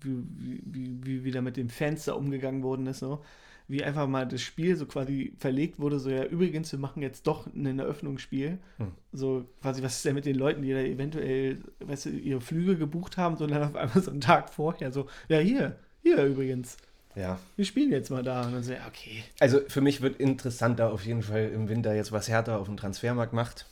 wie, 0.00 0.16
wie, 0.38 0.62
wie, 0.64 1.06
wie 1.06 1.24
wieder 1.24 1.42
mit 1.42 1.58
den 1.58 1.68
Fans 1.68 2.06
da 2.06 2.14
umgegangen 2.14 2.62
worden 2.62 2.86
ist, 2.86 3.00
so. 3.00 3.22
Wie 3.68 3.84
einfach 3.84 4.06
mal 4.06 4.26
das 4.26 4.42
Spiel 4.42 4.76
so 4.76 4.86
quasi 4.86 5.32
verlegt 5.38 5.78
wurde, 5.78 5.98
so 5.98 6.10
ja, 6.10 6.24
übrigens, 6.24 6.72
wir 6.72 6.78
machen 6.78 7.02
jetzt 7.02 7.26
doch 7.26 7.46
ein 7.46 7.78
Eröffnungsspiel. 7.78 8.58
Hm. 8.78 8.92
So 9.12 9.44
quasi, 9.60 9.82
was 9.82 9.96
ist 9.96 10.04
denn 10.04 10.14
mit 10.14 10.26
den 10.26 10.36
Leuten, 10.36 10.62
die 10.62 10.72
da 10.72 10.80
eventuell, 10.80 11.58
weißt 11.80 12.06
du, 12.06 12.10
ihre 12.10 12.40
Flüge 12.40 12.76
gebucht 12.76 13.16
haben, 13.16 13.36
sondern 13.36 13.62
auf 13.62 13.76
einmal 13.76 14.02
so 14.02 14.10
einen 14.10 14.20
Tag 14.20 14.52
vorher, 14.52 14.92
so, 14.92 15.06
ja, 15.28 15.38
hier, 15.38 15.76
hier 16.02 16.24
übrigens. 16.24 16.76
Ja. 17.14 17.38
Wir 17.56 17.64
spielen 17.64 17.90
jetzt 17.90 18.10
mal 18.10 18.22
da. 18.22 18.46
Und 18.46 18.52
dann 18.52 18.62
so, 18.62 18.72
ja, 18.72 18.86
okay. 18.88 19.22
Also 19.38 19.60
für 19.68 19.80
mich 19.80 20.00
wird 20.00 20.18
interessanter 20.18 20.92
auf 20.92 21.04
jeden 21.04 21.22
Fall 21.22 21.50
im 21.54 21.68
Winter 21.68 21.94
jetzt, 21.94 22.12
was 22.12 22.28
Hertha 22.28 22.56
auf 22.56 22.66
dem 22.66 22.76
Transfermarkt 22.76 23.32
macht. 23.32 23.66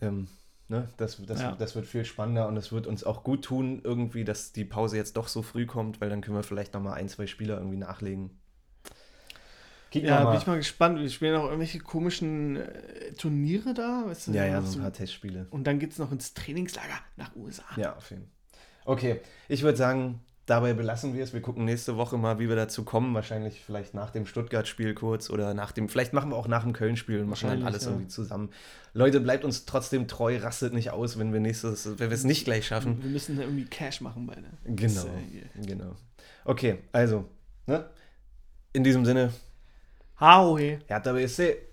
Ähm, 0.00 0.28
ne? 0.68 0.88
das, 0.96 1.20
das, 1.26 1.40
Ja. 1.40 1.52
das 1.52 1.74
wird 1.74 1.86
viel 1.86 2.04
spannender 2.04 2.48
und 2.48 2.56
es 2.56 2.72
wird 2.72 2.86
uns 2.86 3.04
auch 3.04 3.24
gut 3.24 3.44
tun, 3.44 3.80
irgendwie, 3.82 4.24
dass 4.24 4.52
die 4.52 4.64
Pause 4.64 4.96
jetzt 4.96 5.16
doch 5.16 5.28
so 5.28 5.42
früh 5.42 5.66
kommt, 5.66 6.00
weil 6.00 6.10
dann 6.10 6.20
können 6.20 6.36
wir 6.36 6.42
vielleicht 6.42 6.74
nochmal 6.74 6.94
ein, 6.94 7.08
zwei 7.08 7.26
Spieler 7.26 7.56
irgendwie 7.56 7.78
nachlegen. 7.78 8.30
Kicken 9.92 10.08
Ja, 10.08 10.24
bin 10.24 10.40
ich 10.40 10.46
mal 10.46 10.56
gespannt. 10.56 10.98
Wir 10.98 11.10
spielen 11.10 11.36
auch 11.36 11.44
irgendwelche 11.44 11.78
komischen 11.78 12.56
äh, 12.56 13.12
Turniere 13.12 13.74
da. 13.74 14.04
Weißt 14.06 14.28
du, 14.28 14.32
ja, 14.32 14.46
ja, 14.46 14.62
so 14.62 14.78
ein 14.78 14.82
paar 14.82 14.92
Testspiele. 14.92 15.46
Und 15.50 15.66
dann 15.66 15.78
geht 15.78 15.92
es 15.92 15.98
noch 15.98 16.10
ins 16.10 16.32
Trainingslager 16.32 16.98
nach 17.16 17.36
USA. 17.36 17.64
Ja, 17.76 17.94
auf 17.94 18.08
jeden 18.10 18.22
Fall. 18.22 18.30
Okay, 18.84 19.20
ich 19.48 19.62
würde 19.62 19.76
sagen, 19.76 20.20
dabei 20.46 20.72
belassen 20.72 21.14
wir 21.14 21.22
es. 21.22 21.34
Wir 21.34 21.42
gucken 21.42 21.66
nächste 21.66 21.98
Woche 21.98 22.16
mal, 22.16 22.38
wie 22.38 22.48
wir 22.48 22.56
dazu 22.56 22.84
kommen. 22.84 23.14
Wahrscheinlich 23.14 23.60
vielleicht 23.60 23.92
nach 23.92 24.08
dem 24.08 24.24
Stuttgart-Spiel 24.24 24.94
kurz 24.94 25.28
oder 25.28 25.52
nach 25.52 25.72
dem, 25.72 25.90
vielleicht 25.90 26.14
machen 26.14 26.30
wir 26.30 26.36
auch 26.36 26.48
nach 26.48 26.62
dem 26.62 26.72
Köln-Spiel 26.72 27.20
und 27.20 27.28
machen 27.28 27.42
dann 27.42 27.62
Wahrscheinlich, 27.62 27.66
alles 27.66 27.84
ja. 27.84 27.90
irgendwie 27.90 28.08
zusammen. 28.08 28.48
Leute, 28.94 29.20
bleibt 29.20 29.44
uns 29.44 29.66
trotzdem 29.66 30.08
treu, 30.08 30.38
rastet 30.38 30.72
nicht 30.72 30.90
aus, 30.90 31.18
wenn 31.18 31.34
wir 31.34 31.40
nächstes, 31.40 31.86
wenn 31.98 32.08
wir 32.08 32.14
es 32.14 32.24
nicht 32.24 32.46
gleich 32.46 32.66
schaffen. 32.66 33.02
Wir 33.02 33.10
müssen 33.10 33.36
da 33.36 33.42
irgendwie 33.42 33.66
Cash 33.66 34.00
machen 34.00 34.26
beide. 34.26 34.44
Genau, 34.64 34.94
Das, 34.94 35.04
äh, 35.04 35.10
hier. 35.30 35.66
genau. 35.66 35.96
Okay, 36.46 36.78
also, 36.92 37.26
ne? 37.66 37.84
In 38.72 38.84
diesem 38.84 39.04
Sinne, 39.04 39.32
auge. 40.20 40.80
Hertha 40.88 41.12
BSC 41.12 41.71